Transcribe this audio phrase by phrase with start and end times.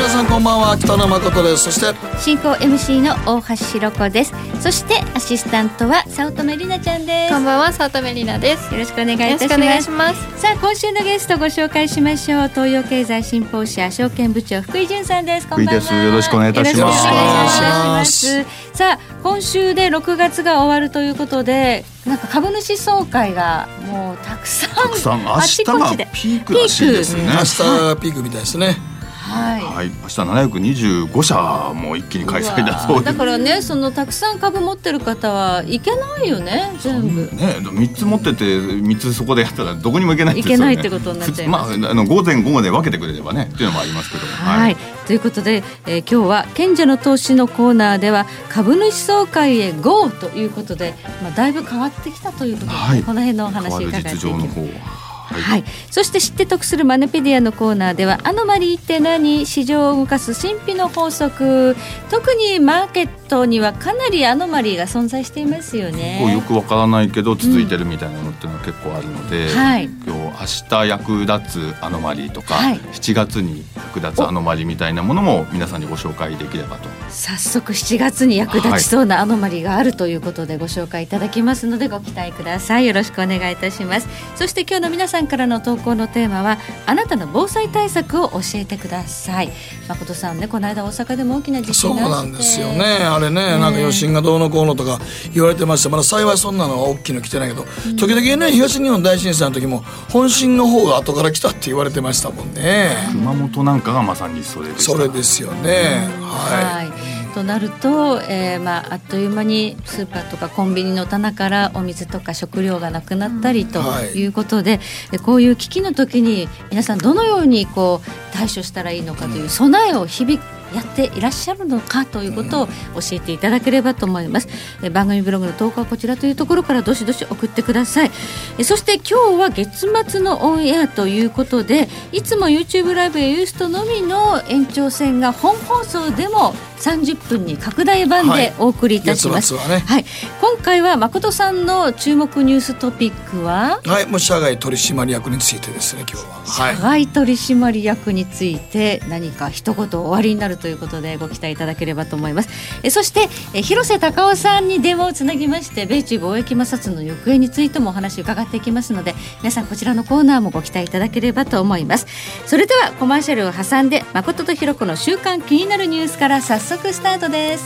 [0.00, 1.64] 皆さんこんばんは北野誠です。
[1.64, 4.32] そして進行 MC の大橋ひろ子です。
[4.58, 7.34] そしてアシスタントは早乙女里奈ちゃんです。
[7.34, 8.72] こんばんは早乙女里奈です。
[8.72, 9.42] よろしくお願いいたします。
[9.42, 10.40] よろしくお願いします。
[10.40, 12.48] さあ今週のゲストご紹介しましょう。
[12.48, 15.46] 東洋経済新報社証券部長福井潤さんです。
[15.46, 15.94] こんばんは。
[15.94, 16.80] よろしくお願いいたします。
[16.80, 18.44] よろしくお願いしまおす。
[18.72, 25.22] さあ今週で6月が終わるということでなんか株主総会がもうたくさんたくさん。
[25.22, 26.08] 明あ日がちこちで。
[26.14, 27.24] ピークらしいですね。
[27.24, 28.88] 明日ピークみたいですね
[29.30, 29.62] はい。
[29.62, 33.04] はい、明日725社も一気に開催だそうです。
[33.04, 37.22] だからねそのたくさん株持ってる方はいけないよね全部。
[37.32, 40.54] ね、三つ持ってて三つそこでやったらどこにも行けないですよね。
[40.54, 41.78] いけないってことになっちゃいます。
[41.78, 44.26] まああの午前午後で分けてくれればねっていうのもありますけど。
[44.26, 53.02] はい、ということで、えー今日は賢者の投資のコーナーでは株主総会へ GO ということで、まあ、だいぶ変わってきたということで、はい。
[53.04, 54.26] この辺のお話伺っています。
[54.26, 55.09] 方。
[55.34, 55.42] はい。
[55.42, 59.46] はい、そして知って得するマネペディアのコーナーではアノマリーって何？
[59.46, 61.76] 市場を動かす神秘の法則。
[62.10, 66.44] 特にマーケットにはかなりアノマリーが存在していますよこうよね。
[66.46, 69.84] くわからないけど続いてるみたいなのっていうのは結構あるので、はい。
[69.84, 72.78] 今日明日役立つアノマリーとか、はい。
[72.78, 76.88] 7月に役立つアノマリーみたいなものも皆さんにご紹介できればと。
[77.08, 82.86] 早速7月に役立ちそうなアノマリがあるということでご紹介いただきますのでご期待ください。
[82.86, 84.08] よろしくお願いいたします。
[84.36, 89.52] そして今日の皆さんからの投稿のテーマはあなたの防災対策を教えてください。
[89.88, 92.30] 誠さんねこの間大阪でも大きな地そう震があって。
[92.30, 92.84] なんですよね。
[92.84, 94.98] あれねなんか余震がどうのこうのとか
[95.32, 97.64] 言われてましてまだ幸いそんなのは大きいの来てないけど、
[97.96, 102.90] 時々ね東日本大震災の時も本震の方が後から来たって言われてましたもんね。
[103.12, 104.92] 熊本なんかがまさにそれでした。
[104.92, 106.08] それですよね。
[106.20, 106.92] ははい、
[107.30, 114.08] となると、えーまあ、あっという間にスーパーとかコンビニの棚からお水とか食料がなくなったりとはい。
[114.10, 120.40] いうことで、でこういう危機の時に皆さんどのようにこう対処したらいいのかという備えを日々
[120.74, 122.72] やっていらっしゃるのかということを教
[123.12, 124.48] えていただければと思います、
[124.82, 128.10] えー番組ブログの投稿はこちらというところからどしどし送ってください。
[128.58, 139.78] えーそして今日は月末のオンエアということでいつも YouTube ライブやユーストのみの延長戦が本放送でも30分に拡大版でお送りいたします、はね。
[139.80, 140.04] はい、
[140.40, 146.32] 今回は誠さんの注目ニューストピックは、い、はい、もう社外取締役についてですね今日は。
[146.46, 146.76] はい。
[146.76, 152.48] 社外取締役について何か一言おありになるということでご期待いただければと思います。
[152.82, 162.06] えそしてえ広瀬隆夫さんに電話をつなぎまして米中貿易摩擦の行方についてもお話を伺っていきますので皆さんこちらのコーナーもご期待いただければと思います。
[162.46, 167.64] それではコマーシャルを挟んで誠とひろ子の週刊気になるニュースから早速スタートです。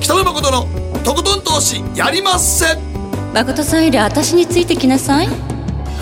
[0.00, 2.64] 北野誠のとことん投資やりまっせ。
[3.34, 5.28] 誠さんより私についてきなさい。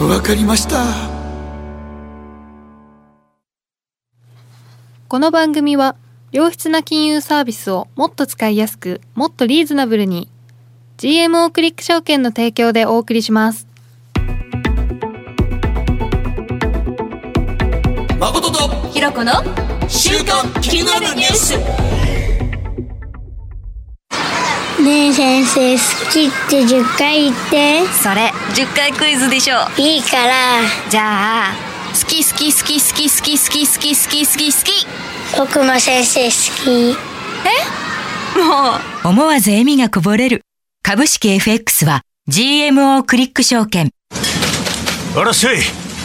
[0.00, 1.16] わかりました
[5.09, 5.94] この番組は
[6.33, 10.28] 良質な金融サービスをもっと使いやすくもっとリーズナブルに
[10.99, 13.69] GMO クリック証券の提供でお送りします。
[18.19, 19.33] 誠とひろ子の
[19.87, 21.56] 週刊気になるニュース。
[24.83, 27.87] ねえ先生好きって10回言って。
[27.93, 30.62] それ10回クイズでしょいいから。
[30.91, 34.86] じゃあ好き好き好き好き好き好き好き好き好き好き。
[35.38, 36.30] 僕も先生好
[36.62, 36.94] き。
[38.38, 39.08] もう。
[39.08, 40.42] 思わず笑みがこぼれる。
[40.82, 43.88] 株式 FX は GMO クリック証券。
[45.16, 45.56] あらっしゃい。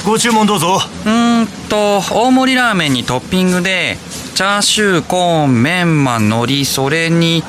[0.06, 0.80] ご注文どうぞ。
[1.06, 3.98] うーんと大盛りラーメンにトッピングで
[4.34, 7.44] チャーシューコーンメンマ海苔それに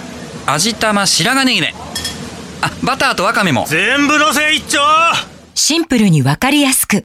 [0.46, 1.74] 味玉白髪ネギね
[2.60, 3.66] あバターとワカメも。
[3.68, 4.80] 全部のせ一丁
[5.54, 7.04] シンプルにわかりやすく。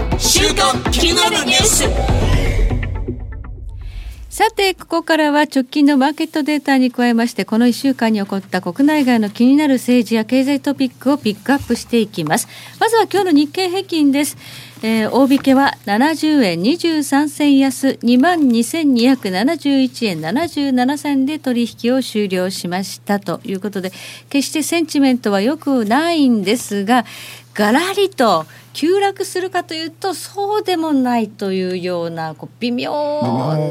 [0.23, 2.21] 週刊気になるニュース。
[4.29, 12.47] さてここからは直近のマーケットデータに加えましてこの1週間に起こった国内外の気になる政治や経済トピックをピックアップしていきます。
[12.79, 14.37] まずは今日の日経平均です。
[14.83, 23.91] えー、大引けは70円23銭安2万2271円77銭で取引を終了しましたということで
[24.29, 27.05] 決してセンチメントは良くないんですが
[27.53, 32.91] がらりと急落するかというとそうでもないというようなこう微妙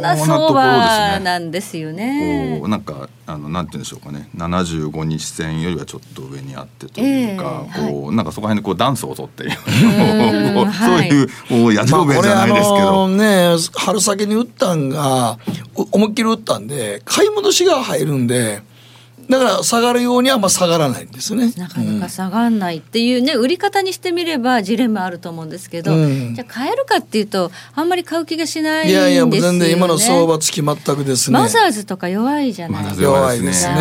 [0.03, 2.61] な相場なんですよね。
[2.61, 11.29] ねなんかあのなんて言うんでしょうかね75日線よりはちょっと上にあってというか、えー、こう、はい、なんかそこら辺でこうダンスを取っているそういう
[11.63, 15.39] もうやじろべじゃないですけど、まあ、ね春先に打ったんが
[15.93, 18.69] 思いっきり打ったんで買い戻しが入るんで。
[19.31, 21.53] だから下がるようにはまあ下がらないんですね。
[21.57, 31.39] なかなか下がらないっていうね、うん、売り方にしてみればジレンマあると思うんですけど、うん、じゃあ買えるかっていうとあんまり買う気がしないんですよ、ね、いやいや全然今の相場付き全くですね。
[31.39, 33.03] マザーズとか弱いじゃないですか。
[33.03, 33.75] 弱いですね。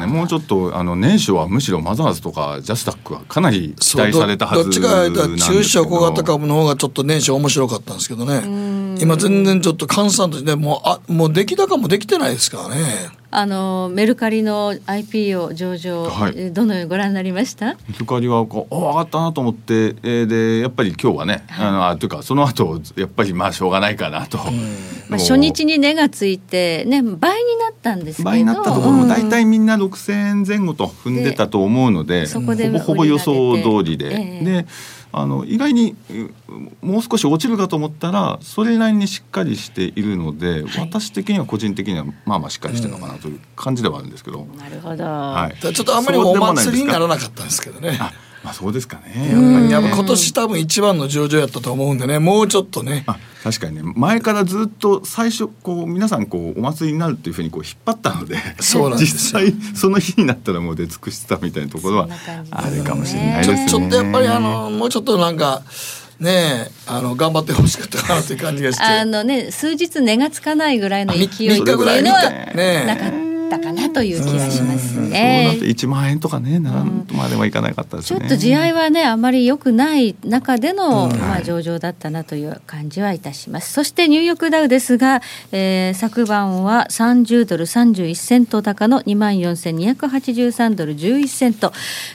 [0.00, 8.78] ねもうちょっとあの年初はむしろマザーズとかジャスタックはかなり期待されたはずどっちかというと中小小型株の方がちょっと年初面白かったんですけどね。
[9.00, 13.17] 今全然ちょっと換算としてもうあもう出来高もできてないですからね。
[13.30, 17.74] あのメルカリの IPO 上場、はい、どのようにご覧になりました？
[17.74, 24.38] メルカリはこうお上がったなと思って、えー、でやっぱり今日はね、はい、あのあというかその後やっぱりまあしょうがないかなと、
[25.08, 28.30] まあ、初日に値がついて、ね、倍になったんですけど。
[28.30, 34.14] 倍になったところも大体みんな6,000円前後と踏んでたと思うので、ほぼほぼ予想通りで。
[34.14, 34.66] えー、で
[35.20, 35.96] あの意外に
[36.80, 47.98] もう少し落ちるかと思ったらそれなりにしっかりしているので、はい、私的には個人的にはまあまあしっかりしてるのかなという感じではあるんですけど、なるほど、はい、ちょっとあんまりお祭りにならなかったんですけどね。
[48.48, 49.68] まあそうですかね。
[49.70, 53.04] やっぱ今年多分一番の上場やったと思うんでね、もうちょっとね。
[53.44, 62.08] 確かにね、前からずっと最初こう皆さんこうお祭りになるっていうふうにこう引っ張ったので、そうなん実際その日になったらもう出尽くしてたみたいなところは
[62.50, 63.66] あるかもしれないですね。
[63.68, 65.62] ちょっとやっぱりあのもうちょっとなんか。
[66.18, 73.37] ねあの頑張ってほしかったかなという感じがしてあのね数日値がつかないぐらいの勢いっていうのはなかった。
[73.48, 75.58] ったかなという気がしますね。
[75.64, 78.20] 一万円とかね、なんとまではいかなかったですね。
[78.20, 83.72] ちょっと地合いはね、あまり良くない中での、まあ上場だったなという感じはいたします。
[83.72, 85.22] そしてニューヨークダウですが、
[85.52, 91.72] えー、昨晩は三十ドル三十一セント高の二万四千二百八十三ドル十一セント。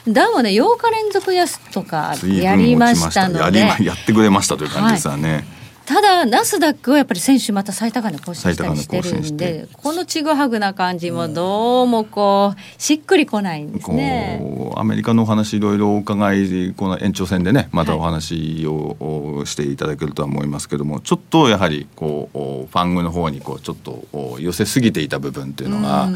[0.08, 5.32] ダウはね、8日連続安とかやりましたので、やってくれましたという感じですよね。
[5.32, 5.53] はい
[5.86, 14.42] ただナスダックはやっぱり先週また最高値更新したりしてるんでこのちぐはぐな感じもどうもこうしっくりこないんですね。
[14.76, 26.08] アメリカのお話いろいろお伺いこの延長戦でねまたお話をしていただけるとは思いますけども、はい、ちょっとやはりこうファングの方にこうちょっと寄せすぎていた部分っていうのが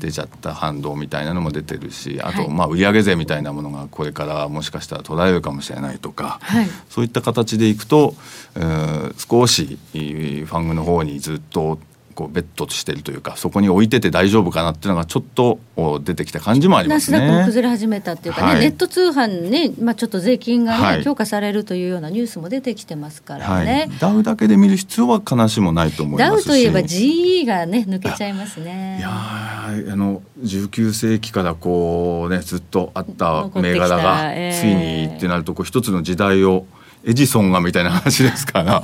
[0.00, 8.14] 出ちゃった反動みたいなのも出てるしあとまあ売上税みたいなものがこれからもしかしたら捉えるかもしれないとか、はい、そういった形でいくと、
[8.56, 11.78] えー少しファングの方にずっと
[12.20, 15.58] こうベッドとしてるというかそこに置いてて大丈夫かなっていうのがちょっと
[16.04, 17.18] 出てきた感じもありますね。
[17.18, 28.98] ナスダックも崩れ始めたっていうかね、はい、ネット通販ね、まあ、ちょっと税金がね、はい、強化されるというようなニュースも出てきてますからね、はい、ダウだけで見る必要は必ずしもないと思いますダウといえば GE がね抜けちゃいますね。
[28.98, 36.66] いやあの19世紀からこうねずっとあった銘柄がついにってなるとこう一つの時代を
[37.04, 38.82] エジソンがみたいな話ですから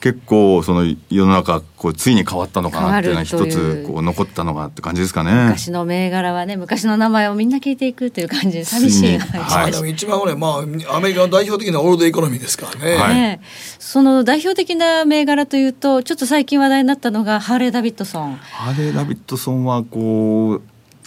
[0.00, 5.32] 結構その世の中こうついに変わったのかなっていうのは一つこう残ったのがって感じですかね。
[5.46, 13.40] 昔の銘柄はね昔の名前をみんな聞いていくという感じで寂しい、はい、でも一番ねまあアメリカの代表的なオールドエコノミーですからね、はい、
[13.78, 18.36] その代表的な銘柄というとちょっと最近話題になったのがハーレー・ダビッドソン。
[18.36, 20.62] ハーレー・ダビッドソンはこう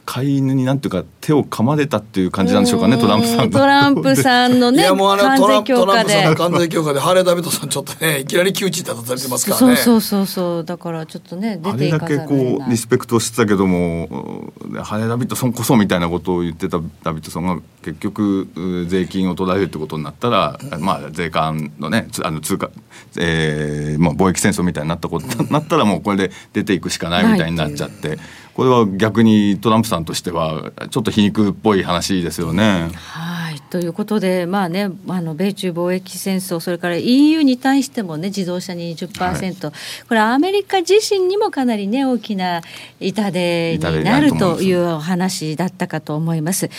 [0.10, 9.76] 飼い犬になんていうか手を噛まれたっていう感じなんでしょうかねトランプさんトランプさんのねいやもうあのトランプさんの関税強化でハーレー・ダビッドソンちょっとねいきなり窮地立たれてますからね。
[9.76, 10.66] そうそうそう。
[10.66, 14.52] だからちょっとね出ていかざるあれだけこうリスペクトしてたけども
[14.82, 18.48] ハーレー・ダビッドソンこそみたいなことを言ってたダビッドソンが結局
[18.88, 22.72] 税金を取られるってことになったら、まあ税関のねあの通貨、
[23.20, 28.18] えーまあ、貿易戦争みたいになったことになったらもうこれで出ていくしかないみたいになっちゃって。
[28.60, 32.90] これは逆にトランプさんとしてはちょっと皮肉っぽい話ですよね。
[32.94, 33.40] はい。
[33.50, 39.74] はい、ということで、まあね、あの米中貿易戦争、それから EU に対しても、ね、自動車に20%、はい、
[40.08, 42.62] これ、アメリカ自身にもかなり、ね、大きな
[43.00, 46.70] 痛手になるというお話だったかと思います。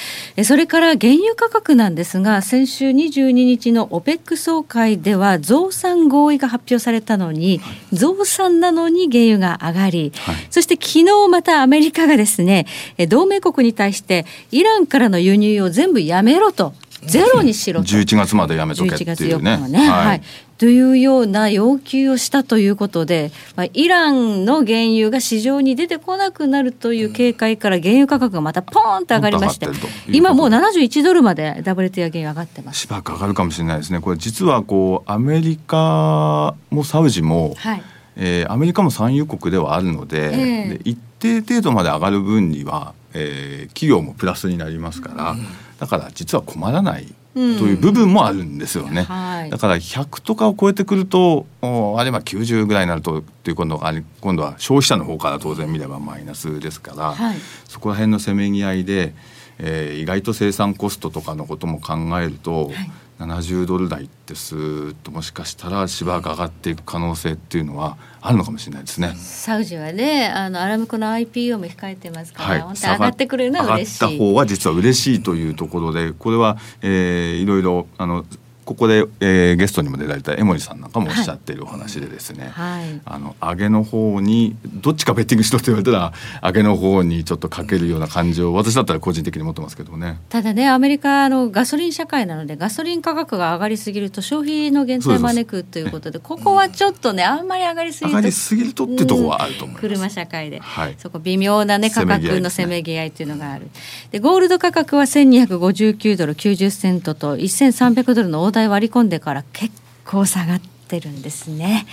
[0.44, 7.60] それから原油価格なんですが、先週22日の OPEC 総会では、増産合意が発表されたのに、
[7.92, 12.67] 増産なのに原油が上がり、はい、そして昨日またアメリカがですね、
[13.09, 16.75] 同盟国に対して、イランからの輸入を全部やめろと。
[17.03, 17.87] ゼロにしろと。
[17.87, 19.57] 11月までやめとけっていうね。
[19.69, 19.79] ね。
[19.79, 20.23] はい、はい。
[20.59, 29.67] というような要求をしたということで、まあ、イランの原油が市場に出てこなくなるという警戒から原油価格がまたポーンと上がりまして、
[30.09, 32.81] 今もう71ドルまで WTI 原油上がってます。
[32.81, 37.83] しばらく上がるかもしれないですね、これ、実はこうアメリカもサウジも、はい。
[38.17, 45.47] えー、アメリカも産油国ではあるのでえー、で一定程度まで上がる分には、えー、企業もプラスになりますから、うん、
[45.79, 49.07] だから実は困らないという部分もあるんですよね、うん。
[49.07, 57.37] はい、だから100とかを超えてくるとあれば90ぐらいになるとっていう今度は今度は消費者の方から当然見ればマイナスですから、はい、
[57.69, 59.15] そこら辺のせめぎ合いで、
[59.59, 69.15] えー、意外と生産コストとかのことも考えると、はい70ドル台ってすーっともしかしたらしばらく上がっていく可能性っていうのはあるのかもしれないですね。
[69.17, 74.05] サウジはねあのアラムコの IPO も控えてますから、はい、本当上がってくれるのは嬉しい。
[74.05, 78.25] 上がった方は実は嬉しいというところでこれは、えー、いろいろあの
[78.71, 90.21] ここで、えー、ゲストにも出られた江森さんなんかもおっしゃっているお話でですね、はい、あの上げの方にどっちかベッティングしろと言われたら上げの方にちょっとかけるような感じを私だったら個人的に持ってますけどね。
[90.29, 103.69] ただねアメリカのガソリン社会なのでガソリン価格が上がりすぎると消費の減退を招くということでここはちょっとねあんまり上がりすぎると上がりすぎるとってとこはあると思います、車社会で、はい、そこ微妙なね価格のせめぎ合いっていうのがある。
[104.12, 109.75] でゴールド価格は1259ドル90セントと1300ドルの大台割り込んでから結
[110.05, 111.87] 構下がってるんですね。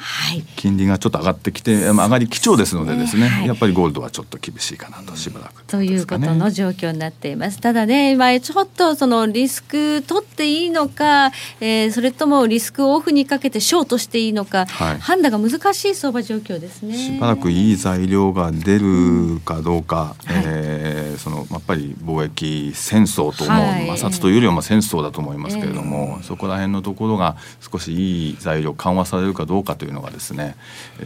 [0.00, 7.60] はい、金利がちょっと上がってきて、上がり基調ですのでですね、はい、やっぱりゴールドはちょっと厳しいかなとしばらく、ね、ということの状況になっています。
[7.60, 16.96] ただね、今ちょっとそのリスク取っていいのか、えー、それともリスクをオフにかけてショートしていいのか、はい、判断が難しい相場状況ですね。
[16.96, 30.56] しばらくいい材料が出るかどうか、うん、えー、そのやっぱり貿易戦争と思う、はい、摩擦というよりはまあ戦争だと思いますけれども、えー、そこら辺のところが少しいい材料緩和されるかどうかというのがですね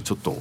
[0.02, 0.36] ちょっと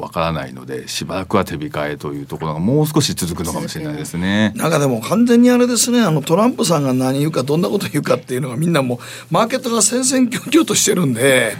[0.00, 4.52] わからないのでしばらくは手控えというところがもう少し続くのかもしれないですね。
[4.56, 8.98] なんかでも完全にあれですねあのトランプさんが何言うかどんなこと言うかっていうのがみんなもう
[9.30, 11.56] マーケットが戦々恐々としてるんで。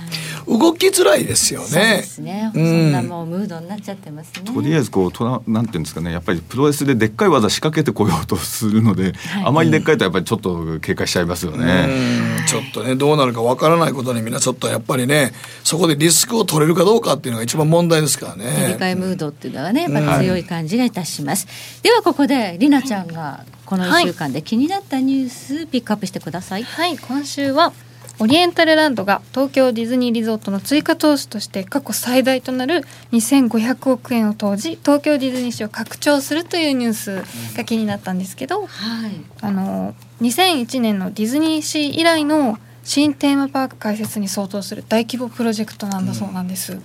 [0.47, 1.67] 動きづらいですよね。
[1.67, 2.51] そうですね。
[2.55, 4.43] うん、そんなもうムードになっちゃってますね。
[4.53, 9.15] とりあえずこうとななんていうんですかね、やっぱりプロレスででっかい技仕掛けてこようとするので、はい、
[9.47, 11.89] あまりでっかいとやっぱりちょっと警戒しちゃいますよね。
[12.47, 18.45] ちょっとねどうなるかわからないことにみんなちょっとやっぱりねそこでリスクを取れるかどうかっていうのが一番問題ですからね。
[18.45, 21.47] 切り替えムードっていうのはね、まあ、強い感じがいたします。
[21.47, 26.65] はい、ではここでりなちゃんがこの1週間で気になったニュースピックアップしてください。
[26.65, 27.73] はい、今週は
[28.21, 38.69] オリエンタルランドが東京ディズニーリゾートの追加投資として過去最大となる2500億円を投じ東京ディズニーシーを拡張するというニュースが気になったんですけど、はい、
[39.41, 46.79] あの2001年のディズニーシー以来の新テーマパーク開設に相当する大規模プロジェクトなんだそうなんです。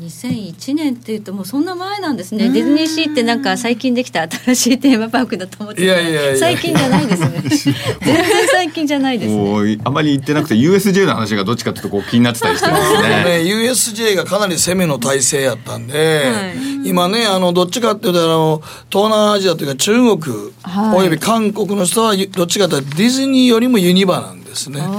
[0.00, 2.48] 2001年っていうともうそんな前なんですね。
[2.48, 6.36] ディズニーシーってなんか最近できた新しいテーマパークだと思っていやいやいや。
[6.38, 7.42] 最近じゃないですね。
[8.00, 9.78] 全然最近じゃないですね。
[9.84, 13.00] あまり言ってなくて USJ の話がどっちかというとこう気になってたりしてますね。
[13.24, 16.48] ね USJ がかなり攻めの体制やったんで、は
[16.84, 24.80] い、今ねあのどっちかっていうとあの東南アジアというか中国、はい、および韓国の人はどっちかというとディズニーよりもユニバなんですね。
[24.80, 24.90] だか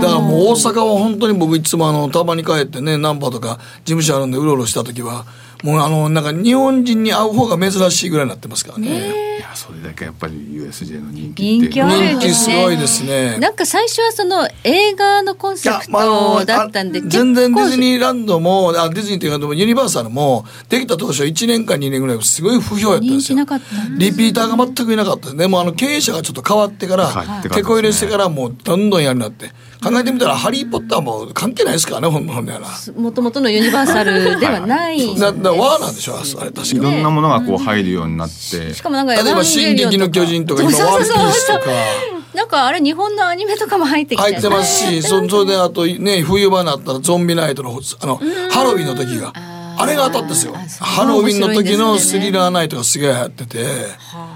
[0.00, 5.24] らもう大阪は本当に僕いつもあのたまに帰ってね難波とか事務所あるんでうろうろした時は
[5.66, 9.36] もうあのなんか日本人に会う方が珍しいぐらいになってますからね。
[9.38, 13.36] いやそれだけやっぱり USJ の人気人気ある、ね、人気すごいですね。
[13.38, 23.38] なんか最初はその映画のコンセプトだったんで、全然ディズニーランドもあディズニーっていうかユニバーサルもできた当初1年か2年ぐらいすごい不評やったんですよ。
[23.98, 29.50] リピーターが全くいなかったでもあの経営者がちょっと変わってから、はい、手こ入れしてからもうどんどんやるなって。
[29.82, 32.66] 考えてみたら「ハリー・ポッター」も関係ないですからねほんほんやら
[33.00, 41.70] もともとのユニバーサルではない、だだワーなんでしょあれ確かいろんなものがこう入るようになって、しかもなんか例えば「進撃の巨人」とか今「ワンピース」とか。
[42.34, 48.20] なんかあれ日本のアニメとかも入ってきて入ってますしそそれであとね冬場になったらゾンビナイトのあの
[48.50, 49.32] ハロウィンの時が。
[49.78, 50.54] あれが当たったんですよ。
[50.80, 53.64] ハロウィンの時のスリラーナイトがすげえ流行ってて。
[53.64, 53.68] は
[54.14, 54.35] あ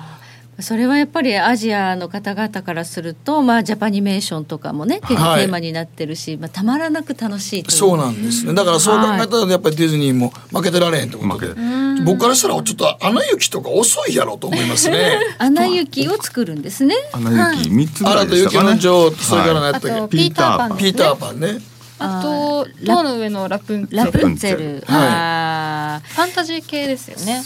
[0.62, 7.76] それはやっぱりアジアの方々からすると、まあ、ジャパニメーションとかもね、テーマになってるし、まあ、たまらなく楽しいという。
[7.76, 8.54] そうなんですね。
[8.54, 11.38] だからそう考えたらやっぱりディズニーも負けてられへんってこと。
[11.38, 11.54] で
[12.04, 15.18] 僕からしたらちょっと「アナ雪」とか遅いやろと思いますね。
[15.38, 16.94] アナ雪を作るんですね。
[17.12, 18.70] アナ雪三つぐらいでしたかね。
[18.70, 20.16] 雪の女王それから何やったっけ？
[20.16, 20.78] ピーターパン。
[20.78, 21.58] ピーターパンね。
[22.02, 24.04] あと塔の上のラプンツェル。
[24.06, 24.82] ラプンツェル。
[24.86, 25.08] はい。
[25.08, 27.42] あファンタジー系ですよね。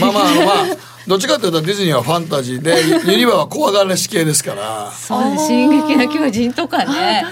[0.00, 0.76] まあまあまあ
[1.06, 2.76] どっちかというとディズニーはファンタジーで
[3.10, 4.90] ユニバは怖がらし系ですから。
[4.90, 5.46] ーそう。
[5.46, 7.26] 進撃の巨人とかね、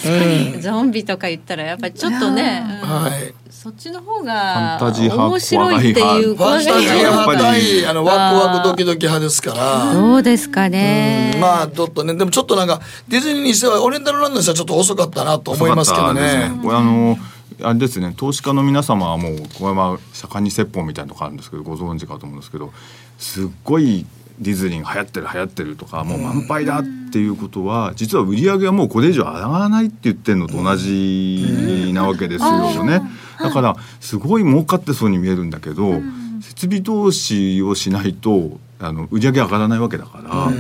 [0.61, 2.89] ゾンビとか言ったらやっぱりちょっとね、うん。
[2.89, 3.35] はい。
[3.51, 9.93] そっちの方がファンタジー派面白いっていうファンタジー派対あのワクワクドキドキ派ですから。
[9.93, 11.37] どうですかね。
[11.41, 16.61] まあちょっとねでもちょっとなんかディズニーにしてはオリエンタルランドにしてはちょっと遅かったなと思いますけど遅かったですね。
[16.63, 17.19] これあの
[17.63, 18.15] あれですね。
[18.17, 22.73] 投資家の皆様はもうこれは盛んに説法みたいなのがあるんですけどご存知かと思うんですけど
[23.19, 24.07] すっごい
[24.39, 33.03] ディズニーが流行ってる流行ってるとかもう満杯だっていうことは実は売り上げはもうこれ以上上がらないって言ってるのと同じなわけですよね。
[33.41, 36.01] だからすごい儲かってそうに見えるんだけど
[36.41, 40.53] 設備投資をしないとあの売り上げ上がらないわけだから。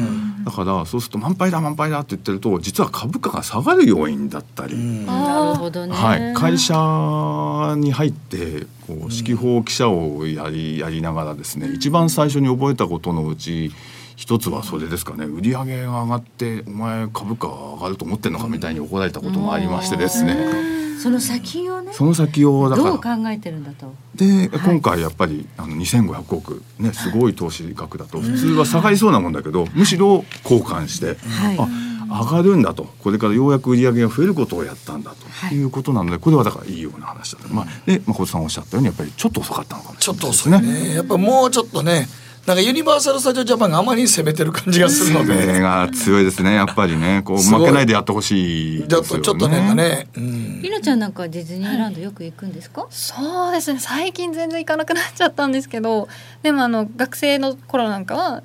[0.48, 4.74] だからそうすると満杯だ満杯だって言ってると実は株価が下がる要因だったり、
[5.04, 5.92] なるほどね。
[5.92, 13.72] はい、会社に入ってこう指揮法記者をやりやりながらですね一番最初に覚えたことのうち
[14.18, 15.26] 一つはそれですかね。
[15.26, 20.98] 売り上げが上がってお前株価が上がると思ってんのかみたいに怒られたこともありましてですね。
[21.00, 23.94] その先をね、その先をだどうから考えてるんだと？
[24.16, 31.16] で今回やっぱりあの2500億ねすごい投資額だと普通は下がりそうなもんだけどむしろ交換して、
[31.56, 32.88] あ上がるんだと。
[32.98, 35.62] これからようやく売り上げが増えることをやったんだとい。
[35.62, 40.94] うことなのでこれはだからいいような話だと、まあ、で誠さんおっしゃったようにやっぱりちょっと遅かったのかもしちょっとれないです遅いね。
[40.96, 42.08] やっぱもうちょっとね
[42.48, 45.60] なんかユニバーサル・スタジオ・ジャパンがあまりに攻めてる感じがするのそれで。
[45.60, 47.20] が強いですねやっぱりね。
[47.22, 49.22] こう負けないでやってほしいちょっですよね。
[49.22, 52.86] とちょっとねね、うん、ひなちゃんなんかはディズニーランドよく行くんですか？
[52.88, 56.08] そうですね最近全然行かなくなっちゃったんですけど
[56.42, 58.42] でもあの学生の頃なんかは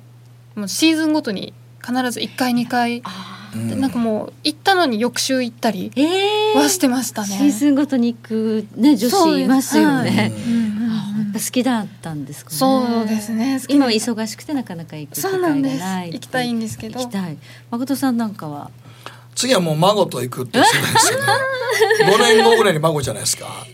[0.54, 3.02] もうシーズンごとに必ず1回2回
[3.54, 7.28] でなんかもう行ったのに翌週行ったりええはしてましたね。
[7.28, 10.30] シーズンごとに行くね女子いますよね。
[10.46, 10.63] うんうん
[11.40, 12.56] 好きだったんですかね。
[12.56, 16.12] そうですね今は忙しくてなかなか行く機会がそうなんですない。
[16.12, 17.36] 行きたいんですけど行きたい。
[17.70, 18.70] 誠さんなんかは？
[19.34, 21.26] 次はもう孫と行くっていう世代ですよね。
[22.14, 23.66] 5年後ぐらいに孫じゃないですか。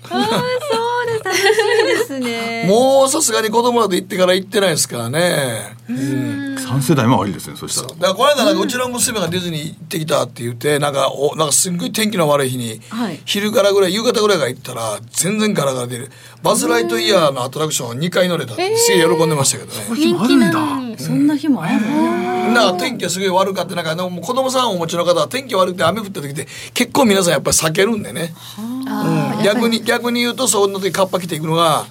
[1.24, 2.66] ですね。
[2.68, 5.76] もうさすがに子供らと行ってから行ってないですからね。
[5.88, 6.56] うん。
[6.56, 7.88] 3世代もありですねそしたら。
[7.88, 13.20] だからこの間なんかうちの娘がディズニー行ってきたって言ってなんかおなんかすんごい天気の悪い日に、はい。
[13.24, 16.08] 昼からぐらい夕方ぐらいから行ったら全然ガラガラで
[16.42, 19.84] バズ・ライトイヤーのアトラクション2回乗れたってすげえ喜んでましたけどね。
[19.94, 22.30] 人気なのにそんな日もあるの。
[22.52, 28.32] なんか天気がすごい悪かってなんかでももう子供さんをお持ちの方は天気悪くて雨降った時って結構皆さんやっぱり避けるんでね、
[28.90, 31.86] うん、逆に逆に言うとそんな時カッパ着ていくのが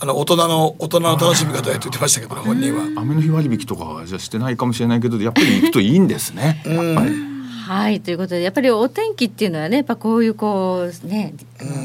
[0.00, 2.82] あの大人の大人の楽しみ方やと言ってましたけどね本人は。
[3.00, 6.62] 雨の日割引とかはじゃあしてないかもしれないけどやっぱり行くといいんですね。
[6.66, 7.33] やっぱり。
[7.64, 11.32] はいということでやっぱりお天気っていうのはねやっぱこういうこうね、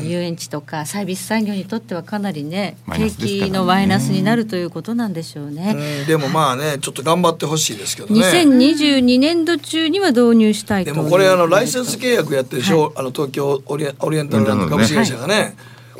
[0.03, 6.01] 遊園地とかサービス産業にとってはかなりね景気のマイナスになるということなんでしょうね。
[6.01, 6.05] うん。
[6.05, 8.19] でもまあねちょっと頑張ってほしいですけどね。
[8.19, 15.55] 2022年度中には導入したいとでもこれあのライセンス契約やってるでしょ、あの東京オリエンオリエンタルランド株式会社がね、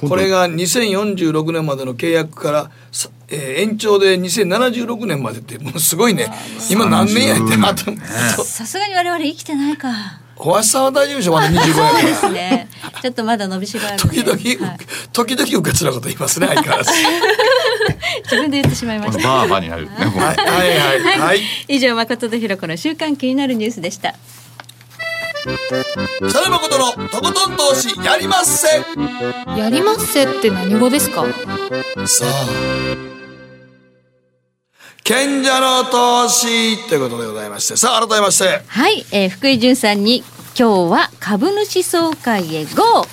[0.08, 6.28] これが2046年までの契約からさ、えー延長で2076年までってもうすごいね
[6.72, 9.90] 今何年やってあとさすがに我々生きてないか。
[10.36, 11.34] 小橋さんは大丈夫でしょ？
[11.34, 12.68] まだ25やからですね。
[13.02, 13.98] ちょっとまだ伸びしろある、ね。
[13.98, 14.78] 時々、はい
[15.12, 16.92] 時々うかつなこと言いますね 相変わらず
[18.24, 19.24] 自分で言ってしまいました。
[19.28, 19.90] バーバーになるね。
[19.98, 24.16] はいはいはいはい 以上誠とひろ子の週刊気になるニュースでした。
[25.42, 28.84] 北野誠のとことん投資やりまっせ。
[29.58, 31.24] やりますせって何語ですか？
[32.06, 32.30] さあ
[35.04, 37.78] 賢者の投資ということでございまして。
[37.78, 38.62] さあ改めまして。
[38.68, 40.24] はい、えー、福井潤さんに
[40.60, 43.06] 今日は株主総会へ GO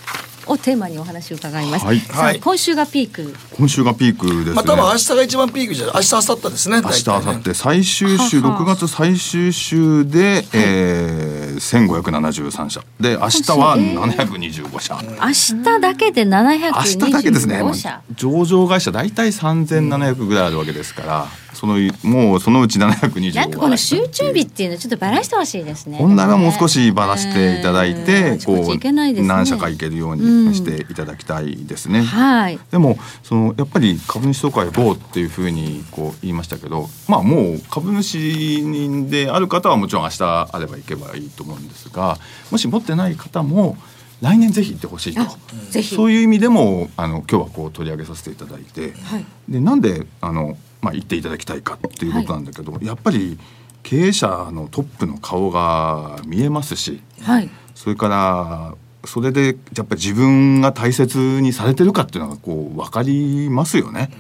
[0.47, 1.85] をテーマにお話を伺います。
[1.85, 2.01] はい。
[2.01, 2.41] さあ、はい。
[2.41, 3.35] 今週がピーク。
[3.57, 4.55] 今週がピークですね。
[4.55, 6.81] まあ多分明日が一番ピークじゃ明日明後日ですね。
[6.83, 7.55] 明日明後日。
[7.55, 12.83] 最終週はは6月最終週で、えー、1573社。
[13.01, 17.63] で明日は725社、明日だけで明日だけですね。
[17.63, 18.03] 725社。
[18.15, 25.97] 上場会社大体3700ぐらいあるわけですからそのもうそのうち725なんかこの集中日っていうのちょっとばらしてほしいですね。
[25.97, 32.03] 本来はもう少しばらしていただいて、こう何社か行けるようにしていただきたいですね。
[32.03, 32.59] はい。
[32.71, 42.19] でもそのやっぱり株主総会 GO っていうふうにこう言いましたけど、まあもう株主である方はもちろん明日あれば行けばいいと思うんですが、
[42.51, 43.79] もし持ってない方も
[44.21, 45.83] 来年ぜひ行ってほしいと。
[45.83, 53.39] そういう意味でもあの今日はこう取り上げさせていただいて、はいでなんであの、まあ、言っていただきたいかっていうことなんだけど、やっぱり
[53.83, 57.51] 経営者のトップの顔が見えますしはい。
[57.75, 58.75] それから
[59.07, 64.11] それでやっぱり自分が大切にされてるかっていうのがこう分かりますよね。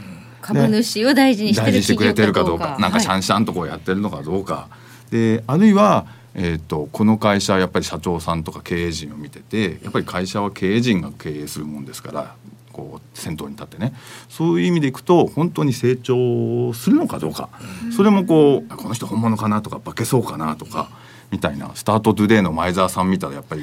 [0.40, 2.76] 株主を大事にしてくれてるかどうか。
[2.78, 4.68] なんかシャはいンシャンとこうやってるのかどうか、
[5.10, 12.34] であるいは、えー、とこの会社やっぱり社長さんとか経営陣を見ててやっぱり会社は経営陣が経営するもんですから
[12.76, 13.94] こう先頭に立ってね。
[14.28, 17.48] そういう意味でいくと本当に成長するのかどうか、
[17.96, 20.90] それもこうこの人本物かなとか化けそうかなとか
[21.30, 21.70] みたいな。
[21.74, 23.62] スタートトゥデイの前澤さん見たらやっぱり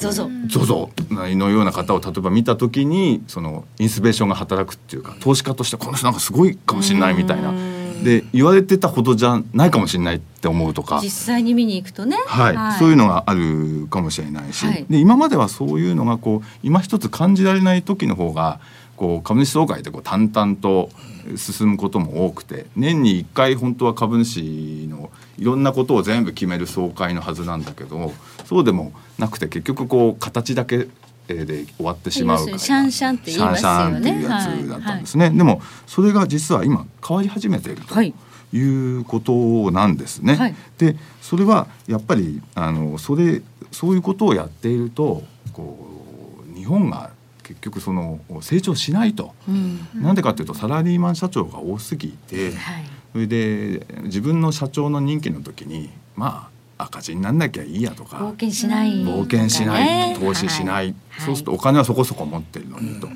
[0.00, 0.28] どうぞ。
[0.48, 0.64] ゾ。
[0.64, 7.52] ゾのような方を例えば見た時にそのインスピレーションが働くっていうか投資家としてこの人なんかすごいかもしれないみたいな
[8.02, 11.10] で言われてたほどじゃないかもしれないって思うとか実。
[11.10, 12.16] 際に見に行くとね。
[12.26, 18.60] はい、そういうのがあるかもしれないし、はいで今まではそういうのがこう今一つ感じられない時の方が
[18.96, 20.90] こう株主総会でこう淡々と
[21.36, 28.12] 進むことも多くて年に1回本当は株主のいろんなことを全部決める総会のはずなんだけど
[28.44, 30.90] そうでもなくて結局こう形だけえー
[31.26, 34.10] で終わってしまうシャンシャンって言いますシャンシャンよね。
[34.10, 37.94] っていうやつだったんですね、でもそれが実は今変わり始めていると。
[37.94, 38.14] はい。
[38.54, 40.36] いうことなんですね。
[40.36, 45.88] はいでそれはやっぱりあのそれそういうことをやっているとこ
[46.52, 47.10] う日本が
[47.42, 49.34] 結局その成長しないと。
[49.48, 49.88] うん。
[49.94, 52.84] なんでかっていうとサラリーマン社長が多すぎてはい。
[53.12, 56.51] それで自分の社長の任期の時にまあ
[56.82, 58.16] 赤字になんなきゃいいやとか。
[58.16, 63.08] 冒険しない、冒険しない、投資しない、そうするとお金はそこそこ持ってるのにと、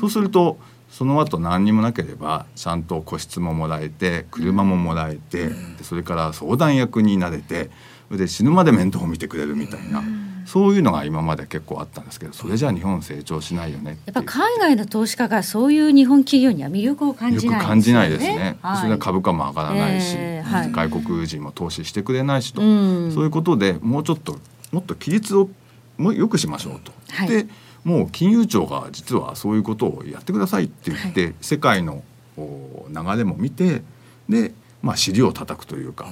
[0.00, 0.58] そうすると
[0.90, 7.70] その後何にもなければちゃんと個室ももらえて車ももらえて、でそれから相談役になれて
[8.10, 10.02] で死ぬまで面倒を見てくれるみたいな、
[10.48, 18.56] そういうのが今まで結構あったんですけどそれじゃあ日本成長しないよねやっぱ海外の投資家がそういう日本企業には魅力を感じない感じないですね。
[18.62, 18.76] はい。
[18.78, 20.72] それは株価も上がらないし、えーはい。
[20.88, 22.64] 外国人も投資してくれないしと、う
[23.08, 23.12] ん。
[23.12, 24.38] そういうことでもうちょっと
[24.72, 25.50] もっと規律を
[25.98, 26.92] もう良くしましょうと。
[27.10, 27.28] はい。
[27.28, 27.46] で
[27.84, 32.02] もう金融庁が実はそういうことをやってくださいって言って、世界の
[32.36, 33.82] お流れも見て
[34.28, 36.08] で、まあ、尻を叩くというか、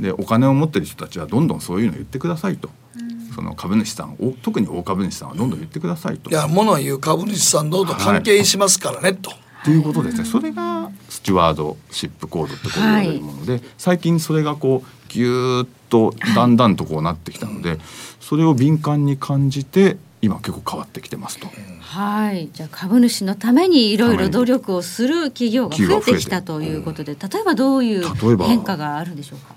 [0.00, 2.70] でお金を持ってる人たちはどんどんそういうのを言ってくださいと。
[3.34, 6.30] その株主さんお特に大株主さんはどんどん言ってくださいと。
[6.30, 9.32] いや物を言う株主さんどうぞ関係しますからね、と。
[9.64, 17.78] ということですね、それがスチュワードシップコードってこう言われるもので、最近それがこうギューッとだんだんとこうなってきたので、
[18.20, 21.48] それを敏感に感じて今結構変わってきてますと。
[21.80, 28.04] はい、じゃあ株主のためにいろいろ努力をする企業が増えてきたということで、例えばどういう
[28.44, 29.54] 変化があるんでしょうか？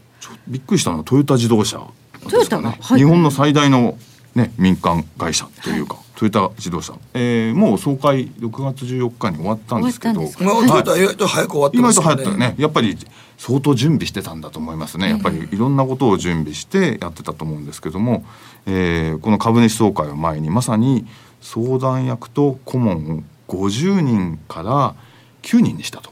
[0.48, 1.82] びっくりしたのはトヨタ自動車
[2.28, 2.72] トヨタかね、が？
[2.82, 3.00] はい。
[3.00, 3.98] 日本の最大の、
[4.36, 10.22] ね、民間会社というか、トヨタ自動車、えーもう総会6月14日に終わったんですけど。
[10.24, 10.26] 意
[10.68, 10.84] 外
[11.16, 12.56] と早く終わって意ますよ外と流行ったよね。
[12.58, 12.98] やっぱり
[13.38, 15.10] 相当準備してたんだと思いますね。
[15.10, 18.26] やっぱりいろんなことを準備してやってたと思うんですけども、
[18.66, 21.06] えーこの株主総会を前にまさに
[21.42, 24.96] 相談役と顧問を50人から
[25.44, 26.12] 9人にしたと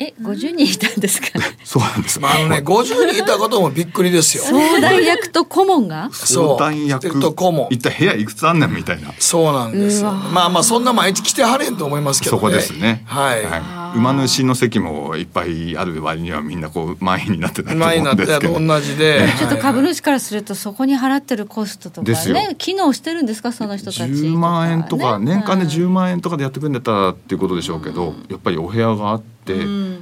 [0.00, 1.26] え、50人いたんですか。
[1.64, 4.44] そうなんです、まあ、あのね50人いたこともびっくりですよ。
[4.44, 6.08] 相談役と顧問が？
[6.12, 10.12] 相談役と顧問一体部屋いくつあんねんみたいなそうなんですよ。
[10.12, 12.40] まあまあそんな毎日来てはれんと思いますけどね。
[12.40, 13.02] そこですね。
[13.06, 13.98] はい。
[13.98, 18.54] 馬主の席もいっぱいある割にはみんなこう満員になってなってたうんですけど。
[18.54, 19.26] と同じで。
[19.36, 23.50] ちょっと株主からするとそこに払ってるコストとかですよね機能してるんですか？
[23.50, 29.37] その人たち10万円とかね年間で10万円とかでやってくれんだったらっていうことでしょうけど、やっぱりお部屋があって、うん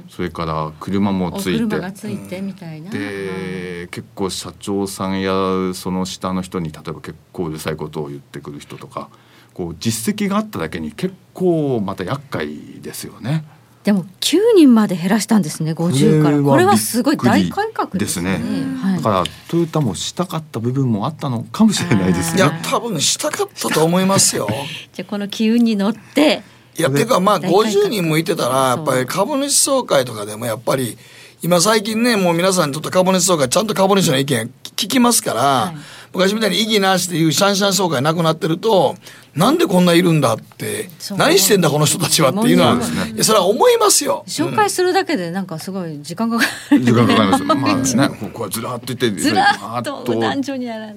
[0.09, 5.31] それから車もおついて車がついてみたいな、で結構社長さんや
[5.73, 9.09] その下の人に例えば結構うるさいことを言ってくる人とか
[9.53, 13.43] こう実績があっただけに結構また厄介ですよね。
[13.87, 18.75] でも9人まで減らしたんですね50からこれはすごい大改革でですすねね。
[18.75, 22.41] はいだからトヨタもしたかった部分もあったのかもしれないですね。
[22.41, 24.49] いや多分したかったと思いますよ。
[24.91, 26.43] じゃあこの機運に乗って
[26.77, 30.97] いやていうかまあ大改革50人もいてたらやっぱり株主総会とかでもやっぱり
[31.41, 35.73] 今最近ねもう皆さんにとって株主総会ちゃんと株主の意見聞きますから、
[36.17, 38.95] 昔みたいに意義なしっていうシャンシャン総会なくなってると
[39.37, 44.23] なんでこんないるんだって何してんだこの人たちはっていうのはそうですいやそれは思いますよ。
[44.25, 47.43] 紹介するだけでなんかすごい時間がかかる、時間かかります。
[47.45, 50.13] まあね、ここはずらっといって、ずらっと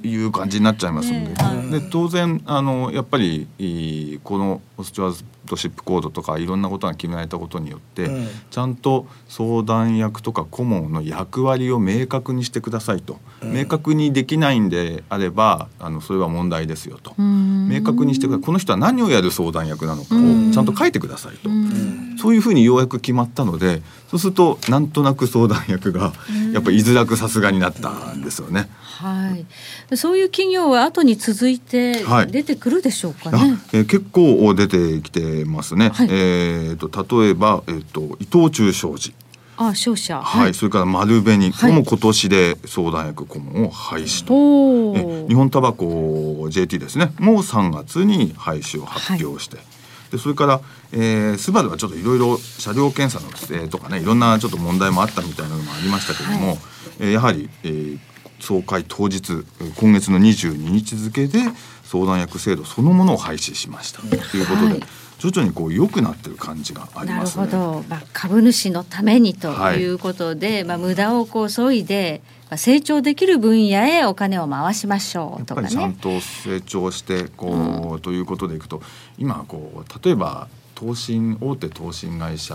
[0.02, 3.46] いう感じになっちゃいますんで、で当然あのやっぱり
[4.24, 8.28] このオスチュアードシップコードとかいろんなことが決められたことによって、うん。
[8.50, 18.44] ちゃんと相談役とか顧問の役割を明確にしてくださいと、明確にできないんであればあのそれは問題ですよと、明確にしてください。
[18.46, 21.50] この人は何をやる相談役なのかをちゃんと書いてくださいと。
[22.20, 26.12] そういうふうにようやく決まったのでそうするとなんとなく相談役が
[26.52, 28.68] やっぱり居づらくさすがになったんですよね。
[28.80, 29.36] は
[29.90, 29.96] い。
[29.96, 32.26] そういう企業は後に続いてはい。
[32.30, 35.90] 出てくるでしょうかあね、えー結構出てきてますね。
[35.90, 36.08] はい。
[36.10, 39.14] えー、と例えば、えー、と伊藤忠商事、
[39.62, 40.54] あ商社はい。
[40.54, 41.72] それから丸紅、はい。
[41.72, 45.28] も今年で相談役顧問を廃止と。
[45.28, 47.12] 日本タバコ JT ですね。
[47.18, 49.58] もう3月に廃止を発表して、
[50.10, 50.60] でそれから、
[50.92, 56.56] えー、スバルはちょっといろいろ車両検査の不正とかねいろんなちょっと問題もあったみたいなのもありましたけども、
[56.98, 57.98] えーやはり、えー
[58.40, 61.40] 総会当日えー今月の22日付で
[61.84, 64.00] 相談役制度そのものを廃止しました。
[64.00, 64.82] ということで、はい
[65.20, 67.44] 徐々にこう良くなってる感じがありなるますね。
[67.44, 69.78] ほど、まあ、株主のためにとはい。
[69.80, 75.96] いうことで、まあ、無駄をこう削いで、まあ、成長できる分野へお金を回しましょうとかやっぱりちゃんね。
[76.00, 78.82] と成長してこう、ということでいくと
[79.18, 82.54] 今こう例えば投信大手投信会社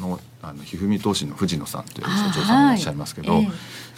[0.00, 3.42] のあのひふみ投信の藤野さんという社長さんがいらっしゃいますけど、はい。
[3.42, 3.50] ええ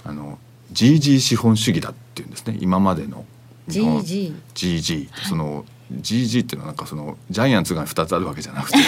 [0.05, 0.39] あの
[0.73, 2.57] GG 資本主義だっていうんですね。
[2.61, 3.25] 今までの
[3.69, 8.85] GG GG その GG っていうのはなんかそのジャイアンツが2つあるわけじゃなくてね、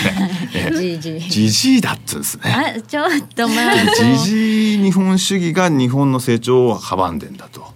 [0.54, 0.74] ええ。
[0.74, 2.76] GG GG だっつうんですね。
[2.76, 3.94] あちょっと待って。
[4.16, 7.72] 時事日本主義が日本の成長を阻んでんだと。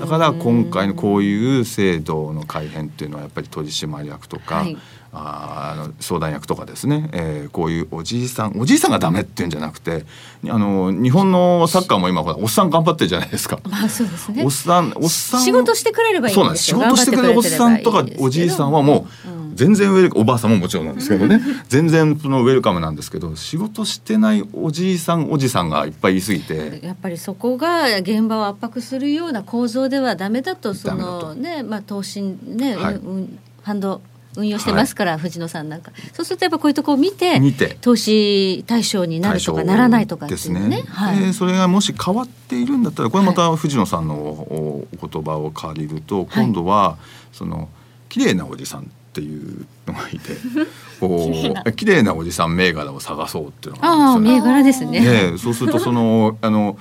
[0.00, 4.76] だから今回のこういう制度の改変っていうのはやっぱり取締役とか、はい
[5.16, 10.04] あ相談役とかですね、えーこういうおじいさんおじいさんがダメっていうんじゃなくて
[10.48, 13.60] あの日本のサッカーも今ほらおっさん頑張ってるじゃないですか。
[13.64, 14.44] まあそうですね。
[14.44, 16.64] おっさんおっさん仕事してくれればいいそうなんです。
[16.64, 21.40] 仕事してくれるおっさんとかおじいさんはもう全然ウェルおばあさんももちろんなんですけどね。
[21.68, 26.80] 全然そのウェルカムなんですけど仕事してないおじいさんおじさんがいっぱいいすぎて。
[26.82, 32.94] やっぱりそこが現場を圧迫するような構造ではダメだとそのねまあ投資ね、はい。
[32.94, 34.00] ファンド
[34.36, 35.92] 運用してますから、藤野さんなんか。
[36.12, 37.76] そうするとやっぱこういうとこを見て見て。
[37.80, 40.60] 投資対象になるとかならないとかっていうね。
[40.60, 41.20] ですね、はい。
[41.20, 46.96] でそれがもし変わっているんだったらこれまた藤野さんのおお言葉を借りると、今度は
[47.32, 47.68] その
[48.08, 50.36] 綺麗なおじさんっていうのがいて
[51.00, 51.30] こ
[51.66, 52.14] う綺麗な。
[52.14, 54.18] おじさん銘柄を探そうっていうのがあああ。
[54.18, 55.00] 銘柄ですね。
[55.00, 56.76] ねえそうするとその あの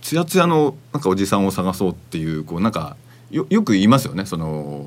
[0.00, 2.96] つやつやのなんかおじさんを探そうっていうこうなんか
[3.30, 4.26] よよく言いますよね。
[4.26, 4.84] その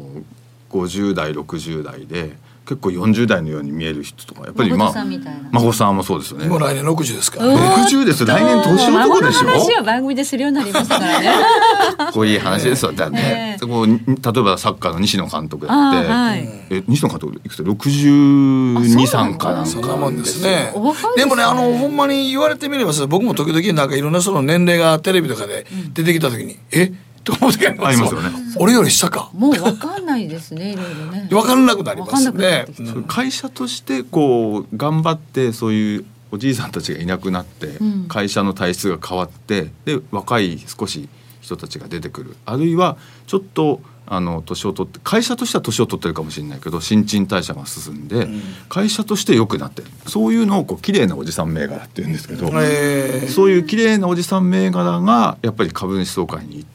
[0.83, 2.35] 50代60代で
[2.65, 5.05] 結構40代のように見える人とかやっぱり孫まあ
[5.51, 6.47] 孫さんもそうですよね。
[6.47, 7.47] もう来年60ですから。
[7.47, 7.57] おね。
[7.87, 9.47] 60です来年年男でしょ？
[9.47, 11.31] 話は番組でするようになりましたからね。
[12.11, 12.91] こういう話ですよ。
[12.91, 16.49] だね、こうに例えばサッカーの西野監督やって、はい。
[16.71, 20.49] え西野監督いくつ？62三かなんそんなもんですね。
[20.49, 21.13] ですね。
[21.17, 26.91] でもね、あの、ほんまに言われてみればさ、僕も時々なんかいろんな人の年齢がテレビとかで出てきた時に、え？
[27.25, 28.29] と思う時ありますよね。
[28.57, 29.29] 俺より下か。
[29.33, 31.27] もう分かんないですねいろいろね。
[31.31, 32.65] 分かんなくなりますね。
[33.07, 38.05] 会社としてこう頑張ってそういうおじいさんたちがいなくなって、ん。
[38.07, 41.09] 会社の体質が変わってで若い少し
[41.41, 42.37] 人たちが出てくる。
[42.45, 48.27] あるいはちょっとあの年を取って会社としては年を取ってるかもしれないけど新陳代謝が進んで、
[48.69, 49.87] 会社として良くなってる。
[50.05, 53.27] そういうのをこう綺麗なおじさん銘柄って言うんですけど、えー。
[53.29, 56.74] そういう綺麗なおじさん銘柄がやっぱり株主総会に行って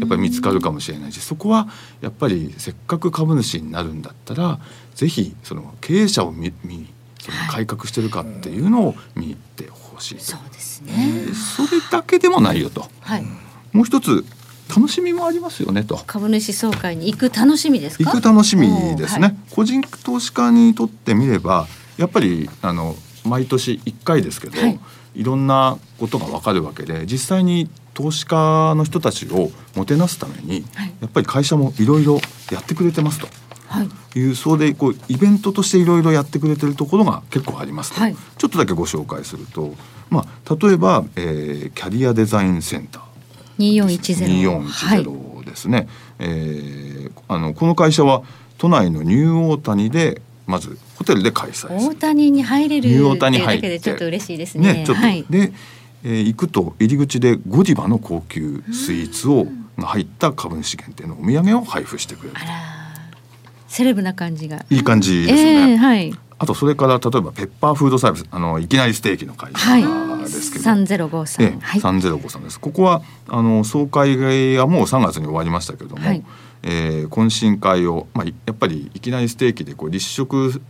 [0.00, 1.68] やっぱり見つかるかもしれないしそこは
[2.00, 4.58] やっぱりせっかく株主になるんだったら
[4.94, 6.86] ぜひその経営者を見見に
[7.20, 11.24] その改革してるかっていうのを見に行ってほしいと、そうですね。
[11.26, 12.86] でそれだけでもないよと。
[13.00, 13.24] はい。
[13.72, 14.24] もう一つ
[14.68, 16.00] 楽しみもありますよねと。
[16.06, 18.04] 株主総会に行く楽しみですか？
[18.04, 21.66] 行く楽しみですね、おー個人投資家にとってみれば
[21.96, 24.78] やっぱりあの毎年1回ですけど、はい。
[25.14, 30.92] い、ろんなことが分かるわけで実際に投資家の人たちをもてなすために、はい。
[31.00, 32.20] やっぱり会社もいろいろ
[32.52, 33.26] やってくれてますと。
[33.68, 34.18] はい。
[34.18, 38.14] いうそうでこうイベントとしていろいろやってくれてるところが結構ありますと、はい。
[38.14, 39.74] ちょっとだけご紹介すると、
[40.10, 43.02] まあ、例えば、えーキャリアデザインセンター。
[43.58, 48.22] 2410 2410ですね、えーあのこの会社は
[48.58, 54.74] 都内のニューオータニでまずホテルで開催大谷に入れるニューオータニ入ってだけでちょっと嬉しいですね。
[54.74, 55.24] ねちょっと、はい。
[55.28, 55.52] で、
[56.06, 62.36] ええー行くと入り口でゴディバの高級スイーツをが入った株主限定のお土産を配布してくれる
[63.66, 64.64] セレブな感じが。
[64.70, 66.14] いい感じですよね、ええはい。
[66.38, 71.80] あとそれから例えばペッパーフードサービスあのいきなりステーキの会はい社ですけど、三ゼロ五三ええ、はい。
[71.80, 72.60] 三ゼロ五さんです。
[72.60, 74.16] ここはあの総会
[74.54, 76.24] がもう3月に終わりましたけれども、はい。
[76.62, 80.60] えー懇親会をまあいやっぱりいきなりステーキでこう立食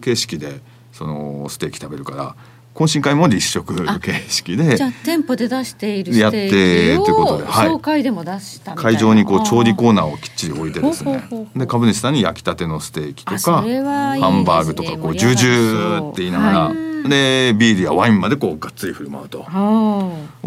[0.00, 0.60] 形式で
[0.92, 2.36] そのステーキ食べるから
[2.78, 7.68] 懇親会も立食形式でじゃあ店舗で出しているやっステてーキということをではい。
[7.68, 11.28] 総会でも出した会場にこう調理コーナナーをきっちり置いてですね。
[11.56, 16.72] で株主さんに焼きたてのステーキとかハンバーグとかこうジュージューって言いながら、は
[17.08, 19.46] でビールやワインまでこうがっつり振る舞うと。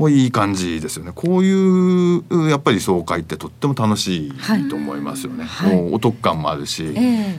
[0.10, 1.12] いい感じですよね。
[1.14, 5.46] こういうやっぱり総会ってとっても楽しいと思いますよね。
[5.46, 5.90] はい。
[5.92, 6.96] お得感もあるし、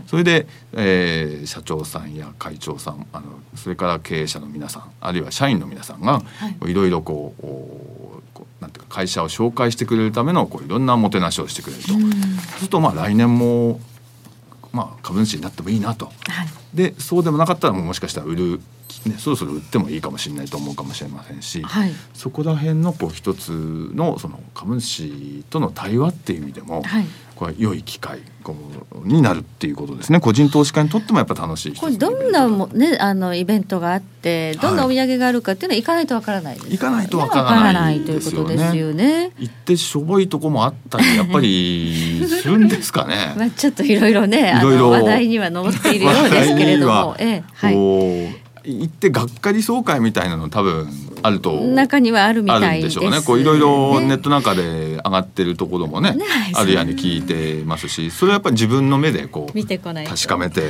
[0.07, 6.22] それで、えー社長さんや会長さんあのそれから経営者の皆さんあるいは社員の皆さんが、
[6.66, 13.81] い、ろいろこうおこうなんていうか会社を紹介してくれるためのこういろんなもてなしをしてくれると、そうするとまあ来年も、
[14.72, 16.07] まあ、株主になってもいいなと。
[16.07, 16.16] はい。
[16.75, 18.61] でそうでもなかったらもしかしたら売る、
[19.07, 21.93] ね、そろそろ売ってもいいかもしれないと思うかもしれませんし、はい。
[22.15, 23.51] そこら辺のこう一つ
[23.95, 27.07] のその株主との対話っていう意味でも、はい。
[27.43, 28.55] これは良い機会こ
[28.93, 30.21] うになるっていうことですね。
[30.21, 39.33] 個人投資家にとってもやっぱ楽しいこれどんなもねあのイベントがあってどんなお土産があるかっていうのは行かないとわからないです行かないとわかららなないいということですよね。
[39.38, 43.35] 行ってしょぼいとこもあったりやっぱり するんですかね。
[43.38, 44.83] まあちょっといろいろねあいろいろ。
[44.83, 46.93] の話題には上っているようですけれども。
[46.93, 48.41] 話、題にええはい。
[48.64, 50.88] 行ってがっかり総会みたいなの多分
[51.22, 52.90] あると中にはあるみあたいで。
[52.90, 53.20] しょうね。
[53.20, 60.62] こういろいろネットなんかで上がってるところもね、 ねあるやに聞いてますし、それはやっぱり自分の目でこう 確かめて、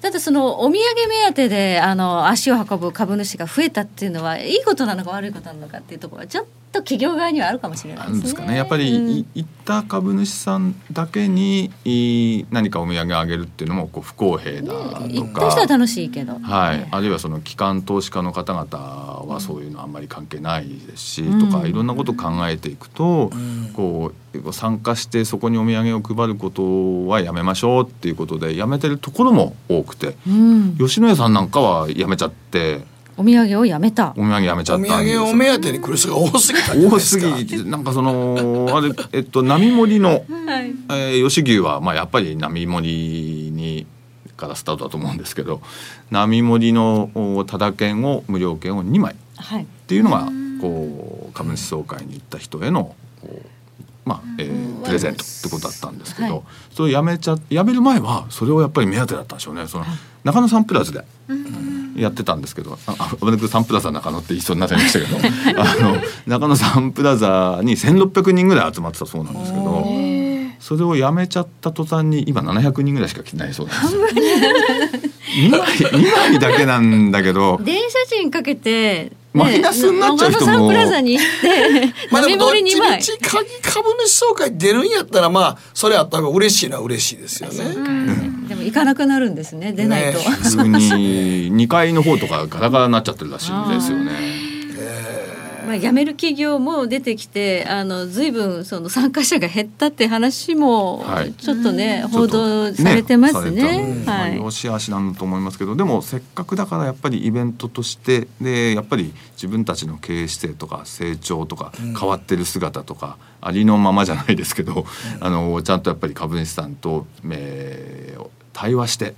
[0.00, 8.18] ただそのお土産目当てであの足を運ぶ株主が増えたっていうのはいいことなのか悪いことなのかっていうところはちょっと企業側にはあるかもしれなないですね。
[8.20, 8.56] んですかね。
[8.56, 15.50] やっぱり、うんい行った株主さんだけにい何かお土産あげるっていうのもこう不公平だと行ったか。
[15.50, 16.38] 人は楽しいけど。
[16.38, 23.30] はい、あるいはその機関投資家の方々はそういうのあんまり関係ないですし、うんとかいろんなことを考えていくと、
[23.74, 32.82] こう参加してそこにお土産を配ることはやめましょうっていうことでやめてるところも多くてうん、吉野家さんなんかはやめちゃって
[33.18, 34.12] お土産をやめた。
[34.12, 34.14] お。
[34.14, 35.00] 土産やめちゃお土った。
[35.00, 40.22] んですよ産を目当てに来る人が多すぎた多ですぎてなんかそのあれえっと並盛りの、はい。
[40.22, 43.86] えー吉牛はまあやっぱり並盛りに
[44.36, 45.60] からスタートだと思うんですけど
[46.10, 49.16] 並盛りのおただ券を無料券を2枚。
[49.36, 49.64] はい。
[49.64, 50.28] っていうのが
[50.60, 53.46] こう株主総会に行った人へのこう
[54.08, 56.42] まあえープレゼントってことだったんですけど、はい。
[56.72, 59.66] それをやめちゃやめる前はそれをやっぱり目当てだったんでしょうね。
[59.66, 59.84] その
[60.22, 61.04] 中野サンプラザで
[61.96, 65.18] やってたんですけどああ危なくサンプラザ中野って言いそうになっちゃいましたけど
[65.60, 70.18] あの中野サンプラザに1,600人ぐらい集まってたそうなんですけど。
[70.60, 74.02] それをやめちゃった途端に今700人ぐらいしか来てないそうですよ。
[75.38, 82.98] 2枚2枚だけなんだけど 電車賃かけて、マイナスになっちゃう人も長野サンプラザに行って、 まあで並もどっち盛り2枚。
[82.98, 83.12] みち
[83.62, 87.64] 株主総会出るんやったらまあそれあった方が嬉しいのは嬉しいですよね。
[88.48, 90.18] でも行かなくなるんですね、出ないと。
[90.18, 90.78] ねすぐに
[91.52, 94.47] 2階の方とかガラガラになっちゃってるらしいんですよね。
[95.68, 102.26] まあ、辞める企業も出てきてあの随分その参加者が減ったって話もはいちょっとね、ちょっと報
[102.70, 103.60] 道されてますね。
[103.60, 114.84] されたはいまあ良し悪しなんだと思いますけどでもせっかくだからやっぱりイベントとしてでやっぱり自分たちの経営姿勢とか成長とか変わってる姿とか、ありのままじゃないですけど、
[115.20, 118.28] あのちゃんとやっぱり株主さんと、えー
[118.58, 119.14] 対話して。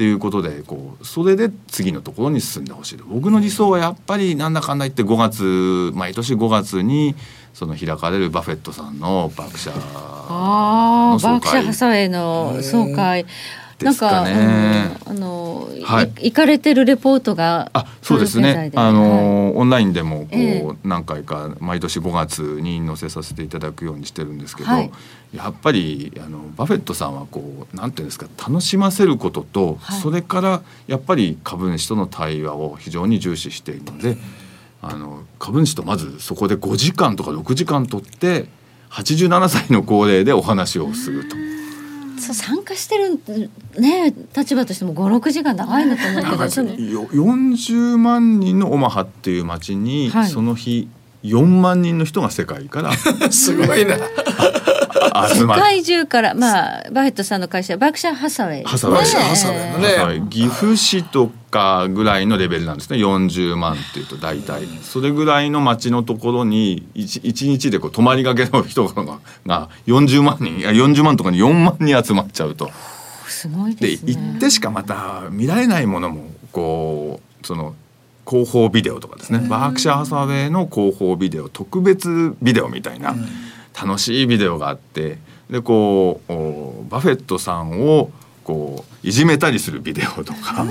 [0.00, 7.14] っていうことでこうそれで次のところに進んでほしい僕の理想はやっぱりなんだかんだ言って5月毎年5月に
[7.52, 11.32] その開かれるバフェットさんのバークシャーああ、の総会。
[11.32, 11.64] バークシャー。
[11.66, 13.26] ハサウェイの総会。
[13.84, 14.32] なんですかか、ね。
[15.06, 16.06] うんあの、はい。
[16.06, 17.70] い行かれてるレポートが。
[17.72, 18.70] あそうですね。
[18.74, 20.74] あの、オンラインでもこう、ええ。
[20.84, 24.90] 何回か毎年5月に載せさせていただくようにしてるんですけど、はい。
[25.34, 30.00] やっぱりあのバフェットさんはこうなんていうんですか楽しませることと、はい。
[30.00, 34.16] それからやっぱり株主との対話を非常に重視しているので、
[34.82, 38.46] あの株主とまずそこで5時間とか6時間取って
[38.90, 41.36] 87歳の高齢でお話をすると。
[42.20, 43.20] そう参加してる
[43.78, 46.70] ね立場としても五六時間長いんだと思うけどその。
[46.74, 50.28] よ40万人のオマハっていう町に、はい。
[50.28, 50.88] その日
[51.24, 52.92] 4万人の人が世界から
[53.30, 53.96] すごいな。
[53.96, 55.60] 世集まる。
[55.62, 59.28] 界中からまあバフェットさんの会社バークシャーハサウェイですね、ハサウェイ。
[59.28, 59.94] ハサウェイのね。
[59.94, 62.98] はい岐阜市と家ぐらいのレベルなんですね。
[62.98, 64.66] 40万っていうと大体。
[64.82, 72.70] それぐらいの町のところに 1, 1日でこう泊まりがけの人がが40万人いや40万とかに4万人集まっちゃうと。
[73.26, 73.98] すごいでね。
[74.04, 77.74] 行ってしかまた見られないものもこうその
[78.28, 83.16] 広報ビデオとかですね、バークシャー・ハサウェイの広報ビデオ特別ビデオみたいな
[83.80, 88.10] 楽しいビデオがあってでこうおバフェットさんを
[88.50, 90.66] こういじめたりするビデオとか、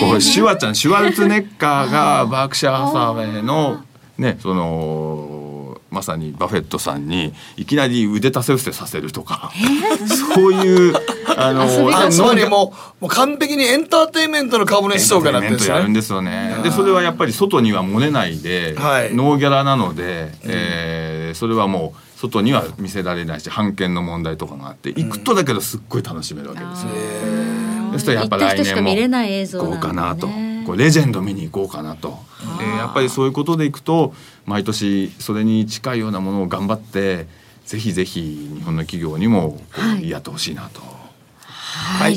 [0.00, 3.84] こうシュワちゃんシュワルツェネッガーがバークシャー・ハサウェイの
[4.16, 9.52] ねそのまさにバフェットさんにいきなり腕立て伏せさせるとか、
[10.34, 10.94] そういう
[11.36, 16.56] あのあつまりもうもう完璧にエンターテインメントの株主総会になってるんですねやるんですよね。
[16.62, 19.14] でそれはやっぱり外には漏れないで、はい。
[19.14, 26.90] ノーギャラなので、えーそれはもう外には見せられないし版権の問題とかがあって行くとだけどすっごい楽しめるわけですよ。
[27.94, 30.28] そしたらやっぱ来年も見れない映像行こうかなと、
[30.64, 32.18] こうレジェンド見に行こうかなと、
[32.60, 34.14] えーやっぱりそういうことでいくと
[34.46, 37.26] 毎年それに近いようなものを頑張って
[37.66, 39.60] ぜひぜひ日本の企業にも
[40.02, 40.80] やってほしいなと。
[40.80, 40.90] はい、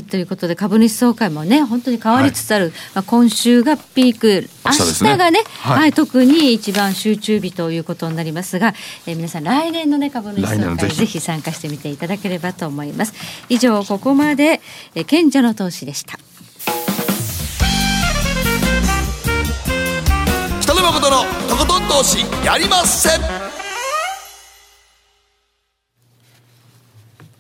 [0.10, 4.50] ということで株主総会もね本当に変わりつつある、まあ、今週がピーク。
[4.66, 4.78] 明明
[5.14, 5.80] 日がね、はい。
[5.80, 8.74] はい特に一番集中日ということになりますが、
[9.08, 11.20] えー皆さん来年のね株主総会ぜひ。
[11.20, 13.14] 参加してみていただければと思います。
[13.50, 14.62] 以上ここまで、
[14.96, 16.18] えー賢者の投資でした。
[20.62, 23.10] 北野誠のとことん投資やりませ。
[23.18, 23.22] ん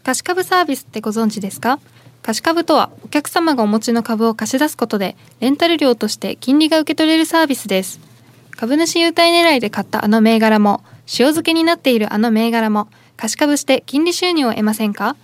[0.03, 1.79] 貸し株サービスってご存知ですか？
[2.25, 7.99] 貸し株とはお客様がお持ちの株を貸し出すことでレンタル料として金利が受け取れるサービスです。
[8.49, 15.15] 株主優待狙いで買ったあの銘柄も塩漬けになっているあの銘柄も貸し株して金利収入を得ませんか？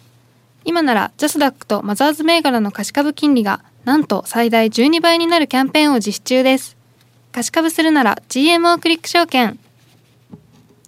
[0.63, 6.77] 今ならジャスダックとマザーズ銘柄の貸し株金利がなんと最大12倍になるキャンペーンを実施中です。
[7.31, 9.57] 貸し株するなら GMO クリック証券。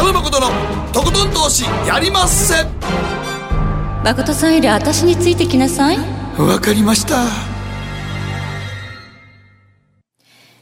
[0.00, 0.46] 北野誠の
[0.94, 2.62] とことん投資やりませ。
[2.62, 2.66] ん
[4.02, 5.98] 誠さんより私についてきなさい。
[6.38, 7.16] わかりました。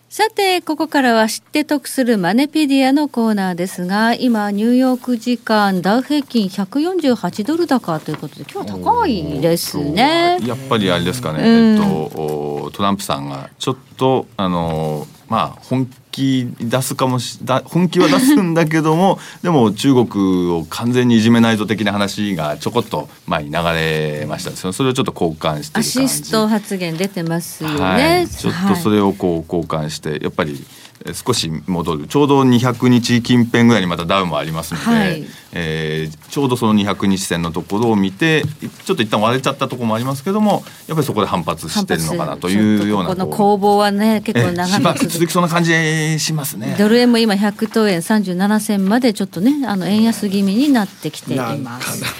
[0.08, 10.38] さてここからは知って得するマネペディアのコーナーですが今ニューヨーク時間ダウ平均148ドル高ということで今日は高いですね。
[10.42, 11.76] やっぱりあれですかね、うん。
[11.76, 12.22] えっと
[12.64, 24.50] おトランプさんがちょっとあのまあ本気出すかもしだ本気は出すんだけども でも中国を完全にいじめないぞ的な話がちょこっと前に流れました。
[24.50, 25.90] それをちょっと交換してアる感じ。
[25.90, 32.06] シスト発言出てますよね、はい、ちょっとそれをこう交換してやっぱりえー少し戻る。
[32.06, 35.24] ちょうど200日近辺ぐらいにまたダウンもありますので、はい。
[35.52, 38.42] えーちょうどその200日線のところを見て
[38.84, 46.76] ちょっと一旦割れちゃったところもありますけどもやっぱりそこで反発してるのかなというようなこの攻防はね結構長く続続きそうな感じしますね。
[46.78, 52.04] ドル円も今100等円37銭までちょっとねあの円安気味になってきています。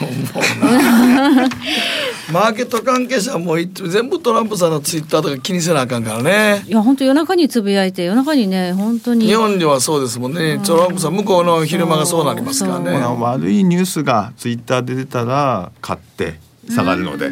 [2.33, 6.63] マーケット関係者はも全部トランプさんのツイッターとか気にせなあかんからね。
[6.67, 9.27] いや本当夜中につぶやいて夜中にね本当に。
[9.27, 10.61] 日本ではそうですもんね。
[10.65, 12.93] トランプさん向こうの昼間がそうなりますからね。
[12.99, 16.39] 悪いニュースがツイッターで出たら買って
[16.71, 17.31] 下がるので。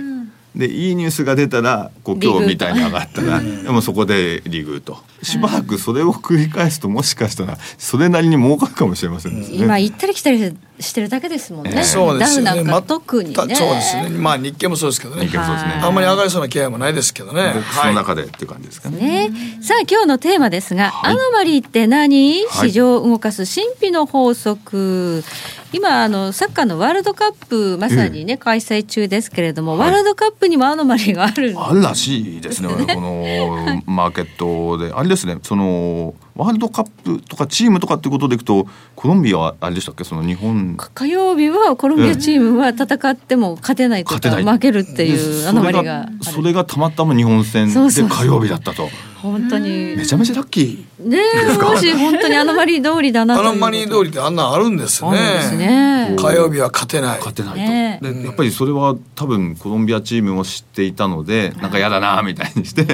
[0.56, 9.46] でいいニュースが出たらこう今日みたいに上がったらでもそこでリグとしばらくそれを繰り返すともしかしたらそれなりに儲かるかもしれませんね。
[9.50, 11.82] 今行ったり来たりしてるだけですもんね。
[11.84, 12.44] そうですよね。
[12.44, 13.34] ダウなんか特にね。
[13.34, 14.08] そうですね。
[14.10, 15.26] まあ日経もそうですけどね。
[15.26, 15.80] 日経もそうですね。
[15.82, 17.54] あんまり上がりそうな気配もないですけどね。
[17.80, 19.30] その中でっていう感じですかね。
[19.30, 22.70] ね、さあ今日のテーマですが、アノマリーって何、はい。
[22.70, 25.24] 市場を動かす神秘の法則。
[25.72, 32.68] 今あのサッカーのワールドカップまさにね、開催中ですけれども、ワールドカップにもアノマリーがあるあるらしいですね。
[32.68, 34.92] この マーケットで。
[34.92, 35.38] あれですね。
[35.42, 40.04] そのワールドカップとかチームとかってことでいくとコロンビアはあれでしたっけ？
[40.04, 40.76] その日本。
[40.76, 44.54] 火曜日はコロンビアチームは戦っても勝てないとか勝てない。
[44.54, 45.44] 負けるっていう
[45.82, 48.88] がそれがたまたま日本戦で火曜日だったと。
[49.22, 49.96] 本当に。
[49.96, 55.10] めちゃめちゃラッキーねえもし本当にアノマリー通りだなあのマニー通りってあんなんあるんですね。
[55.56, 56.16] ね。
[56.18, 57.18] 火曜日は勝てない。
[57.18, 62.84] 勝てないと、ねでやっぱりそれは多分コロンビアチームも知っていたのでなんか嫌だなみたいにして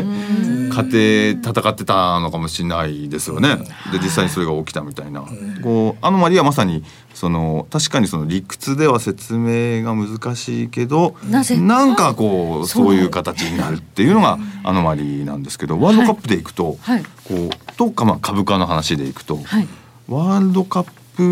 [0.72, 3.56] 勝て戦ってたのかもしれないですよね。
[3.92, 5.24] で実際にそれが起きたみたいな。
[5.62, 11.56] こうアノマリはまさにその確かにその理屈では説明が難しいけどなぜ？
[11.56, 17.02] かなんかこうそういう形になるっていうのがアノマリなんですけどワールドカップでいくと、はい。
[17.02, 19.68] こうとかまあ株価の話でいくと、はい。
[20.08, 20.84] ワールドカッ
[21.16, 21.22] プ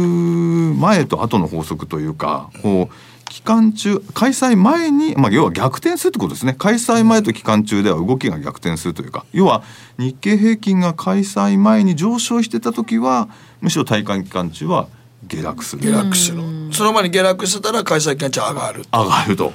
[0.79, 2.95] 前と後の法則というかこう
[3.31, 6.55] 期間中開催前に、まあ、要は逆転するってことですね。
[6.59, 9.25] 開催前と期間中では動きが逆転するというか。
[9.33, 9.63] 要は
[9.99, 13.29] 日経平均が開催前に上昇してた時は
[13.61, 14.89] むしろ大会期間中は
[15.29, 15.83] 下落する。
[15.83, 16.43] 下落する。
[16.73, 18.83] その前に下落してたら開催期間中上がる。
[18.93, 19.53] 上がると。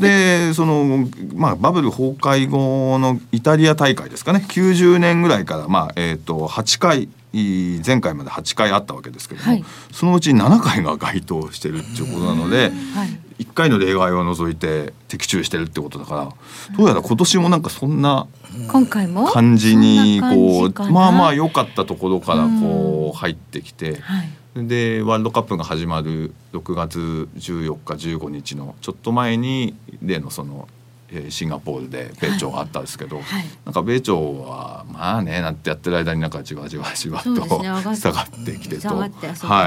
[0.00, 4.44] でその、まあ、バブル崩壊後のイタリア大会ですかね。
[4.48, 9.64] 90年ぐらいから、まあえー、と8回前回まで8回あったわけですけれども、はい。
[9.92, 13.44] そのうち7回が該当してるっていうことなので、はい。
[13.44, 18.26] 1回の例外を除いて的中してるってことだからどうやら今年もなんかそんな
[18.68, 19.26] 今回も？
[19.28, 20.34] 感じにそんな
[20.72, 24.00] こうまあまあ良かったところからこう入ってきて。
[24.00, 24.30] はい。
[24.56, 30.79] でワールドカップが始まる6月14日15日のちょっと前に例のその、えー
[31.28, 33.44] シンガポールで米朝があったんですけど、はい。
[33.64, 39.08] なんか米朝はまあねなんてやってる間になんかじわじわじわっとね下がってきてとはい、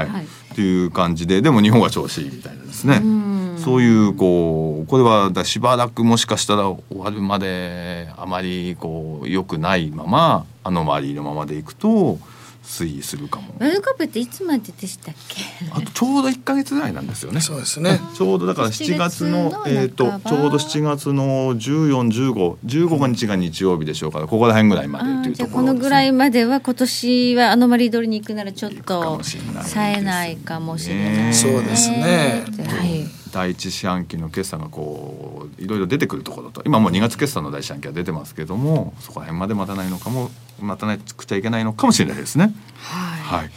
[0.08, 0.24] はい。
[0.24, 3.00] っていう感じででも日本は調子いいみたいなですね。
[3.02, 3.58] うん。
[3.58, 12.18] そういうこうこれはだしばらくもしかしたら終わるまであまりこう良くないままあの周りのままでいくと
[12.64, 13.54] 推移するかも。
[13.58, 15.40] ワールドカップっていつまででしたっけ？
[15.70, 17.40] あとちょうど1か月ぐらいなんですよね。
[17.40, 18.00] そうですね。
[18.14, 25.72] ちょうどだから7月の7月のえっ、とちょうど7月の14、15、15日が日曜日でしょうからここら辺ぐらいまでというあーじゃところです、ね。
[25.72, 32.44] あこのぐらいまでは今年はアノマリー通りに行くならちょっと冴えないかもしれない、ねそうですね。
[32.66, 36.62] はい第一四半期の決算がこういろいろ出てくるところと。
[36.64, 40.30] 今もう2月決算の第一四半期は出てますけどもそこら辺まで待たないのかも
[40.60, 42.54] 待たなくちゃいけないのかもしれないですね。
[42.76, 43.50] はい、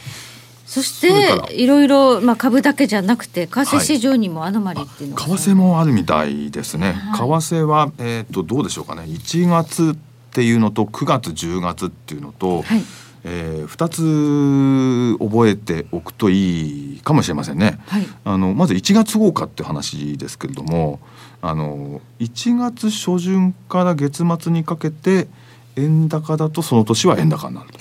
[0.66, 1.42] そしそれから。
[1.44, 6.94] ていろいろまあ株だけじゃなくて為替市場にもアノマリーっていうのが、為替もあるみたいですね。
[6.94, 7.40] はい。
[7.40, 9.02] 為替はえっ、とどうでしょうかね。
[9.02, 12.82] 1月っていうのと9月10月っていうのと、はい
[13.24, 17.78] えー、2つ覚えておくといいかもしれませんね。
[17.86, 21.00] はいあのまず1月豪華って話ですけれども
[21.42, 25.28] あの1月初旬から月末にかけて
[25.76, 27.78] 円高だとその年は円高になると。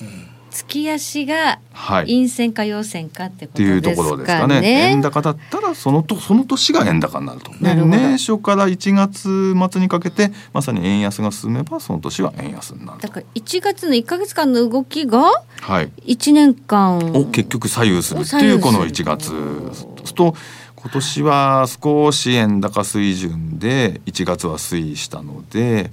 [0.66, 2.06] 月足がはい。
[2.06, 4.62] 陰線か陽線かってこっていうととですころですかかね。
[4.62, 4.70] ね。
[4.92, 7.52] 円高だったらそのとその年が円高になると。
[7.52, 13.08] でなる年初から1月末にかけてまさに円安が進めばその年は円安になると。
[13.08, 15.92] だから1月の1か月間の動きがはい。
[16.06, 18.22] 1年間を結局左右する。
[18.22, 19.32] っていうこの1月。
[20.18, 20.36] と
[20.76, 25.92] 今年は少し円高水準で1月は推移したので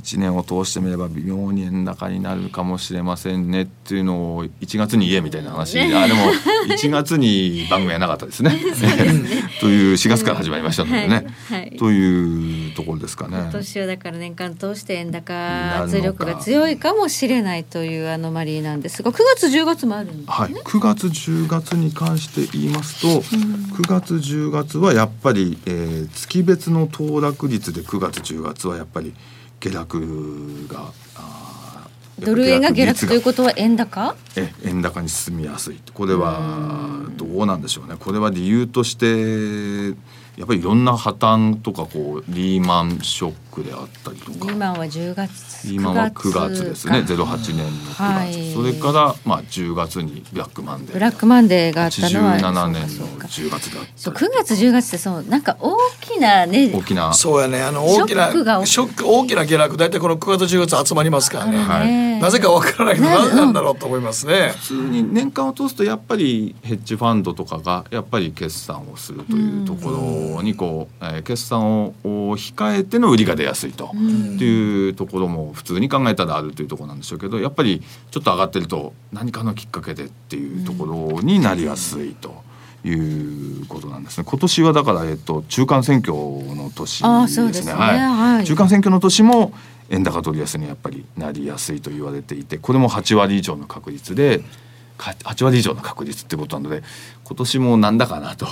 [0.00, 6.20] 1年を通してみれば微妙に円高になるかもしれませんねっていうのを1月に言えみたいな話、あでも
[6.68, 8.58] 1月に番組はなかったですね。
[9.60, 11.26] と いう4月から始まりましたのでね。
[11.48, 11.76] はいはい。
[11.76, 13.38] というところですかね。
[13.38, 15.34] 今年はだから年間通して円高
[15.82, 29.14] 圧力が強いかもしれないというアノマリーなんですが9月10月もあるんですはい、9月10月に関して言いますと、9月10月はやっぱり、えー月別の騰落率で9月10月はやっぱり
[29.60, 30.92] 下落が
[32.18, 34.00] ドル円が下落という率ことは円高？
[34.00, 37.96] がえ円高に進みやすいこれはどうなんでしょうね。
[37.98, 39.96] これは理由として
[40.38, 44.46] やっぱりいろんな破綻とかこうリーマンショックであったりとか。
[44.46, 47.02] リーマンは10月今は9月ですね。
[47.02, 47.14] か。
[47.14, 48.54] 08年の9月、はい。
[48.54, 57.12] それからまあ10月にブラックマンデーブラックマンデーがあったのは87年のそうか10月だそう9ったり月10月ってそうなんか大きなね大きな。
[57.12, 57.62] そうやね。
[57.62, 59.76] あの大きなショックがショック大きな下落。
[59.76, 61.86] 大体この9月10月集まりますからね、はい。
[61.88, 64.52] ねなぜかわからないけどななぜなんだろうと思いますね。
[64.56, 69.90] 普通に年間を通すとやっぱりヘッジファンドとかがやっぱり決算をするというとこ
[70.36, 73.90] ろにこう、えー決算を控えての売りが出やすいと、っ
[74.38, 82.48] ていうところも普通に考えたらあるというところなんでしょうけどやっぱりちょっと上がってると何かのきっかけでっていうところになりやすいと。
[82.82, 84.24] いうことなんですね。
[84.26, 87.74] 今年はだからえっと中間選挙の年ですね。
[87.74, 89.52] はい中間選挙の年も
[89.90, 94.42] 円高ドル安にやっぱりなりやすいと言われていて、これも8割以上の確率で
[94.96, 96.82] か8割以上の確率ってことなので、
[97.24, 98.48] 今年もなんだかなとい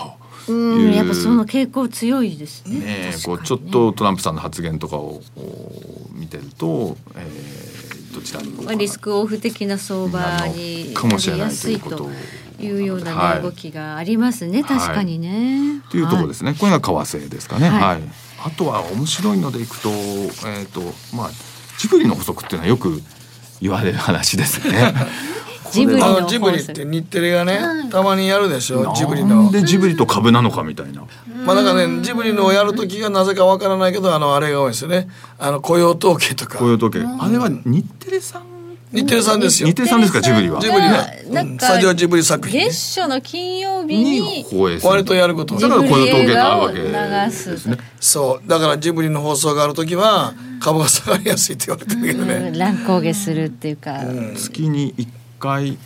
[0.53, 0.57] う。
[0.57, 7.78] うんやっぱその傾向強いですねねこうちょっとトランプさんの発言とかをお見てると、えー
[8.18, 15.80] どちらにまあリスクオフ的な相場にかもしなりれないといやすいうような、ねはい動きがありますね確かにね。
[15.90, 16.55] というところですすね。
[16.55, 17.68] これが為替ですかね。
[17.68, 18.03] はいはい。
[18.44, 20.80] あとは面白いのでいくと、えっ、と
[21.14, 21.30] まあ
[21.78, 23.01] ジブリの補足っていうのはよく
[23.61, 24.92] 言われる話ですね。
[25.71, 27.61] ジブリのあのジブリって日テレがね、
[27.91, 28.93] たまにやるでしょ？
[28.95, 29.45] ジブリの。
[29.45, 31.03] なんでジブリと株なのかみたいな。
[31.45, 35.09] まあなんかねジブリのをやる時がなぜかわからないけどあのあれが多いですよね。
[35.39, 36.59] あの雇用統計とか。
[36.59, 37.01] 雇用統計。
[37.01, 38.43] あれは日テレさん？
[38.91, 39.69] 日テレさんですよ。
[39.69, 40.23] 日テレさんですか？
[40.23, 40.61] ジブリは。
[40.61, 41.07] ジブリは。
[41.31, 42.71] なんかスタジオジブリ作品ね。
[42.71, 44.91] 月初の金曜日にに放映する。
[44.91, 47.77] 割とやることだから雇用統計があるわけですね。
[48.01, 48.49] そう。
[48.49, 52.35] だからジブリの放送がある時は株が下がりやすいって言われてるけどね。
[52.35, 52.59] うん。
[52.59, 54.01] 乱高下するっていうか、
[54.35, 55.07] 月に1
[55.39, 55.78] 回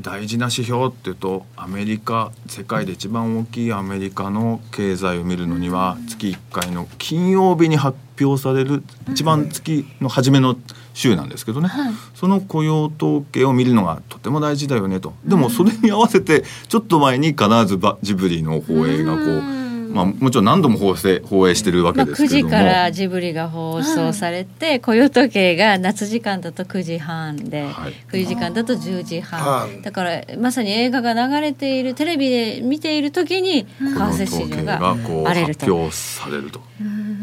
[0.00, 10.56] 大事な指標っていうとアメリカ世界で一番大きいアメリカの経済を見るのには月1回の金曜日に発表される一番月の初めの
[10.94, 11.68] 週なんですけどね、
[12.14, 15.12] その雇用統計を見るのがとても大事だよねと。
[15.24, 19.65] でもそれに合わせてちょっと前に必ずばジブリの放映がこう、
[19.96, 22.50] まあ、もちろん何度も放映放映してるわまあ、9けですけども。
[22.50, 35.60] 時からジブリが放送されて、雇用時計が夏時間だと9時半で、はい冬時間だと10時半、はいだからまさに映画が流れているテレビで見ている時に為替市場がこう荒れると。
[35.60, 36.60] 発表されると。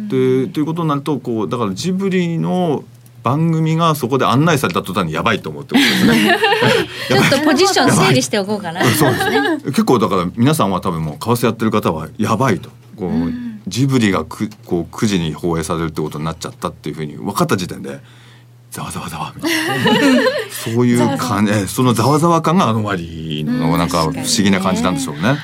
[0.10, 2.84] でということになるとこうだからジブリの
[3.24, 6.38] 番組がそこで案内された途端にやばいと思うってことですね。
[7.08, 8.84] ちょっとポジション整理しておこうかな。
[8.94, 9.40] そうですね。
[9.66, 12.70] 結構だから皆さんは多分もう為替やってる方はやばいと。
[12.98, 13.32] こう、
[13.68, 18.02] ジブリがくこう9時に放映されるってことになっちゃったっていうふうに分かった時点で
[18.72, 19.52] ざわざわざわみたい
[19.86, 20.22] な
[20.52, 25.22] そういう感じえそのざわざわ感があの割のなんか不思議な感じなんでしょうね。
[25.22, 25.36] は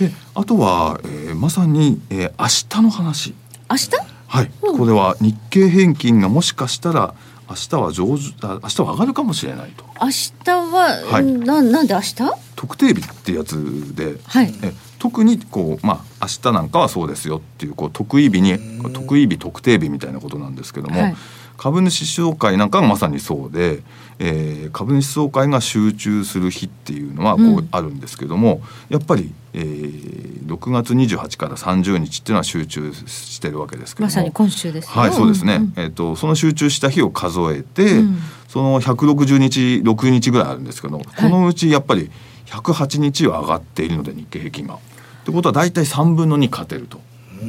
[0.00, 0.02] い。
[0.02, 3.34] であとは、えーまさに、えー明日の話。
[3.70, 3.90] 明日？
[4.28, 7.14] はい、これは日経平均がもしかしたら
[7.48, 9.84] 明日は上手あ明日は上がるかもしれないと。
[10.00, 11.24] 明日は、はい。
[11.24, 12.14] ななんで明日？
[12.54, 14.54] 特定日ってやつで、はい。
[14.62, 18.58] え特にこうまあ明日なんかはそうですよっていうこう特異日に
[18.92, 21.16] 特異日特定日みたいなことなんですけども、はい
[21.58, 23.82] 株主総会なんかがまさにそうで、
[24.18, 34.90] えー株主総会が集中する日っていうのはこううんあるんですけども、やっぱり、えー6月28から30日っていうのは集中してるわけですけどもまさに今週ですよ。
[34.92, 35.58] はい、そうですね。
[35.58, 42.10] んんえっ、とその集中した日を数えて、うんその160日6日ぐらいあるんですけど、このうちやっぱり
[42.46, 44.76] 108日は上がっているので日経平均が。
[44.76, 44.78] っ
[45.26, 46.98] てことは大体3分の2勝てると。
[47.40, 47.44] で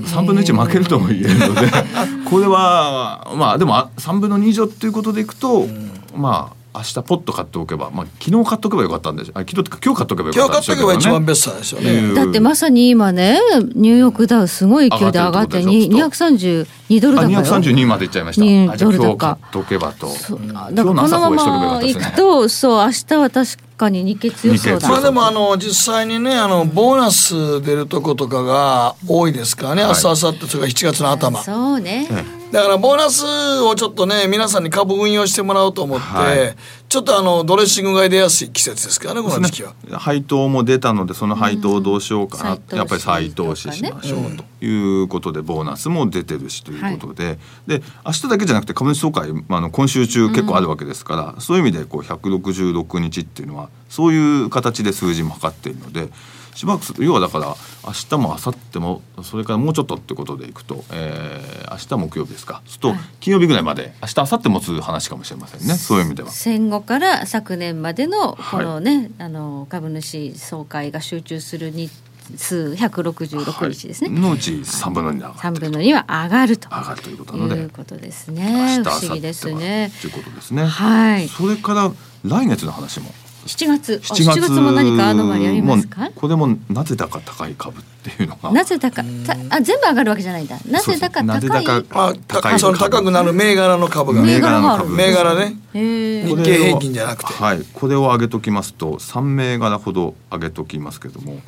[0.00, 1.68] も3分の1負けるとも言えるので
[2.28, 5.66] これはまあでもあ3分の2以上っていうことでいくと、
[6.14, 10.92] まあ明日ポッと買っておけば、まあ昨日買っておけばよかったんでしょあ昨日っていうか今日買っておけばよか今日ったんでしょうけどね。
[10.92, 13.40] 買っとけば一番ベストなんですよねいうだってまさに今ね
[13.74, 16.64] ニューヨークダウすごい勢いで上がって上がってるってことでしょ
[16.96, 17.40] 232ドルあ高よ。
[17.40, 18.42] 232までいっちゃいました。
[18.42, 20.08] にあじゃあドル高今日買っとけばと。
[20.08, 22.16] そう今だからこのま日の朝放映しとけばよかまったですね行く。
[22.16, 24.88] とそう明日は確かに日経強そうだ。
[24.88, 29.90] まあでもあの実際にねあのボーナス出るとことかが多いですからね、はい。
[29.92, 31.42] 明日明後日それから7月の頭。
[31.42, 32.08] そうね、
[32.52, 33.24] だからボーナス
[33.60, 36.56] をちょっとね皆さんに株運用してもらおうと思って、はい。
[36.88, 39.74] ちょっとあのドレッシング買い出やすい季節ですからねこの時期は。
[39.98, 42.76] 配当も出たのでその配当をどうしようかな、うん。
[42.76, 44.44] やっぱり再投資しましょうと。
[44.64, 56.08] いうことでボーナスも出てるしということで、で明日だけじゃなくて株主総会、まあ、あの今週中結構あるわけですから、そういう意味でこう166日っていうのはそういう形で数字も測っているので
[56.54, 57.54] しばらくす要はだから
[57.84, 62.62] 明日も明後日もそれからもうちょっとってことでいくと、えー明日木曜日ですか。
[62.66, 65.74] すると金曜日ぐらいまで明日明後日持つ話かもしれませんね。
[65.74, 66.30] そういう意味では。
[66.30, 71.92] 戦後から昨年までのこのね、あの株主総会が集中する日
[72.36, 74.20] 数166日ですね、はい。
[74.20, 76.68] のうち3分の2で上がる3分の2は上がると。
[76.70, 77.60] 上がるということなので。
[77.60, 78.82] いうことですね。
[78.82, 79.92] 不思議ですね。
[80.00, 80.64] ということですね。
[80.64, 81.28] はい。
[81.28, 81.92] それから
[82.24, 83.12] 来月の話も。
[83.46, 84.00] 7月。
[84.02, 86.10] あ7 7月も何かアノマリありますか？
[86.14, 88.52] これもなぜだか高い株っていうのが。
[88.52, 90.58] なぜ高たあ全部上がるわけじゃないんだ。
[90.68, 91.64] なぜだかなぜ高い？
[91.64, 92.52] だかまあ、高い。
[92.52, 94.22] たその高くなる銘柄の株が。
[94.22, 95.56] 銘ね柄がある銘柄ね。
[95.72, 97.32] 日経平均じゃなくて。
[97.34, 101.40] はい、これを上げときますと3銘柄ほど上げときますけども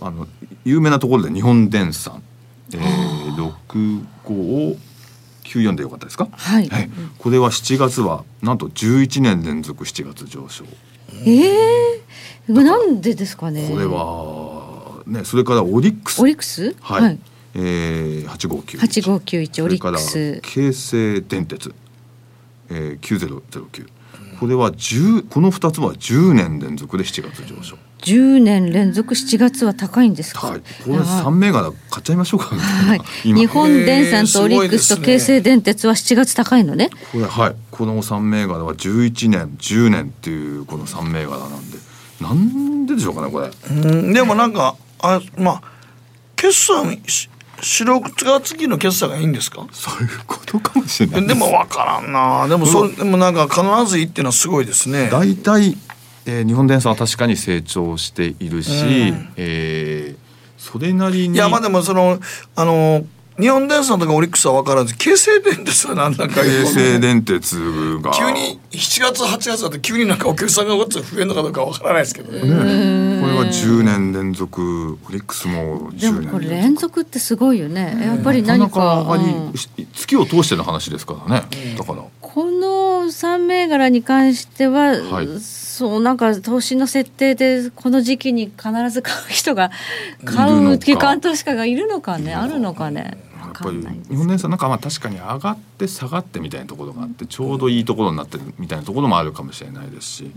[0.00, 0.26] あの
[0.64, 2.22] 有名なところで日本電産、
[2.74, 3.52] えー、
[5.44, 6.68] 6594でよかったですか、はい。
[7.18, 10.64] これは7月はなんと11年連続7月上昇
[11.24, 13.68] ええー、なんでですかね？
[13.70, 16.20] これはねそれからオリックス。
[16.20, 16.74] オリックス？
[16.80, 17.18] はい、
[17.54, 20.40] えー、859 8591オリックそス。
[20.42, 21.74] 京成電鉄、
[22.70, 23.88] えー、9009
[24.40, 30.48] これは10この2つは10年連続で7月上昇10年連続7月は高いんですか？
[30.48, 30.60] これ
[30.98, 32.46] 3銘柄買っちゃいましょうか。
[32.56, 33.38] はい、今。
[33.38, 36.90] 日本電産とオリックスと京成電鉄は7月高いのね。
[37.12, 37.56] これはい。
[37.70, 41.78] この3銘柄は11年10年っていうこの3銘柄なんで。
[42.20, 43.50] なんででしょうかねこれ。
[43.70, 44.12] うん。
[44.12, 45.62] でもなんかあまあ
[46.36, 47.28] 決算し
[47.60, 49.66] 白が次の決算がいいんですか？
[49.70, 52.48] そういうことかもしれないでも分からんな。
[52.48, 55.08] でもそれでもなんか必ずいいっていうのはすごいですね。
[55.10, 55.76] 大体、
[56.26, 58.70] えー、日本電産は確かに成長しているし、
[59.10, 60.16] うん、えー、
[60.56, 62.18] それなりにいやまあでもその
[62.54, 63.04] あの
[63.38, 68.12] 日本電産とかオリックスは分からず京成電鉄は何だか京成電鉄が。
[68.12, 77.96] 急に7月8月だと急になんかお客さんがごっつ増えるのかどうか分からないですけどね、ね、これは10年連続オリックスも10年でもこれ連続ってすごいよね。
[78.02, 79.52] やっぱり何かか、うん、
[79.94, 81.76] 月を通しての話ですからね。
[81.76, 82.02] だから。
[82.20, 85.26] この3銘柄に関しては、はい、
[85.72, 89.70] そうなんか投資の設定でこの時期に必ず買う人が
[90.22, 92.34] 買う機関投資家がいるのかね？
[92.34, 93.16] あるのかね？
[93.38, 100.30] やっぱり日本のやつはなんかまあ確かに上がって下がってみたいなところがあってちょうどいいところになってるみたいなところもあるかもしれないですし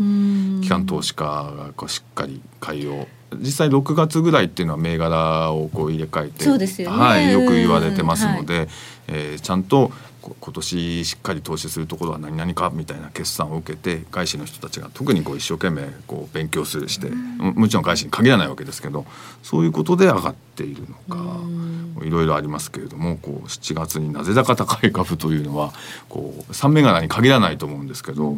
[0.61, 3.05] 機関投資家がこうしっかり買いを
[3.37, 8.67] 実際6月ぐらいっていうのは銘柄をこう入れ替えてそうですよ、ね、はい、よく言われてますので、はい、
[9.09, 9.91] えー、ちゃんと
[10.39, 19.05] 今年しっかり投資するところは何々かみたいな決算を受けて外資の人たちが特にこう一生懸命こう勉強するして、もちろん外資に限らないわけですけど
[19.43, 25.73] そういうことで上がっているのかいろいろありますけれどもこう7月になぜだか高い株というのは
[26.09, 28.35] こう3銘柄に限らないと思うんですけど、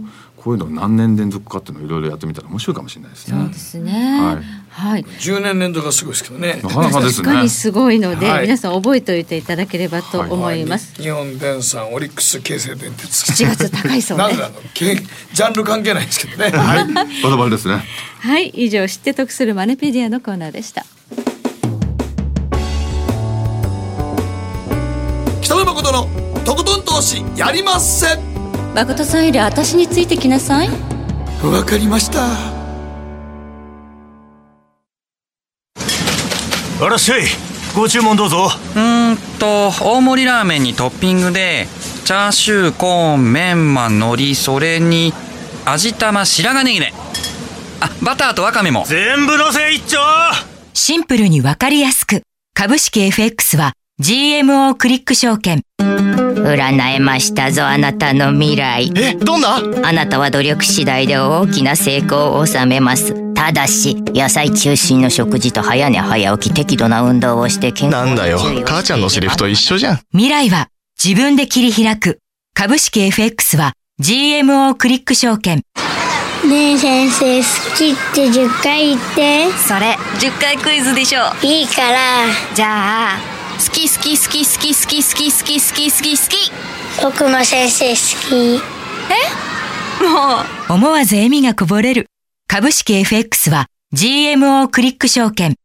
[0.48, 3.38] こういうの何年連続かっていうのをいろいろやってみたら面白いかもしれないですね。
[3.38, 3.92] そうですね。
[3.92, 4.36] はい。
[4.70, 5.04] はい。
[5.04, 6.62] 10年連続がすごいですけどね。
[6.64, 7.26] なかなかですね。
[7.26, 11.02] 確かにすごいので、はい皆さん覚えておいていただければと思います。
[11.02, 13.30] 日本電産、オリックス、京成電鉄。
[13.30, 16.58] 7月高いそうねなんであのけジャンル関係ないですけどね。
[16.58, 16.94] はい。
[16.94, 17.84] バタバタですね。
[18.20, 20.86] はい、以上知って得するマネペディアのコーナーでした。
[25.42, 28.37] 北野誠のとことん投資やりません。
[28.76, 30.70] 誠さんより私についてきなさい。
[31.44, 32.58] わかりました。
[36.80, 37.22] あらっしゃい
[37.76, 41.66] ご注文どうぞうーんと大盛りラーメンにトッピングで
[42.06, 45.12] チャーシューコーンメンマ海苔それに
[45.66, 46.94] 味玉白髪ネギね
[47.82, 49.98] あバターとワカメも全部のせ一丁
[50.76, 52.22] シンプルにわかりやすく。
[52.54, 55.64] 株式 FX は GMO クリック証券。
[56.48, 58.92] 占えましたぞあなたの未来。
[58.96, 59.58] えどんな？
[59.84, 63.34] あなたは努力次第で大きな成功を収めます。
[63.34, 68.40] ただし野菜中心の食事と早寝早起き適度な運動をして健康なんだよ。
[68.66, 70.00] 母ちゃんのセリフと一緒じゃん。
[70.12, 70.70] 未来は
[71.02, 72.20] 自分で切り開く。
[72.54, 75.62] 株式 FX は GMO クリック証券。
[76.48, 77.46] ねえ先生好
[77.76, 79.52] きって10回言って。
[79.52, 81.98] それ10回クイズでしょいいから。
[82.56, 83.37] じゃあ
[83.68, 86.52] 好き好き好き好き好き好き好き好き好き好き
[87.04, 87.96] 僕も先生好
[88.30, 88.78] き
[90.04, 90.38] も
[90.70, 92.08] う思わず笑みがこぼれる。
[92.48, 95.56] 株式 FX は GMO クリック証券。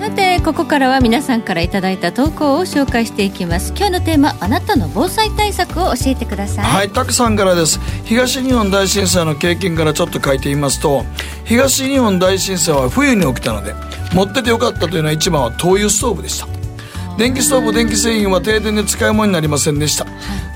[0.00, 3.74] さてここからは皆さんからいただいた投稿を紹介していきます。
[3.76, 6.64] 今日のテーマあなたの防災対策を教えてください。
[6.64, 7.78] はい、たくさんからです。
[8.04, 11.04] 東日本大震災の経験からちょっと書いてみますと
[11.44, 13.74] 東日本大震災は冬に起きたので
[14.14, 16.59] 持っててよかったというのは一番は灯油ストーブでした。
[17.20, 20.06] 電気ストーブ電気製品は停電で使い物になりませんでした、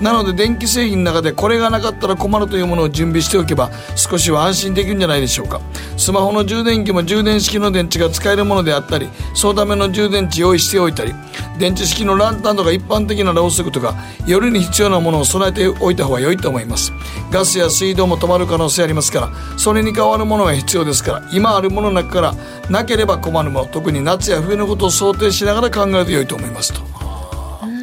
[0.01, 5.61] なので電気製品の中でこれがなかったら困るというものを準備しておけば少しは安心できるんじゃないでしょうか。
[5.99, 11.13] スマホの充電器も充電式の電池が使えるものであったりそのための充電池用意しておいたり
[11.59, 13.95] 電池式のランタンとか一般的なろうそくとか
[14.27, 16.93] 夜に必要なものを備えておいた方が良いと思います。
[17.31, 22.35] ガスや水道も止まる可能性ありますからそれに代わるものが必要ですから今あるものの中から
[22.71, 27.15] なければ困るもの特に夏や冬のことを想定しながら考えると良いと思いますと。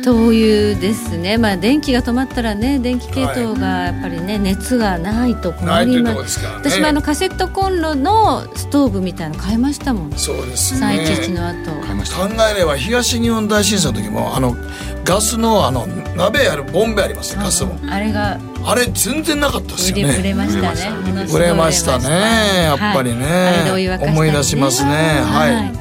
[0.03, 1.37] 灯油ですね。
[1.37, 6.47] まあ電気が止まったらね電気系統がやっぱりね、熱がないと困ないというとりますね。
[6.47, 10.11] 私もあのカセットコンロのストーブみたいなの買いましたもん。
[10.13, 10.85] そうですね。
[10.85, 11.71] 311の後。
[12.11, 14.55] 考えれば東日本大震災の時もあの
[15.03, 17.77] ガスのあの鍋やるボンベありますねガスも。
[17.89, 20.13] あれがあれ全然なかったです売よね。
[20.15, 20.91] れ売れましたね。
[21.31, 21.99] 売れました。
[21.99, 22.63] ね。
[22.63, 23.25] やっぱりね、
[23.69, 24.09] はい。
[24.09, 24.91] 思い出しますね。
[24.91, 25.80] はい、はい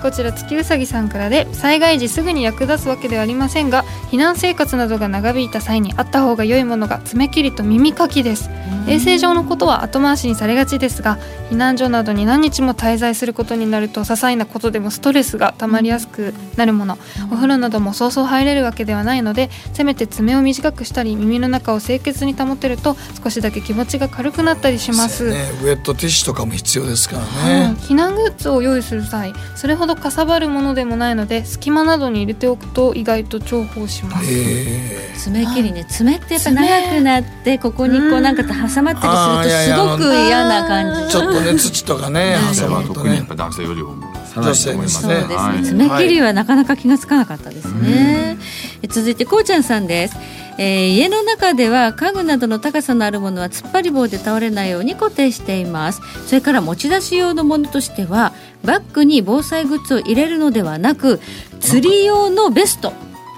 [0.00, 8.50] こちら月うさぎさんからで災害時すぐに役立つわけではありませんが避難生活などが長引いた際にあった方が良いものが爪切りと耳かきです。
[8.86, 11.18] 衛生上のことは後回しにされがちですが
[11.50, 16.98] 避難所などに何日も滞在することになると些細なことでもストレスが溜まりやすくなるもの。
[17.30, 25.30] お風呂などもそうそう入れるわけではないのでせめて爪を短くしたり耳の中を清潔に保てると少しだけ気持ちが軽くなったりします。
[25.30, 27.60] ね、ウェットティッシュとかも必要ですからはい。
[27.70, 35.12] ね、避難グッズを用意する際それほどかさばるものでもないので隙間などに入れておくと意外と重宝します、え。
[35.16, 41.00] 爪切りね爪ってやっぱ長くなってここにこうなんか挟まったりするとすごく嫌な感じ。
[41.02, 42.94] ー、ちょっとね土とかね挟まるとね。
[42.94, 45.62] 特にやっぱ男性よりもさらにと思いますそうですね、はい。
[45.64, 48.38] 爪切りはなかなか気がつかなかったですね、
[48.82, 50.16] え続いてこうちゃんさんです、
[50.58, 56.00] えー家の中では家具などの高さのあるものは突っ張り棒で倒れないように固定しています。
[56.26, 61.20] それから持ち出し用のものとしてはバッグに防災グッズを入れるのではなく
[61.60, 62.92] 釣り用のベスト。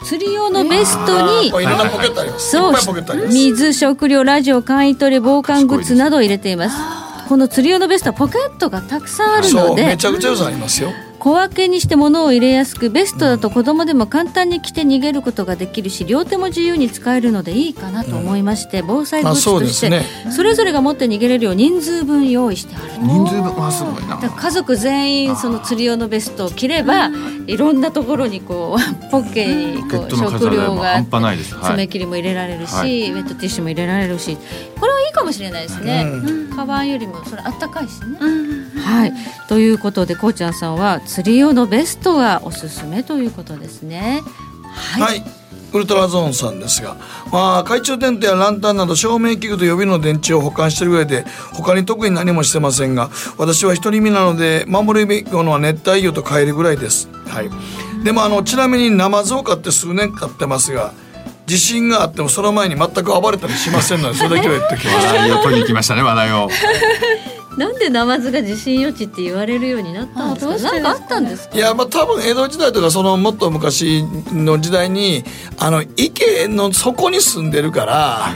[0.05, 2.51] 釣り用のベストにあいろんなポケットあります。
[2.51, 2.75] そう。
[3.29, 6.77] 水食料ラジオ簡易トレ防寒グッズなどを入れています
[7.33, 10.91] この釣り用のベストはポケットがたくさんあるそうのでめちゃくちゃ良さありますよ。
[11.23, 24.19] 小分けにして物を入れやすくベストだと子供でも簡単に着て逃げることができるし両手も自由に使えるのでいいかなと思いまして、防災グッズとしてあそれぞれが持って逃げれるよう人数分用意してある人数分はすごいな。
[24.19, 27.09] 家族全員その釣り用のベストを着れば
[27.47, 33.13] いろんなところにこう ポッケにこう食料が爪切りも入れられるし、はい。
[33.13, 34.37] ウェットティッシュも入れられるし。
[34.81, 36.57] これはいいかもしれないですね、うん。
[36.57, 38.19] カバンよりもそれあったかいしね、
[38.85, 39.13] はい。
[39.49, 44.23] ということでこうちゃんさんは釣り用のベストがおすすめということですね。
[44.75, 45.43] はい、はい。
[45.73, 46.97] ウルトラゾーンさんですが、
[47.33, 51.25] まあ、懐中電灯やランタンなど照明器具と予備の電池を保管している上で
[51.55, 57.51] 他に特に何もしてませんが私は独り身なので守るべきものは熱帯魚とカエルぐらいです、はい、
[58.05, 60.93] でもあのちなみにナマズを飼って数年飼ってますが
[61.47, 65.07] 地震があってもその前に全く暴れたりしませんのでそれだけは言っておきます。
[65.07, 66.49] 話題を取りに来ましたね話題を
[67.59, 70.53] なんでナマズが地震予知って言われるようになったんですか？
[70.53, 70.81] あどうしてですかね。
[70.81, 71.57] なんかあったんですか？
[71.57, 75.25] いやまあ多分江戸時代とかそのもっと昔の時代に
[75.59, 78.35] あの池の底に住んでるから、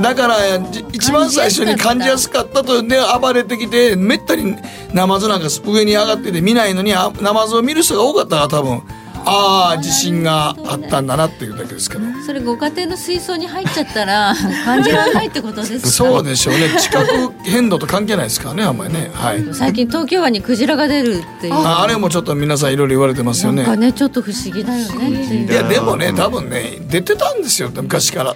[0.00, 4.56] だからじ一番最初に感じやすかったとで暴れてきてめったに
[4.94, 8.82] ナマズなんか上に上がってて見ないのにあナマズを見る人が多かったから多分
[9.26, 12.04] ああ地震があったんだなっていうだけですけど。
[12.26, 15.88] それご家庭の水槽に入っちゃったら 感じられないってことですか？
[15.88, 16.68] そうでしょうね。
[16.78, 17.06] 地殻
[17.44, 19.10] 変動と関係ないですからねあんまりね。
[19.14, 19.44] はい。
[19.52, 21.54] 最近東京湾にクジラが出るっていう。
[21.54, 23.62] ああれもちょっと皆さんいろいろ言われてますよね。
[23.62, 27.70] なんかねちょっと不思議だよねいやでもね多分ね出てたんですよ。
[27.74, 28.34] 昔から。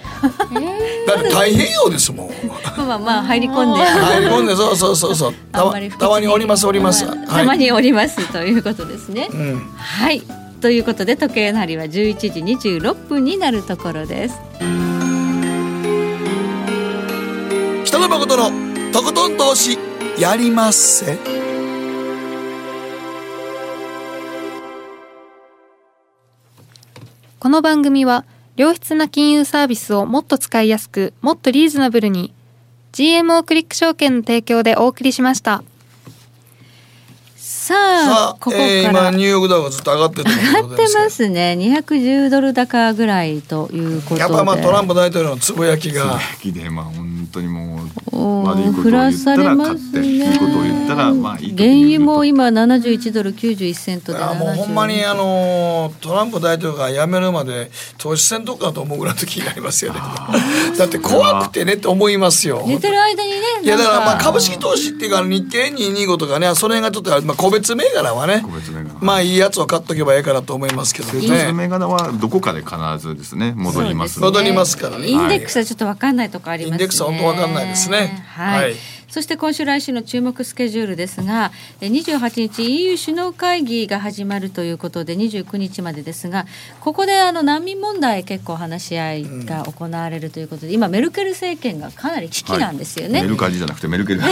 [1.07, 2.29] だって太平洋ですもん。
[2.77, 3.83] まあまあまあ入り込んで。
[3.83, 5.33] 入り込んでそうそうそうそう。
[5.51, 5.65] た
[6.09, 7.05] まにおりますおります。
[7.27, 9.61] たまにおりますということですね、うん。
[9.77, 10.21] はい
[10.65, 11.87] ということで時計の針は11
[12.57, 14.39] 時26分になるところです
[17.85, 19.77] 北野誠のとことん投資
[20.19, 21.19] やりまっせ。
[27.39, 32.33] この番組は良質な金融サービスをもっと使いやすくもっとリーズナブルに
[32.93, 35.63] GMO クリック証券の提供でお送りしました
[37.65, 41.57] さあさあここから、えー今ニューヨークダウがずっと上がってる上がってますね。
[41.59, 44.21] 210ドル高ぐらいということで。
[44.21, 46.19] やっぱまあトランプ大統領のつぶやきが。
[46.39, 59.99] きでまあ本当にもう悪いことを振ら言ったらされます勝っていいことを言ったらまあいい原油も今71ドル91セントであもうほんまにあのトランプ大統領が辞めるまで投資せんとこかと思うぐらいの時になりますよね。
[60.77, 62.63] だって怖くてねって思いますよ。
[62.65, 68.95] 寝てる間にねいやだからまあ株式投資っていうか日経225とかねそれがちょっとまあ個別銘柄はね個別銘柄。
[69.01, 74.25] まあいいやつを買っとけばいいかなと思いますけど成長するね銘柄はどこかで必ずですね戻りますね。
[74.25, 75.07] 戻りますからね。
[75.07, 76.75] インデックスはちょっと分かんないとこありますね。
[76.75, 78.25] インデックスは本当分かんないですね。
[78.27, 78.63] はい。
[78.63, 78.75] はい
[79.15, 86.45] そして今週来週の注目スケジュールですが、え28日 EU 首脳会議が始まるということで29日までですが、
[86.81, 93.21] ここであの難民問題結構話し合いが行われるということで、今メルケル政権がかなり危機なんですよね。
[93.21, 94.19] メルカリじゃなくてメルケル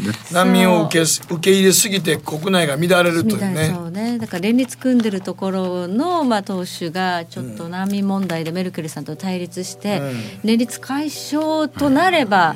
[0.32, 3.70] 難民を受けす受け入れすぎて国内が乱れるというね。
[3.76, 4.16] そうね。
[4.16, 10.00] だから連立組んでるところの、まあ、党首がちょっと難民問題でメルケルさんと対立して、
[10.42, 12.54] 連立解消となれば、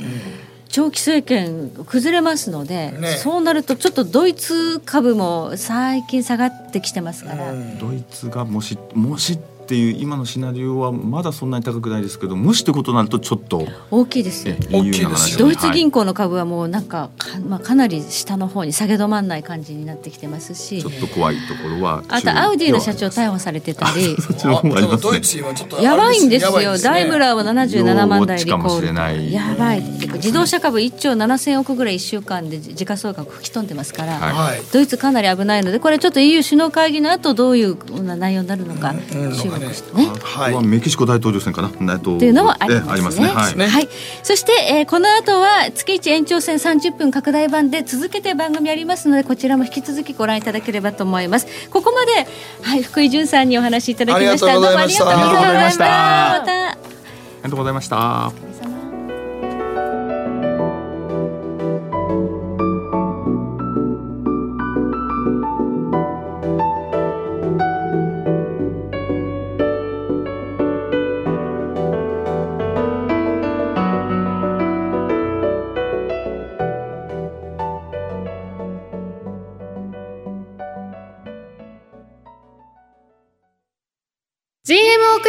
[0.68, 3.08] 長期政権崩れますので、ね。
[3.18, 9.38] そうなるとちょっとドイツ株も最近下がってきてますから、ドイツがもしもし
[9.70, 14.56] っていう今のシナリオはまだそんなに高くないですけどもしってことになるとちょっと大きいですよ。
[14.58, 14.76] え。
[14.76, 15.08] 大きい EU ですよ。
[15.10, 20.80] の話ドイツ銀行行の株はもうなんかか,、まあ、かなり下の方に下げ止まんない感じになってきてますし。
[20.80, 24.16] ちょっと怖いところはあとアウディの社長逮捕されてたり。
[24.20, 26.78] そっちの方もありますドイツ今ちょっとあれやばいんですよ。
[26.78, 28.86] ダイムラーは77万台リコール。
[28.86, 29.32] れない。
[29.32, 29.82] やばい。
[30.14, 34.32] 自動車株1兆7000億ぐらい1週間で時価総額吹き飛んでますから、はい。
[34.32, 34.62] はい。
[34.72, 37.76] ドイツかなり危ないのでこれちょっと EU 首脳会議の後どういう
[38.16, 40.06] 内容になるのか注目ね。
[40.22, 42.86] ははいメキシコ大統領選かなえっとっていうのもありますね。
[42.86, 43.88] えありますねはいねはい。
[44.22, 51.46] そして、えーこの後は月一延長戦30分拡大版で続けて番組ありますのでこちらも引き続きご覧いただければと思います。
[51.70, 52.26] ここまで
[52.62, 54.46] はい福井潤さんにお話しいただきました。
[54.46, 56.34] ありがとうございましたどうもありがとうございました。
[56.36, 56.52] あまた。
[56.52, 58.79] ありがとうございました。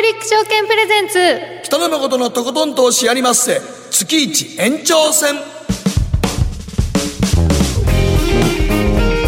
[0.04, 1.62] 証券プレゼンツ。
[1.64, 3.62] 北野誠のとことん投資やりまっせ。
[3.92, 5.36] 月一延長戦。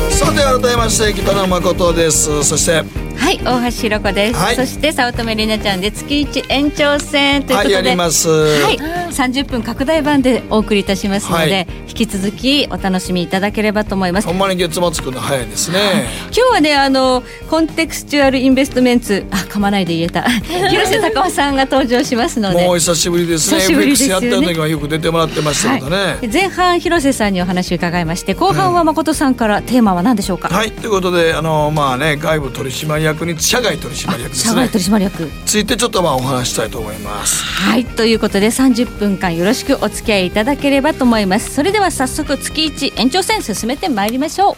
[0.10, 2.44] さて改めまして北野誠です。
[2.44, 4.56] そしてはい大橋ひろ子です、はい。
[4.56, 7.76] そして早乙女里奈ちゃんで月一延長戦ということで。
[7.76, 8.30] はいやります。
[8.30, 11.68] はい、30分拡大版でお送りいたしますので、はい。
[11.90, 14.28] 引き続きお楽しみいただければと思います。
[14.28, 20.24] ほんまに月末くるの早いですね、今日はねあのコンテクスチュアルインベストメンツあ噛まないで言えた。
[20.70, 22.66] 広瀬隆夫さんが登場しますので。
[22.66, 23.60] もう久しぶりですね。
[23.60, 24.28] 久しぶりですよね。
[24.28, 26.28] やった時はよく出てもらってましたけどね、はい。
[26.28, 34.70] 前半広瀬さんにお話を伺いまして後半は誠さんからテーマは何でしょうか、はい、ということで、あの、まあね、外部取締役に社外取締役ですね社外。
[34.70, 37.44] 取締役ついてちょっとまあお話ししたいと思います。
[37.44, 44.56] はいということで30分間よろしくお付き合いいただければと思いますそれでは早速月1延長戦進めてまいりましょう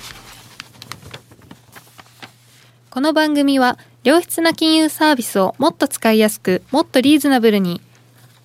[2.89, 7.81] この番組は良質な金融サービスをもっと使いやすくもっとリーズナブルに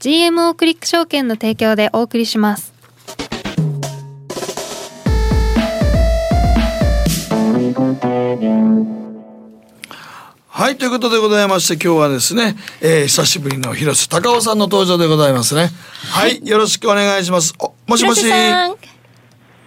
[0.00, 2.72] GMO クリック証券の提供でお送りします
[10.60, 15.70] はい、ということでございまして、今日はですね、えー、久しぶりの広瀬隆夫さんの登場でございますね。
[16.12, 17.54] はい、よろしくお願いします。
[17.58, 18.28] おもしもし。
[18.28, 18.76] よ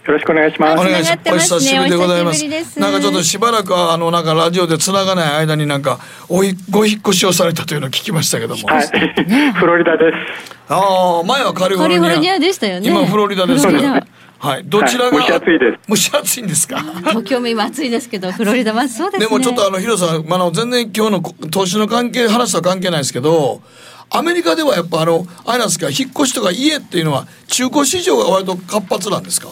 [0.06, 0.80] ろしくお願いします。
[0.80, 1.54] お願いします。
[1.54, 2.78] お久しぶりでございます。
[2.78, 8.68] なんかちょっとしばらくはあのなんかラジオで繋がない間になんかおいご引っ越しをされたというのを聞きましたけども。
[8.68, 10.62] はい、フロリダです。
[10.68, 12.00] ああ、前はカリフォルニア。
[12.02, 13.78] カリフォルニアでしたよね今フロリダですけど。
[13.80, 14.06] フロリダ
[14.44, 15.78] はい、どちらが、はい蒸し暑いです。
[15.88, 16.78] 蒸し暑いんですか？
[16.78, 23.62] 東京も今暑いですけどフロリダはそうですねでもちょっとあの、ヒロさん、あの、全然今日のこ投資の関係、話とは関係ないですけど、
[24.10, 29.48] アメリカではやっぱあの、あれなんですか、引っ越しとか家っていうのは、中古市場が割と活発なんですか？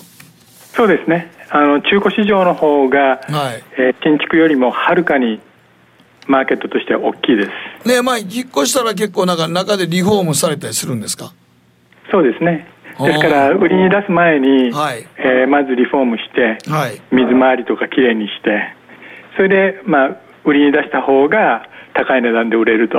[0.76, 1.32] そうですね。
[1.50, 3.62] あの中古市場の方が、はい。
[3.78, 5.40] えー新築よりもはるかに
[6.26, 7.48] マーケットとしては大きいで
[7.82, 7.88] す。
[7.88, 11.32] ねまあ、引っ越したら結構なんか中でリフォームされたりするんですか？
[12.10, 12.66] そうですね。
[13.00, 17.00] ですから売りに出す前に、はいえーまずリフォームして、はい。
[17.10, 18.74] 水回りとかきれいにして、
[19.36, 22.98] それでまあ売りに出した方が高い値段で売れると。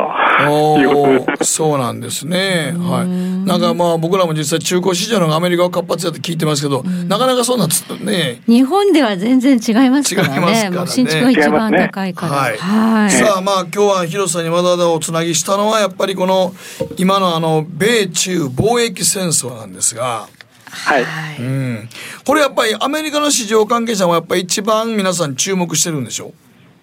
[1.43, 2.73] そうなんですね。
[2.77, 3.47] はい。
[3.47, 8.41] なんかまあ僕らも実際中古市場の方がアメリカは活発だって聞いてますけど、なかなかそうなんですね。
[8.47, 16.53] 日本では全然違いますからね違いますからね新築が一番高いからはいはいさあまあ今日は広瀬さんにわざわざおつなぎしたのはやっぱりこの
[16.97, 20.27] 今のあの米中貿易戦争なんですが、
[20.69, 21.41] はい。
[21.41, 21.89] うん、
[22.25, 26.33] これやっぱりアメリカの市場関係者もやっぱり一番皆さん注目してるんでしょ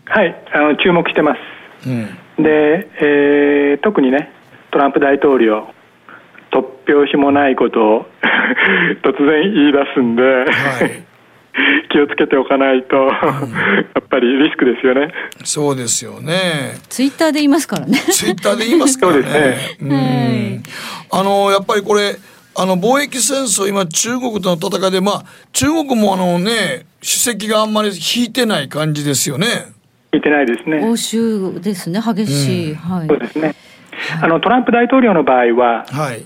[0.06, 0.34] はい。
[0.52, 1.59] あの注目してます。
[1.86, 4.30] う、うん、で、えー特にね
[4.70, 5.68] トランプ大統領
[6.52, 8.06] 突拍子もないことを
[9.02, 10.44] 突然言い出すんで、は
[10.86, 11.10] い
[11.90, 13.10] 気をつけておかないと、 や
[14.00, 15.12] っぱりリスクですよね。
[15.44, 16.78] そうですよね。
[16.88, 19.22] ツイッターで言いますからねツイッターで言いますからね。
[19.22, 20.62] そうですうん
[21.12, 22.14] あのやっぱりこれ
[22.56, 29.46] あの貿易戦争今中国との戦いでまあ中国もあのね主席があんまり引いてない感じですよね。
[30.12, 30.84] 聞いてないですね。
[30.84, 33.54] 欧州ですね激しい、はいそうですね。
[34.22, 36.24] あのトランプ大統領の場合は、はい。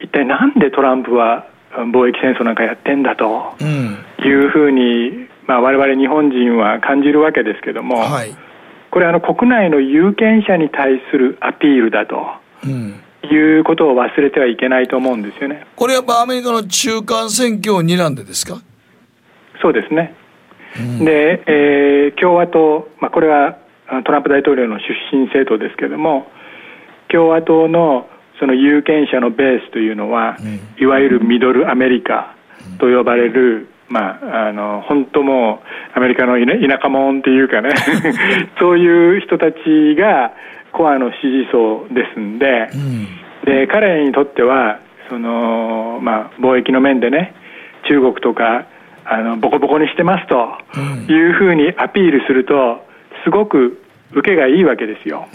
[0.00, 3.98] 一体なんでトランプは貿易戦争なんかやってんだとうん。
[4.24, 8.34] いうふうに、まあ、我々日本人は感じるわけですけども、はい。
[8.90, 12.32] これあの国内の有権者に対するアピールだと
[12.64, 13.00] うん。
[13.24, 15.64] いうことを忘れてはいけないと思うんですよね。
[15.76, 18.60] これやっぱアメリカの中間選挙を睨んでですか？
[19.62, 20.16] そうですね。
[21.04, 23.58] で、えー共和党、まあ、これは
[23.88, 26.26] あトランプ大統領の出身政党ですけれども、
[27.08, 28.08] 共和党の
[28.38, 30.36] その有権者のベースというのは、
[30.78, 32.34] いわゆるミドルアメリカ
[32.78, 35.62] と呼ばれる、まあ、あの本当も
[35.94, 37.74] うアメリカの田田舎者っていうかね、
[38.58, 39.58] そういう人たち
[39.98, 40.32] が
[40.72, 42.70] コアの支持層ですんで、
[43.44, 44.78] で彼にとっては
[45.10, 47.34] その、まあ、貿易の面でね
[47.88, 48.66] 中国とか
[49.04, 50.58] あのボコボコにしてますと
[51.12, 52.84] いうふうにアピールすると
[53.24, 53.82] すごく
[54.12, 55.26] 受けがいいわけですよ、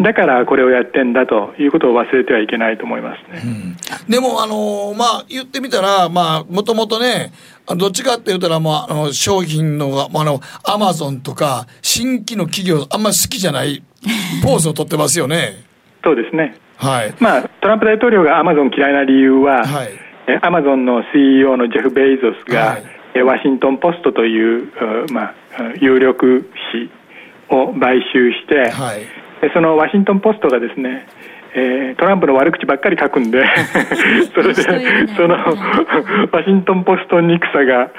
[0.00, 3.76] だからこれをやってんだということを忘れてはいけないと思いますね、
[4.08, 7.32] でもあのまあ言ってみたらまあもともとね
[7.76, 13.82] どっちかって言ったらまああの商品のああのアマゾンとか新規の企業あんまり好きじゃない
[14.42, 15.64] ポーズを取ってますよね。
[16.04, 16.56] そうですね。
[16.76, 17.14] はい。
[17.20, 20.11] まあトランプ大統領がアマゾン嫌いな理由は、はい。
[20.26, 22.78] えアマゾンの CEO のジェフ・ベイゾスが、
[23.14, 24.72] はワシントン・ポストという、
[25.06, 25.34] うまあ、
[25.80, 29.00] 有力紙を買収して、はい。
[29.42, 31.06] でそのワシントン・ポストがですね、
[31.54, 33.44] えートランプの悪口ばっかり書くんで
[34.34, 35.36] それでその
[36.32, 37.90] ワシントン・ポスト憎さが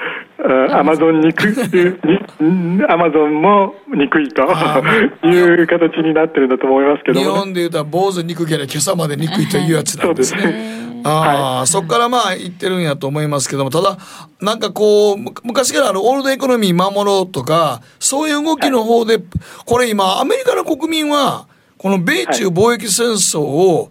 [0.78, 4.42] アマゾン憎にアマゾンも憎いと
[5.26, 10.84] いう形になってるんだと思いますけどね、本で言うたら坊主憎ければ今朝まで憎いというやつなんですね。
[11.04, 13.98] ああ、そこからまあ言ってるんやと思いますけども、ただ、
[14.40, 19.18] なんかこう、む昔からあるオールドエコノミー守ろうとか、そういう動きの方で、
[19.66, 21.46] これ今、アメリカの国民は、
[21.84, 23.90] この米中貿易戦争を、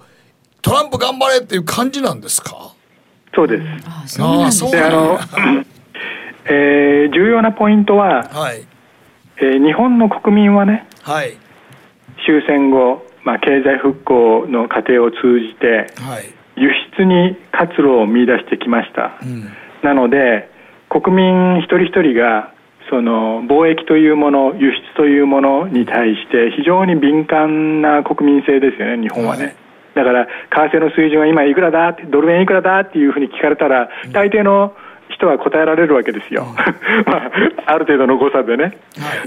[0.63, 2.73] トランプ頑張れっていう感じなんですか？
[3.35, 3.63] そうです。
[3.85, 5.19] あそうなんですであの、
[6.49, 8.63] えー重要なポイントは、はい。
[9.37, 11.33] えー日本の国民はねはい。
[12.25, 16.33] 終戦後、まあ、経済復興の過程を通じてはい。
[16.55, 19.51] 輸出に活路を見出してきました、うん。
[19.83, 20.49] なので
[20.89, 22.52] 国民一人一人が
[22.93, 29.55] その貿易というもの輸出というものに対して非常に敏感な国民性ですよね日本はね、はい。
[29.95, 30.27] だから
[30.69, 34.75] 為替の水準は今いくらだってドル円いくらだっていうふうに聞かれたら大抵の
[35.09, 36.45] 人は答えられるわけですよ、
[37.07, 37.31] まあ、
[37.65, 38.77] ある程度の誤差でね、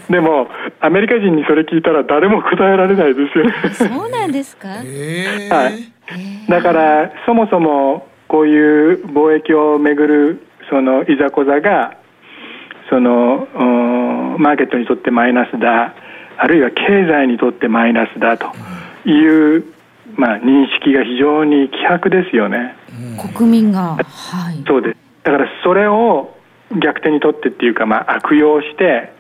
[0.09, 0.49] でも
[0.81, 3.45] アメリカ人にそれ聞いたら誰も答えられないですよ。
[3.45, 4.69] ねそうなんですか？
[4.85, 10.41] ええはい、だからそもそもこういう貿易をめぐる
[10.71, 11.95] そのいざこざが
[12.89, 15.95] そのうんマーケットにとってマイナスだ
[16.39, 18.47] あるいは経済にとってマイナスだと
[19.09, 19.65] いう、
[20.17, 22.77] まあ、認識が非常に希薄ですよね。
[23.35, 24.63] 国民がはい。
[24.67, 24.97] そうです。
[25.25, 26.37] だからそれを
[26.83, 29.13] 逆手にとってっていうか、まあ、悪用して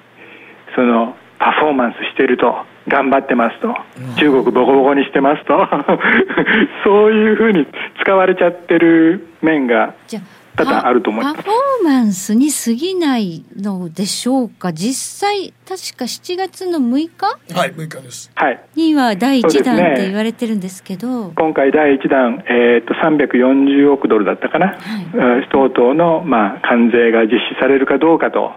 [0.74, 2.54] そのパフォーマンスしてると
[2.88, 3.74] 頑張ってますと、
[4.16, 5.58] 中国ボコボコにしてますと
[6.84, 7.66] そういうふうに
[8.00, 10.20] 使われちゃってる面がじゃ
[10.56, 11.36] 多々あると思います。
[11.36, 14.72] パフォーマンスに過ぎないのでしょうか？
[14.72, 17.54] 実際確か7月の6日？
[17.54, 18.30] はい、6日です。
[18.34, 18.60] はい。
[18.74, 21.30] には第1弾って言われてるんですけど。
[21.30, 24.78] 今回第1弾、えー、と340億ドルだったかな、
[25.14, 28.52] えー相当の、まあ、関税が実施されるかどうかと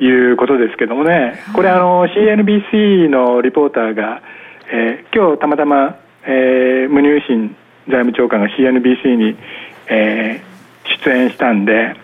[0.00, 4.22] いうことですけどもね、これあの CNBC のリポーターが、
[4.72, 7.56] えー今日たまたま、えー、ムニューシン
[7.88, 9.36] 財務長官が CNBC に、
[9.88, 10.53] えー
[11.04, 11.94] 出演したんで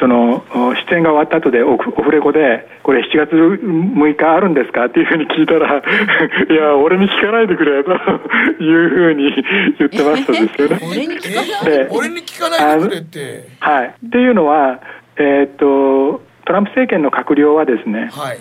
[0.00, 4.86] そのお出演が終わった後でオフレコでこれ7月6日あるんですか？
[4.86, 7.92] っていうふうに聞いたら いや俺に聞かないでくれと
[8.62, 9.44] いうふうに
[9.78, 10.78] 言ってましたですよね。
[10.90, 11.78] 俺に聞かない？
[11.78, 13.44] で俺に聞かないでくれって。
[13.60, 14.80] はい、っていうのは、
[15.16, 18.38] えーっとトランプ政権の閣僚はですねはい。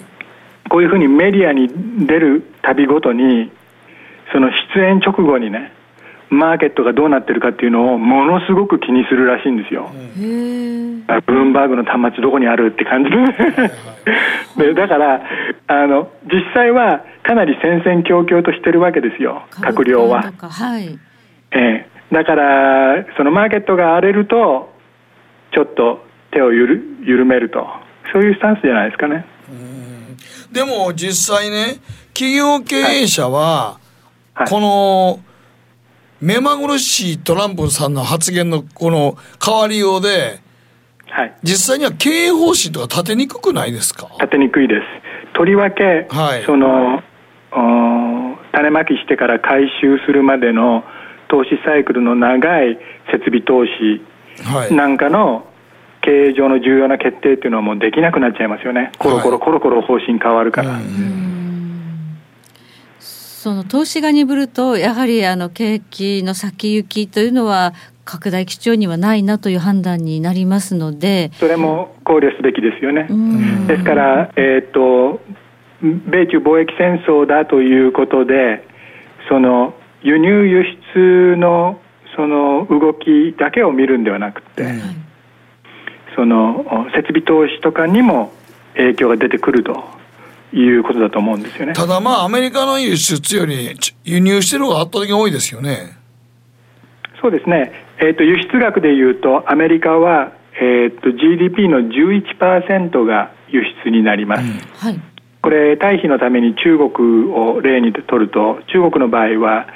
[0.69, 1.69] こういうふうにメディアに
[2.07, 3.51] 出るたびごとに
[4.31, 5.71] その出演直後にね
[6.33, 9.91] マーケットがどうなってるかっていうのをものすごく気にするらしいんですよ。
[9.93, 11.03] へー。
[11.07, 13.09] あブルームバーグの端末どこにあるって感じ。
[14.57, 15.21] ででだから
[15.67, 19.43] あの実際はかなり戦々恐々としてるわけですよ。
[19.51, 20.23] 閣僚は。
[20.39, 20.97] はい。
[21.51, 21.87] ええ。
[22.11, 24.73] だからそのマーケットが荒れると
[25.51, 27.67] ちょっと手をゆる緩めると。
[28.11, 29.25] そういうスタンスじゃないですかね。
[30.51, 31.79] でも実際ね、
[32.13, 33.79] 企業経営者は、
[34.35, 34.47] はい。
[34.47, 35.19] この、
[36.23, 40.39] 目まぐるしいトランプさんの発言のこの変わりようで、
[41.09, 41.33] はい。
[41.43, 44.07] 実際には経営方針とか立てにくくないですか？
[44.19, 44.81] 立てにくいです。
[45.33, 46.43] とりわけ、はい。
[46.45, 47.03] その
[47.51, 50.85] お種まきしてから回収するまでの
[51.27, 52.77] 投資サイクルの長い
[53.11, 54.01] 設備投資
[54.43, 54.73] はい。
[54.73, 55.45] なんかの
[56.01, 58.93] 経営上の重要な決定っていうのはもうできなくなっちゃいますよね。
[58.97, 60.79] コロコロはいコロコロ方針変わるから、
[63.43, 67.73] その投資が鈍るとやはりあの景気の先行きというのは
[68.05, 73.05] 拡大基調にはないなという判断になりますので、それも考慮すべきですよね。
[73.09, 73.67] うん。
[73.67, 75.19] ですから、えー、と
[75.81, 78.65] 米中貿易戦争だということで
[79.27, 79.73] その
[80.03, 80.63] 輸入輸
[80.95, 81.81] 出の
[82.15, 84.71] その動きだけを見るんではなくて、
[86.15, 86.63] その
[86.95, 88.31] 設備投資とかにも
[88.75, 89.83] 影響が出てくると
[90.53, 91.73] いうことだと思うんですよね。
[91.73, 95.97] ただまあアメリカの輸出よりち輸入してる方が圧倒的に多いですよね。
[97.21, 104.43] そうですね、えー、と輸出額でいうとアメリカは、えー、と GDP の11%が輸出になります。
[104.77, 104.99] はい
[105.41, 109.67] これ対比のために中国を例にとると中国の場合は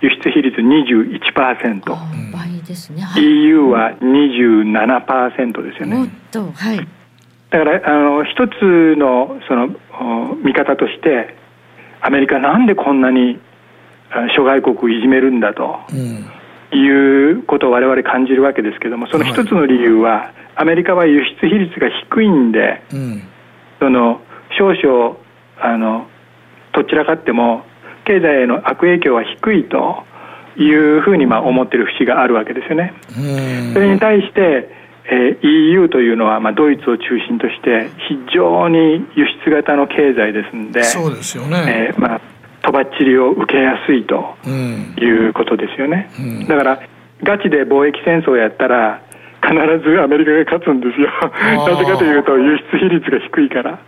[0.00, 3.02] 輸出比率21%、あ倍ですね。
[3.02, 6.88] はい EU は27%ですよもっねとはい
[7.50, 9.68] だからあの一つのその
[10.00, 11.34] お見方として
[12.00, 13.40] アメリカなんでこんなに
[14.10, 16.26] あ諸外国をいじめるんだとうん。
[16.72, 23.22] いうことを我々感じるわけですけどもその一つの理由はアメリカは輸出比率が低いんでうん。
[23.78, 24.20] その
[24.58, 25.16] 少々
[25.60, 26.08] あの
[26.72, 27.62] どちらかっても
[28.04, 30.04] 経済への悪影響は低いと
[30.56, 32.94] いうふうにまあ思ってる節があるわけですよね。
[33.74, 34.70] それに対して、
[35.10, 41.92] えー EU というのはまあドイツを中心として非常に輸出型の経済ですんで、そうですよね。
[41.92, 42.20] えーまあ、
[42.62, 44.94] とばっちりを受けやすいとうん。
[44.98, 46.10] いうことですよね。
[46.48, 46.80] だから、
[47.22, 49.00] ガチで貿易戦争をやったら、
[49.42, 51.08] 必ずアメリカが勝つんですよ。
[51.22, 53.78] ーなぜかというと、輸出比率が低いから。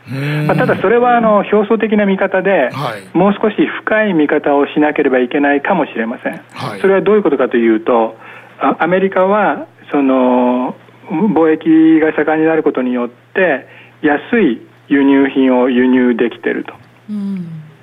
[0.46, 6.40] まあ、ただ、それはあの表層的な見方で、はいもう少し深い見方をしなければいけないかもしれません。
[6.52, 8.16] はいそれはどういうことかというと、
[8.60, 10.76] あアメリカはその
[11.10, 13.66] 貿易が盛んになることによって、
[14.02, 16.74] 安い輸入品を輸入できてると。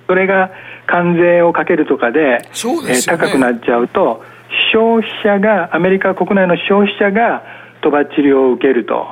[0.07, 0.51] それが
[0.87, 4.23] 関税をかけるとかでねえー高くなっちゃうと
[4.71, 7.41] 消費者がアメリカ国内の消費者が
[7.81, 9.07] とばっちりを受けると、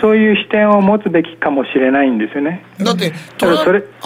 [0.00, 2.64] そういう視点を持つべきかもしれないんですよね。
[2.78, 3.58] だってトラ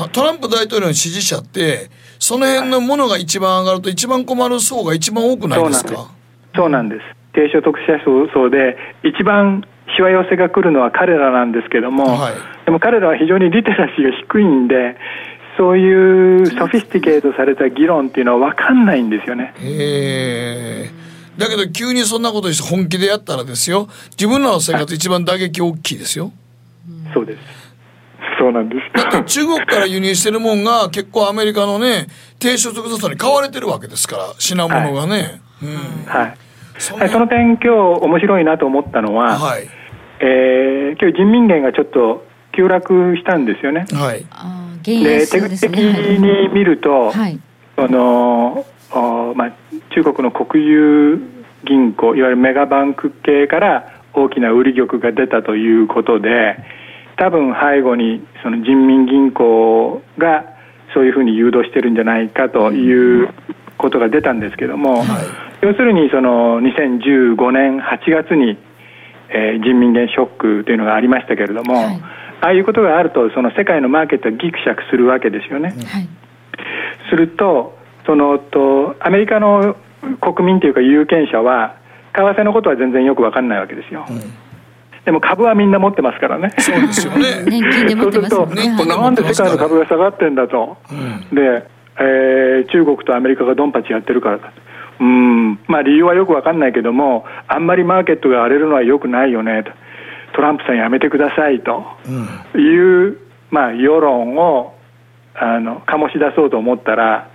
[0.08, 6.10] トランプ大統領の支持者ってその辺のものが一番上がると一番困る層が一番多くないですか？
[6.54, 7.00] そうなんです。
[7.34, 7.98] 低所得者
[8.32, 9.64] 層で一番
[9.96, 12.18] しわ寄せが来るのは彼らなんですけども、
[12.64, 14.96] でも彼らは非常にリテラシーが低いんで、
[15.56, 19.54] そういうソフィスティケートされた議論っていうのは分かんないんですよね。
[19.58, 20.90] へえ
[21.36, 26.32] だけど急にそんなことして本気でやったらですよ自分らの生活一番打撃大きいですよ
[27.12, 27.38] そうです。
[28.38, 29.02] そうなんです。
[29.10, 32.08] だって中国から輸入してるもんが結構アメリカのね
[32.38, 35.68] 低所得者に買われてるわけですから品物がね、うん
[36.06, 36.43] はい。
[36.96, 39.68] はいその点今日面白いなと思ったのは、はい
[40.20, 42.24] えー今日人民元がちょっと
[42.54, 43.84] 急落したんですよね。
[43.92, 44.24] はい。
[44.30, 45.76] 原で手口的。
[45.76, 47.40] に見ると、はい。
[47.76, 49.52] そのおまあ、
[49.92, 51.18] 中国の国有
[51.64, 56.56] 銀行いわゆるメガバンク系から大きな売り玉が出たということで
[57.16, 60.44] 多分背後にその人民銀行が
[60.92, 63.34] そういうふうに誘導してるんじゃないかという
[63.78, 65.04] ことが出たんですけども、
[65.62, 68.58] 要するにその2015年8月に、
[69.30, 70.26] えー人民元ショッ
[70.60, 71.74] クというのがありましたけれども、
[72.40, 75.74] ああいうことがあるとその世界のマーケットはギクシャクするわけですよね。
[77.10, 77.76] すると
[78.06, 79.76] そのとアメリカの
[80.20, 81.76] 国民というか有権者は
[82.14, 84.06] 為替のことは全然よく分かんないわけですよ。
[85.04, 86.52] でも株はみんな持ってますからね。
[86.58, 87.44] そうですよね。
[87.48, 88.56] 年金で持ってますもんね。
[88.56, 90.78] そうすると、なんで世界の株が下がってんだと。
[91.32, 91.64] で、
[91.98, 94.52] えー中国とアメリカがドンパチやってるからだ。
[95.00, 99.70] うん、まあ理由はよくわかんないけども、あんまりマーケットが荒れるのはよくないよねと。
[100.34, 101.84] トランプさんやめてくださいと
[102.58, 103.18] いう、
[103.50, 104.74] まあ世論を、
[105.34, 107.28] あの、醸し出そうと思ったら、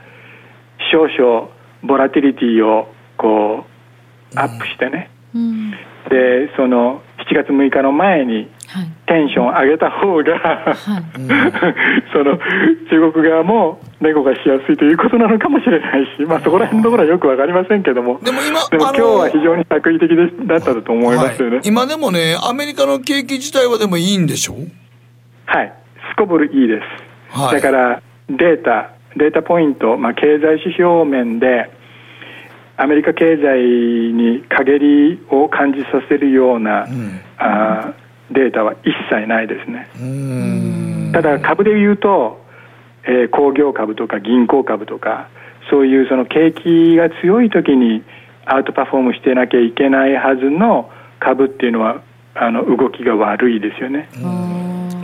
[0.92, 1.50] 少々
[1.84, 3.66] ボラティリティをこ
[4.36, 5.10] う、アップしてね。
[6.10, 8.50] で、その7月6日の前に、
[9.08, 10.76] テンション上げた方が、
[12.14, 12.38] その
[12.90, 21.60] 中国側もネゴがしやすいということなのかもしれないし、まあ、そこら辺のところはよくわかりませんけども、でも今、でも今日は非常に作為的でだったと思いますよね。
[21.64, 24.54] 今でもね、アメリカの景気自体はでもいいんでしょ？
[24.54, 24.68] う
[25.46, 25.74] はい、
[26.12, 27.38] すこぶるいいです。
[27.38, 27.54] はい。
[27.56, 31.70] だからデータ、データポイント、まあ、経済指標面で、
[32.78, 33.60] アメリカ経済
[34.14, 36.88] に陰りを感じさせるような、
[37.38, 39.90] あーデータは一切ないですね。
[41.12, 42.48] ただ株で言うと、
[43.04, 45.30] えー工業株とか銀行株とか、
[45.70, 48.04] そういうその景気が強い時に
[48.46, 50.90] アウトパフォームしてなきゃいけないはずの
[51.20, 52.02] 株っていうのは、
[52.36, 54.10] あの動きが悪いですよね。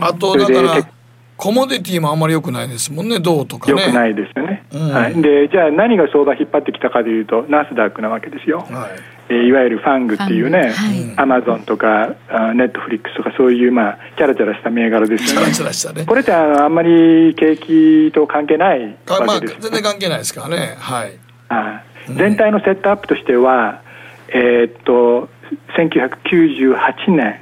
[0.00, 0.88] あと、だから、
[1.36, 3.82] コモディティもあんまり良くないですもんね、銅とかね。
[3.82, 4.90] 良くないですよね、うん。
[4.90, 8.72] はい、でじゃあ何が相場引っ張ってきたかというとナスダックなわけですよ、い。
[8.72, 10.72] えーいわゆるファングっていうね
[11.16, 16.06] アマゾンとかあネットフリックスとかそういうまあチャラチャラした銘柄ですよねチャラチャラしたね。
[16.06, 20.76] これってあのあんまり景気と関係ないわけです、全然関係ないですからね。
[20.78, 21.18] はい。
[21.48, 23.82] はい全体のセットアップとしては、
[24.28, 25.28] えーっと
[25.76, 27.40] 1998年、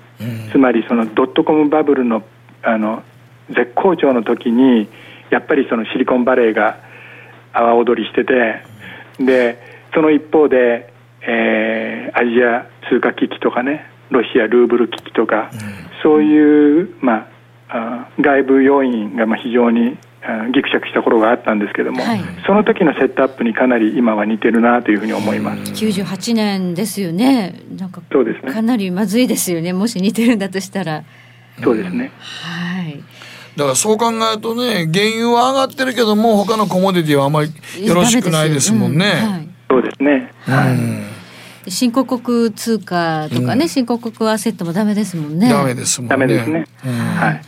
[0.52, 2.22] つまりそのドットコムバブルの
[2.62, 3.02] あの
[3.50, 4.88] 絶好調の時に
[5.30, 6.78] やっぱりそのシリコンバレーが
[7.52, 8.62] 阿波踊りしてて
[9.18, 9.58] で
[9.92, 10.93] その一方で、
[11.26, 15.50] えーアジア通貨危機とかねロシアルーブル危機とか、
[16.02, 17.26] そういう、ま
[17.68, 25.72] あ、あ外部要因がまあ非常にあギクシャクした頃があったんですけども、はいその時のセットアップにかなり今は似てるなというふうに思います。
[25.72, 27.60] 98年ですよね。
[27.76, 29.72] なんかそうですねかなりまずいですよね。
[29.72, 31.04] もし似てるんだとしたら。
[31.62, 32.12] そうですね。
[32.18, 33.02] はい。
[33.56, 39.48] だからそう考えるとね、原油は上がってるけども、他のコモディティはあんまりよろしくないですもんね。
[39.70, 40.32] そうですね。
[41.68, 45.48] 新興国通貨とかね、新興国アセットもダメですもんね。
[45.48, 46.10] ダメですもんね。
[46.10, 46.66] ダメですね。
[46.84, 47.42] うんはい。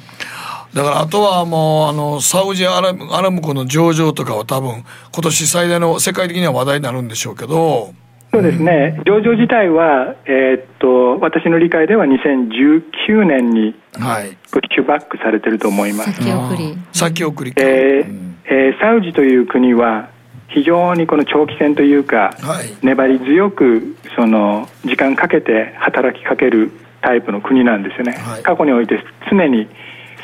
[0.74, 7.94] だからあとはもうあのサウジアラアラムコの上場とかは多分今年最大の世界的には話題になるんでしょうけど
[8.30, 16.12] そうですね、上場自体は、えーっと私の理解では2019年にはいプッシュバックされてると思います。
[16.12, 20.10] 先送り先送りか、えーえーサウジという国は
[20.48, 22.76] 非常にこの長期戦というか、はい。
[22.82, 26.70] 粘り強くその時間かけて働きかける
[27.00, 28.42] タイプの国なんですよね、はい。
[28.42, 28.98] 過去において
[29.30, 29.68] 常に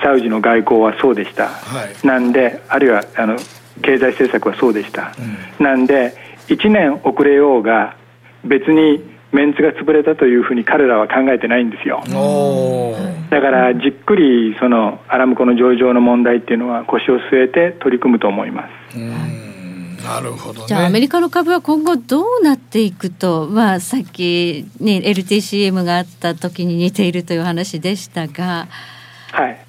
[0.03, 2.07] サウジの外交はそうでした、はい。
[2.07, 3.37] なんであるいはあの
[3.83, 5.13] 経済政策はそうでした、
[5.59, 6.15] なんで
[6.49, 7.97] 1年遅れようが
[8.45, 12.03] 別にメンツが潰れたというふうに彼らは考えてないんですよ。
[13.31, 18.99] だからじっくりそのアラムコの上場の問題っていうのは腰を据えて取り組むと思います
[20.05, 20.67] なるほどね。
[20.69, 28.69] じゃあアメリカの株は今後どうなっていくと、まあ、さっき、ね、LTCM があった時に似ているという話でしたが、
[29.33, 29.65] はい。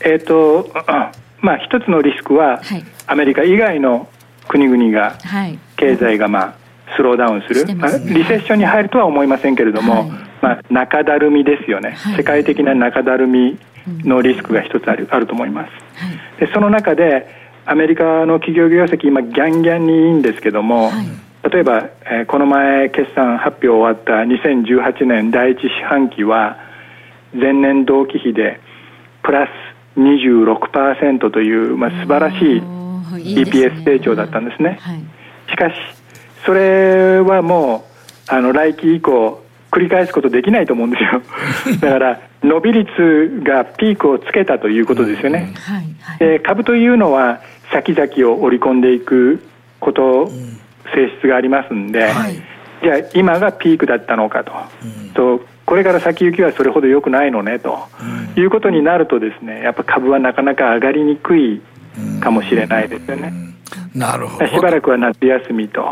[0.00, 2.84] えっ、とあまあ一つのリスクは、はい。
[3.06, 4.08] アメリカ以外の
[4.48, 6.54] 国々がはい、経済がまあ
[6.96, 7.74] スローダウンする。
[7.76, 8.12] ますね。
[8.12, 10.10] あリセッションに入るとは思いませんけれども、はい。
[10.40, 12.16] まあ、中だるみですよね、はい。
[12.16, 13.58] 世界的な中だるみ
[14.04, 15.70] のリスクが一つあるあると思います。
[16.02, 16.46] はい。
[16.46, 17.37] でその中で
[17.70, 21.50] アメリカの企業業績今ギャンギャンにいいんですけども、はい。
[21.52, 26.56] 例えば、えーこの前決算発表終わった2018年第一四半期は
[27.34, 28.58] 前年同期比で
[29.22, 29.50] プラス
[30.00, 34.78] 26%という、まあ、素晴らしい EPS 成長だったんですね。
[34.80, 35.00] はい。
[35.50, 35.74] しかし
[36.46, 37.84] それはも
[38.30, 41.22] うあの来期以降繰り返すことできないと思うんですよ。
[41.80, 46.18] だから伸び率がピークをつけたということですよね、はいはい。
[46.18, 47.40] で株というのは
[47.72, 49.42] 先々を織り込んでいく
[49.80, 50.30] こと、
[50.94, 52.08] 性質がありますんで、
[52.82, 54.52] じゃあ今がピークだったのかと,、
[55.14, 57.88] とこれから先行きはそれほど良くないのねと、
[58.36, 61.60] いうことになるとですねやっぱ株はなかなか上がりにくい
[62.20, 63.32] かもしれないですよね、
[63.94, 64.46] なるほど。
[64.46, 65.84] しばらくは夏休みと。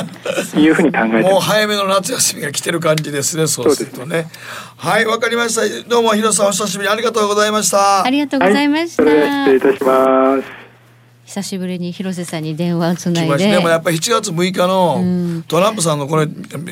[0.56, 4.28] いうふうに考えてもうます早めの夏休みが来てる感じですねそうするとね。
[4.76, 5.88] はいわかりました。
[5.88, 6.86] どうも広瀬さんお久しぶり。
[6.86, 8.04] にありがとうございました。
[8.04, 10.65] ありがとうございました、はい、それでは失礼いたします
[11.26, 13.50] 久しぶりに広瀬さんに電話をつないで。
[13.50, 16.28] でもやっぱり7月6日のトランプさんのこれ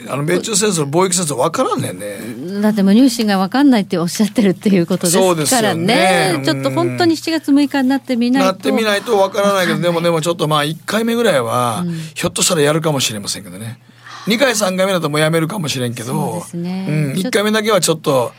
[0.09, 2.62] あの米中戦争の貿易戦争分からんねんね。
[2.62, 8.47] だってもう入試が分かんないっておっしゃってるっていうことそうですからねねちょっと本当に7月6日になってみないと。
[8.47, 13.81] なってみないと分からないけどでもでもちょっとまあ1回目ぐらいはひょっとしたらやるかもしれませんけどね。
[14.26, 16.36] 2回3回目だともうやめるかもしれんけど。
[16.36, 16.86] ですね。
[16.89, 18.32] うん、1回目だけはちょっと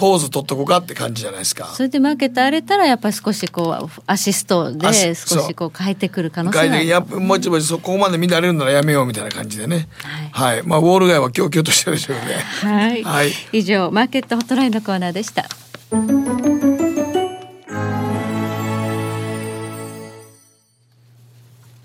[0.00, 1.66] ポーズ取っとこうかって感じじゃないですか。
[1.66, 9.88] それでマーケット荒れたらやっぱり少しこうアシストで少しこう変えてくる可能性外があるでやっぱもちもちそこまで乱れるならやめようみたいな感じでね。
[10.32, 10.62] はい。
[10.62, 12.22] まあウォール街は供給としてるでしょうね。
[12.62, 15.46] はい、はい以上マーケットホットラインのコーナーでした。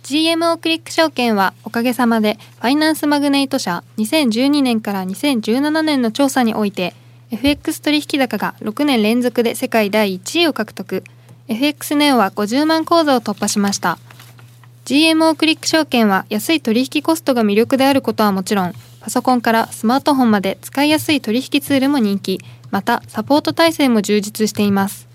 [0.05, 6.93] GMO クリック証券はおかげさまでファイナンスマグネイト社2012年から2017年の調査において
[7.31, 11.03] FX 取引高が6年連続で世界第1位を獲得。
[11.47, 13.97] FX ネオは50万口座を突破しました。
[14.85, 22.39] GMO クリック証券は安い取引コストが魅力であることはもちろんパソコンからスマートフォンまで使いやすい取引ツールも人気。
[22.69, 25.07] またサポート体制も充実しています。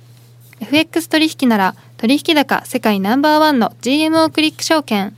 [0.61, 5.15] FX 取引なら取引高世界ナンバーワンの GMO クリック証券。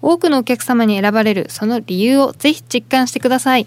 [0.00, 3.66] 多くのお客様に選ばれるその理由をぜひ実感してください。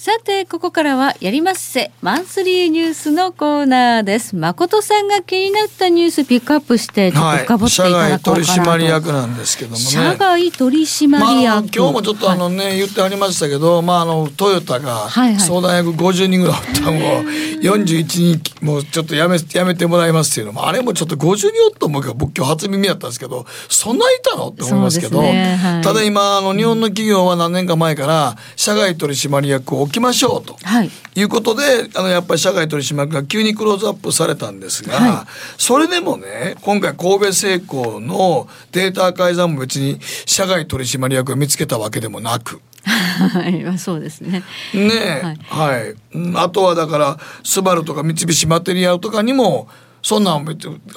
[0.00, 4.34] さてここからはやりますせマンスリーニュースのコーナーです。
[4.34, 9.82] 誠さんが気になったニュースピックアップしてちょっと深掘っていただこうかなと、社外取締役なんですけどもね。
[9.82, 15.38] 社外取締まあ、今日もちょっとあのね、言ってありましたけど、まあ、あのトヨタがはいはい。
[15.38, 17.22] 相談役50人ぐらいおったのを
[17.60, 25.56] 41人もうちょっとやめやめてもらいますっていうのもあれもちょっと50人おったもんが僕今日初耳だったんですけどそんないたのって思いますけどね。
[25.56, 25.82] はい。
[25.82, 30.56] ただ今あの日本の企業は何年か前から社外取締役を置きましょうと。
[30.62, 35.26] はいいうことであのやっぱり社外取締役が急にクローズアップされたんですが、
[35.58, 44.42] それでもね今回神戸製鋼のデータ改ざんも別に社外取締役を見つけたわけでもなく、はい、まあそうですね。
[44.72, 49.68] ねえ、はい、うんあとはだからスバルとか三菱マテリアルとかにも
[50.02, 50.38] そんな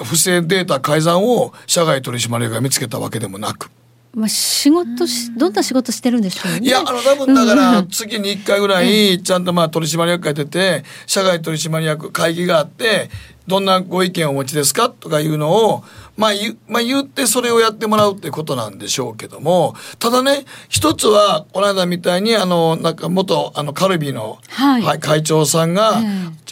[0.04, 3.70] 不正データ改ざんを社外取締役が見つけたわけでもなく。
[4.14, 6.66] まあ仕事しどんな仕事してるんでしょうね。
[6.66, 7.88] いや、あの、多分だから、うん。
[7.88, 13.10] 月に1回ぐらい、ちゃんとまあ取締役会出て、社外取締役会議があって、
[13.46, 14.88] どんなご意見をお持ちですか？
[14.88, 15.84] とかいうのを、
[16.16, 26.00] まあ言う、まあ言ってそれをやってもらうってことなんでしょうけども、ただね、一つは、この間みたいに、あの、なんか元、あの、カルビの、はいはい会長さんが、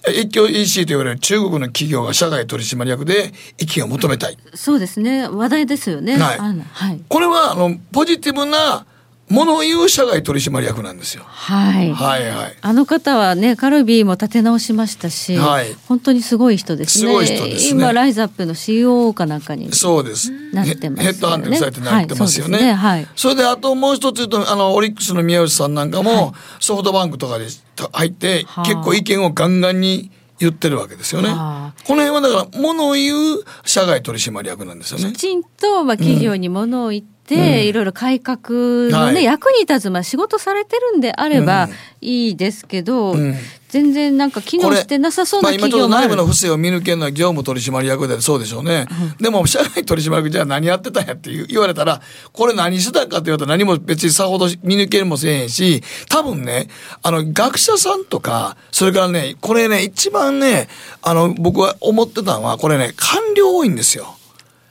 [0.08, 4.36] 越境 EC と言われる中国の企業が社外取締役で意見を求めたい。
[4.54, 5.28] そうですね。
[5.28, 6.16] 話題ですよね。
[6.18, 7.00] はいはい。
[7.08, 8.84] これは、あの、ポジティブな
[9.32, 11.24] ものを言う社外取締役なんですよ。
[11.26, 11.92] はい。
[11.92, 12.56] はいはい。
[12.60, 17.08] あの方はねカルビーも立て直しましたし、はい本当にすごい人ですね。
[17.08, 20.30] すごい人ですね今ライズアップの COO かなんかにそうです。
[20.52, 21.02] なってますよね。
[21.02, 22.58] ヘッドハンティングされてなってますよね。
[22.58, 23.08] はい、そうですはい。
[23.16, 27.46] それであともう一つ言うとあのオリックスの宮内さんなんかも、ソフトバンクとかで
[27.92, 30.10] 入って、はあ結構意見をガンガンに
[30.42, 31.28] 言ってるわけですよね。
[31.28, 35.12] はこの辺はだから物を言う社外取締役なんですよね。
[35.12, 35.18] き。
[35.18, 37.42] ちんとまあ企業に物を言って、うん。
[37.68, 39.24] いろいろ改革のね、はい。
[39.24, 41.70] 役に立つまあ仕事されてるんであればうん。
[42.00, 43.34] いいですけど、うん
[43.72, 46.08] 全然なんか機能してなさそうなまあ、今ちょっと企業もある。
[46.08, 48.86] 内部の不正を見抜けるのは業務取締役でそうでしょうね。
[49.18, 52.02] でも、社外取締役じゃあ何やってたんやって言う言われたら、
[52.34, 56.68] これ何してたかって言われたら何も別にさほど見抜けるもせえへんし、多分ね、
[57.02, 60.68] あの、学者さんとか、それからね、これね、一番ね、
[61.00, 64.16] あの、僕は思ってたのは、これね、官僚多いんですよ。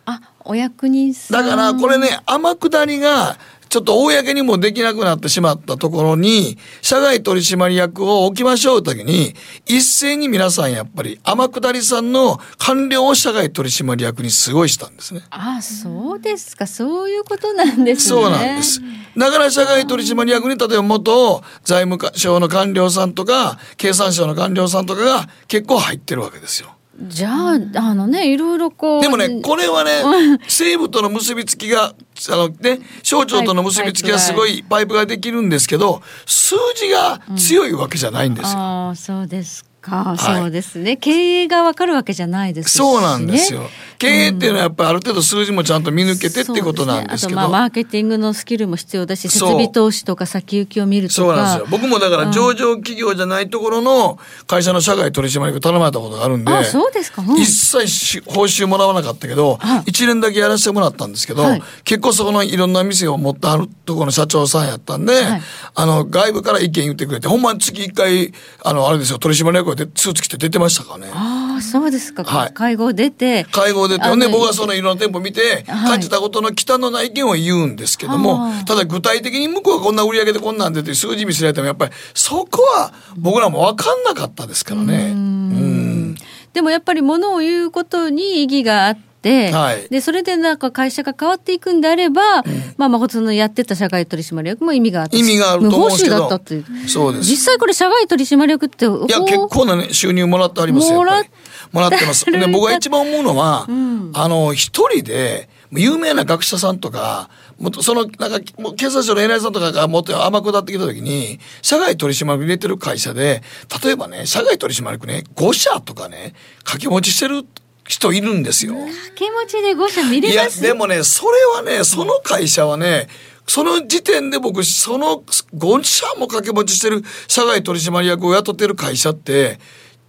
[0.06, 1.44] あお役人さん。
[1.44, 3.38] だからこれね天下りが
[3.72, 9.34] ちょっと公にもできなくなってしまったところに社外取締役を置きましょうときに
[9.66, 15.22] 一斉に皆さんやっぱり天下りさんの官僚を社外取締役にすごいしたんですね。
[15.30, 18.22] あそうですかそういうことなんですね。
[18.22, 18.82] そうなんです。
[19.16, 26.76] だから社外取締役に例えば元財務省の官僚さんとか経産省の官僚さんとかが結構入ってるわけですよ。
[27.08, 29.02] じゃあ、あのね、いろいろこう。
[29.02, 30.04] でもね、これはね、
[30.46, 31.94] 政府との結びつきが、
[32.30, 38.60] あのね、省庁との結びつきがすごいパイプができるんですけど、数字が強いわけじゃないんですよ。
[38.60, 40.16] ああ、そうですか。
[40.16, 40.96] はいそうですね。
[40.96, 42.78] 経営がわかるわけじゃないですし、ね。
[42.78, 43.70] そうなんですよ。
[43.98, 47.40] 経営っていうのはやっぱりある程度数字もちゃんと見抜けてってことなんですけど。
[47.42, 51.16] そうねあとまあマーケティングのスキルも必要だし、設備投資とか先行きを見るとか。
[51.16, 51.78] そうなんですよ。
[51.78, 57.22] 僕もだから上場企業じゃないところの会社の社外取締役頼まれたことがあるんで、あ、そうですか。
[57.22, 65.42] うん一切し報酬もらわなかったけど、一年だけやらせてもらったんですけど、はい結構そこのいろんな店を持ってあるところの社長さんやったんで、はい
[65.74, 68.34] あの、外部から意見言ってくれて、ほんまに月一回、
[68.64, 71.12] あの、あれですよ、取締役でスーツ着て出てましたからね。
[71.14, 72.24] ああ、そうですか。
[72.24, 73.46] はい会合出て。
[73.52, 85.12] 会合でて、あのほんで僕はそのいろんな店舗見て、はい感じたことの忌憚のない意見を言うんですけどもあー、ただ具体的に向こうがこんな売り上げでこんなんでって数字見せられても、やっぱりそこは僕らも分かんなかったですからね。
[85.14, 86.16] うん
[86.54, 92.44] でもやっぱりものを言うことに意義があって、はいでそれでなんか会社が変わっていくんであれば、
[92.78, 97.30] まあ誠のやってた社外取締役も意味があって意味があると思うんですけど無報酬だったっていうそうです。
[97.30, 100.98] 実際これ社外取締役っていいや、結構なね、収入もらってありますよ。
[100.98, 101.24] もら
[101.72, 102.26] もらってます。
[102.26, 113.42] で、僕が一番思うのは、んあの、一人で、有名な学者さんとか、もっとその、なんか、もう警察庁の偉いさんとかがもっと甘くなってきたときに、社外取締役入れてる会社で、
[113.84, 117.46] 例えばね、社外取締役ね、5社とかね、掛け持ちしてる
[117.88, 118.76] 人いるんですよ。
[118.76, 123.08] 掛け持ちで5社見いやれますでもねそれはねその会社はね
[123.48, 125.24] その時点で僕その
[125.56, 129.60] 5社も掛け持ちしてる社外取締役を雇ってる会社って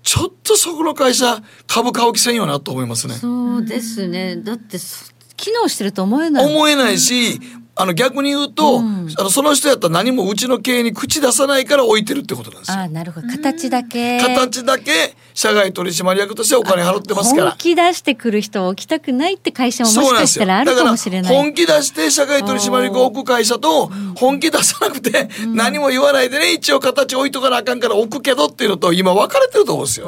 [0.02, 3.14] ちょっとそこの会社株買う気せんよなと思いますね。
[3.14, 7.40] そうですねだってそ機能してると思えない思えないし
[7.74, 8.82] あの逆に言うと、あ
[9.22, 12.78] のその人やったら何もうちの経営に口出さないから置いてるってことなんですよ。
[12.78, 17.58] あなるほど形だけ形だけ社外取締役としてお金払ってますから本。
[17.58, 20.44] 気出してくる人を置きたくないって会社ももしかしそうなんですよ。
[20.44, 23.86] たらあるかもしれない本気出して社外取締役を置く会社と、
[24.16, 30.06] 本気出さなくて、何も言わないでね、一応形置いとかなあかんから置くけどっていうのと、今分かれてると思うんですよ。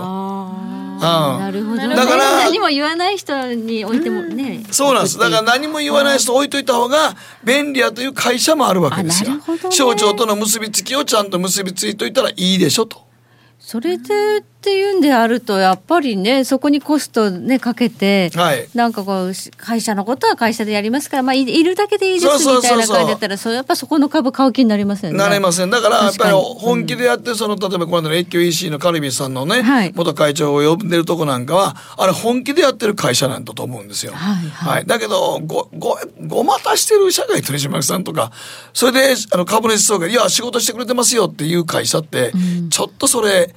[1.00, 1.94] なるほどね。
[1.94, 5.18] だから何も言わない人に置いてもね、そうなんです。
[5.18, 7.14] だから何も言わない人置いといた方が
[7.44, 9.32] 便利やという会社もあるわけですよ。
[9.70, 13.04] 省庁との結びつきをちゃんと結びついといたらいいでしょと。
[13.58, 18.66] それでっていうんであるとやっぱりねそこにコストねかけて、はい。
[18.74, 25.18] なんかこう会社のことは会社でやりますからまあいいるだけでいいですみたいな感じだったらそうやっぱそこの株買う気になりますよね。
[25.18, 25.70] なれません。
[25.70, 29.92] だからやっぱり本気でやってその例えばこの間の越境 EC のカルビスさんのね、はい。
[29.94, 34.12] 元会長を呼んでるとこなんかはあれ本気でやってる会社なんだと思うんですよ。
[34.14, 38.32] はいはい、だけどごごごまたしてる社外取締役さんとか
[38.72, 42.32] それであの株主総会いや仕事してくれてますよっていう会社って、
[42.70, 43.54] ちょっとそれ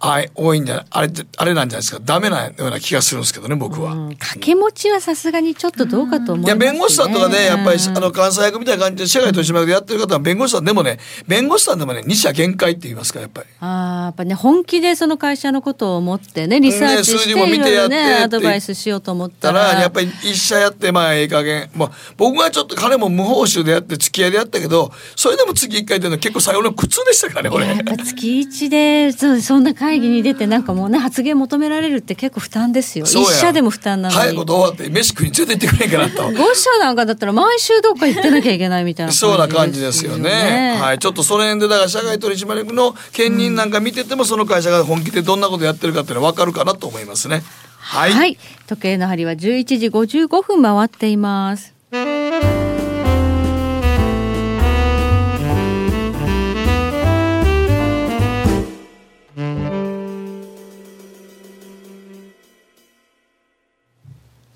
[0.00, 2.00] あ多いんじゃないあれってあれなんじゃないですか。
[2.04, 3.94] ダメなような気がするんですけどね僕は。
[4.18, 7.96] 掛け持ちはさすがにちょっとどうかと思います、ね、いや弁護士さんとかねやっぱりうん。
[7.96, 13.48] あの関西役みたいな感じで社外取締役でやってる方は弁護士さんでもね弁護士さんでもね二者限界って言いますからやっぱり。
[13.60, 18.24] あーやっぱね本気でその会社のことを思ってねリサーチして字も見ていろいろやって。
[18.24, 27.66] アドバイスしようと思ったたららやっぱり一社やってまあええ加減、まあ、僕はちょっと彼も無報酬でやって付き合いでやったけどそれでも月1回っていうのは結構最後の苦痛でしたからねこれ。
[27.66, 36.30] やっぱ月一でそうそんな会議に出てなんかもうね発言求められるって結構負担ですよ一社でも負担なのに、早いこと終わって飯食いに連れて行ってくれんかなと。
[36.30, 40.76] 5社なんかだったら毎週どっか行ってなきゃいけないみたいなそうな感じですよね。
[40.76, 47.42] いはい、ちょっとその辺でだから社外取締役の兼任なんか見ててもその会社が本気でどんなことやってるかっていうのは分かるかなと思いますね。
[47.78, 48.12] はい。
[48.12, 51.77] はい、時計の針は11時55分回っています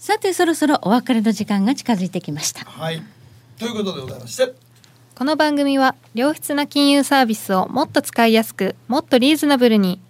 [0.03, 3.01] さてそろそろお別れの時間が近づいてきましたはい。
[3.57, 4.53] ということでございまして。
[5.15, 10.01] この番組は良質な金融サービスをもっと使いやすくもっとリーズナブルに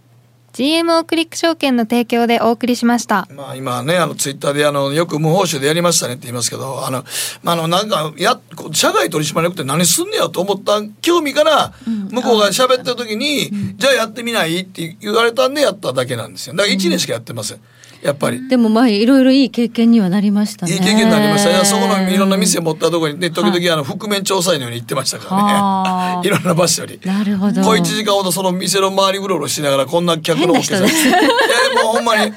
[0.55, 7.05] GMO クリック証券の提供でお送りしましたまあ今ね、あのツイッターであのよく無報酬でやりましたねって言いますけど、あの、
[7.43, 8.41] まあ、あのなんかや
[8.73, 11.75] 社外取締役って何すんねやと思った興味から
[12.11, 16.55] 向こうが喋ってる時に、じゃあやってみないって言われたんでやっただけなんですよ。
[16.55, 17.61] だから1年しかやってません。
[18.03, 18.49] やっぱり。
[18.49, 21.51] でもまあいろいろいい経験にはなりましたねいい経験になりました。
[21.51, 26.23] いやそこのいろんな店持ったところにね、時々あの覆面調査員のように行ってましたからはあね。
[26.29, 26.99] いろんな場所に。
[27.05, 30.87] なるほど小一時間ほどその店の周りうろうろしながらこんな客のお客さん。
[30.87, 32.33] いやもうほんまに、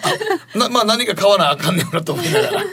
[0.54, 2.64] あなまあ何か買わなあかんねんなと思いながら。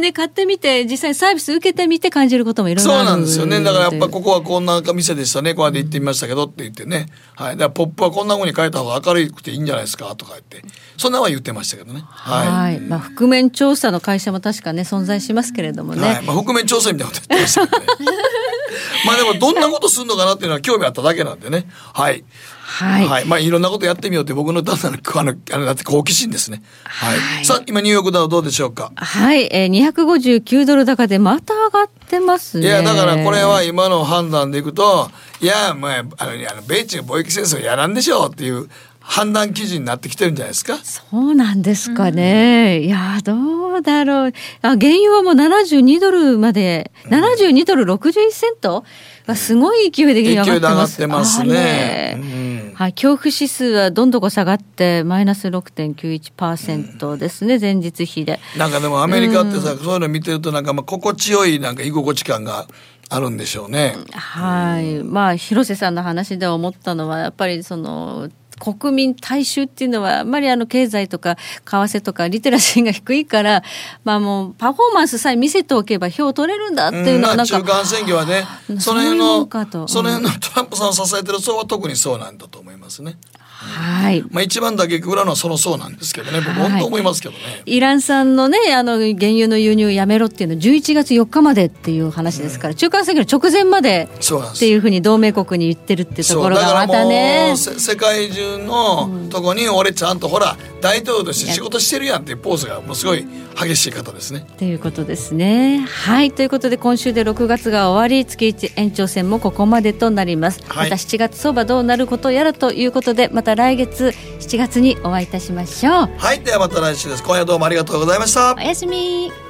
[0.00, 3.62] まあね買ってみて実際にサービス受けてみて感じることもいろいろあるそうなんですよね。
[3.62, 5.54] だからやっぱここはこんな店でしたね。
[5.54, 7.06] こうやって行ってみましたけどって言ってね。
[7.36, 7.56] はい。
[7.56, 10.62] だからポップはこんな風に変えた方が明るくていいんじゃないですかとか言って。
[10.96, 12.02] そんなのは言ってましたけどね。
[12.06, 15.98] は、はいまあ覆面調査の会社も確かね存在しますけれどもい。
[15.98, 16.22] ね、はい。
[16.22, 18.16] まあ覆面調査みたいなこと言ってましたけどね。
[19.06, 21.66] まあでもどんなことするのかなっていうのは興味あっただけなんでね。
[21.92, 22.24] はい。
[22.70, 23.06] はい。
[23.06, 23.24] はい。
[23.24, 26.62] まあいろんなことやってみようって僕の単なるあのあれだって好奇心ですね。
[26.84, 27.44] はい。
[27.44, 28.92] さあ今ニューヨークダウどうでしょうか？
[28.94, 32.66] はい、えー、259ドル高でまた上がってますね。
[32.66, 35.10] いやだからこれは今の判断でいくと
[35.40, 38.68] いやまああのあの米中貿易戦争やらんでしょうっていう
[39.00, 40.78] 判断基準になってきてるんじゃないですか？
[40.78, 44.32] そうなんですかね、いやどうだろう。
[44.62, 48.84] あ原油はもう72ドルまで、72ドル61セント
[49.26, 50.52] はすごい勢いで上がってます。
[50.52, 52.12] 勢いで上がってますね。
[52.14, 58.40] あれはい、恐怖指数はどんどん下がってマイナス6.91%ですね、前日比で。
[58.56, 62.66] なんかでもアメリカってさ、そういうの見てるとなんかまあ心地よいなんか居心地感が
[63.10, 63.96] あるんでしょうね。
[64.14, 73.64] はい、まあ広瀬さんの話で思ったのはやっぱりその国民大衆っていうのはあんまりあの経済とか為替とかリテラシーが低いから、
[74.04, 78.44] まあもうパフォーマンスさえ見せておけば票を取れるんだっていうのはなんか、まあ中間選挙はね、
[78.78, 83.16] その辺のその辺のトランプさんを支えてる層は特にそうなんだと思いますね。
[83.62, 84.24] はい。
[84.30, 87.40] まあ一番打撃裏のはその層なんですけどね、僕本当思いますけどね。
[87.66, 97.54] イラン産のねあの原油の輸入をやめろっていうのは11月4日までっていう話ですから、中間選挙の直前までっていうふうに同盟国に言ってるってところがまたね。
[97.56, 103.26] 世界中のとこに俺ちゃんとほら大統領として仕事してるやんっていうポーズがもうすごい
[103.60, 104.46] 激しい方ですね。
[104.56, 105.80] ということですね。
[105.80, 106.32] はい。
[106.32, 110.90] ということで今週で6月が終わり月1延長戦もここまでとなります、はい。
[110.90, 117.22] また7月相場どうなることやらということでまた来月7月にお会いいたしましょうはい、ではまた来週です。
[117.22, 118.60] 今夜どうもありがとうございましたお。
[118.60, 119.49] やすみ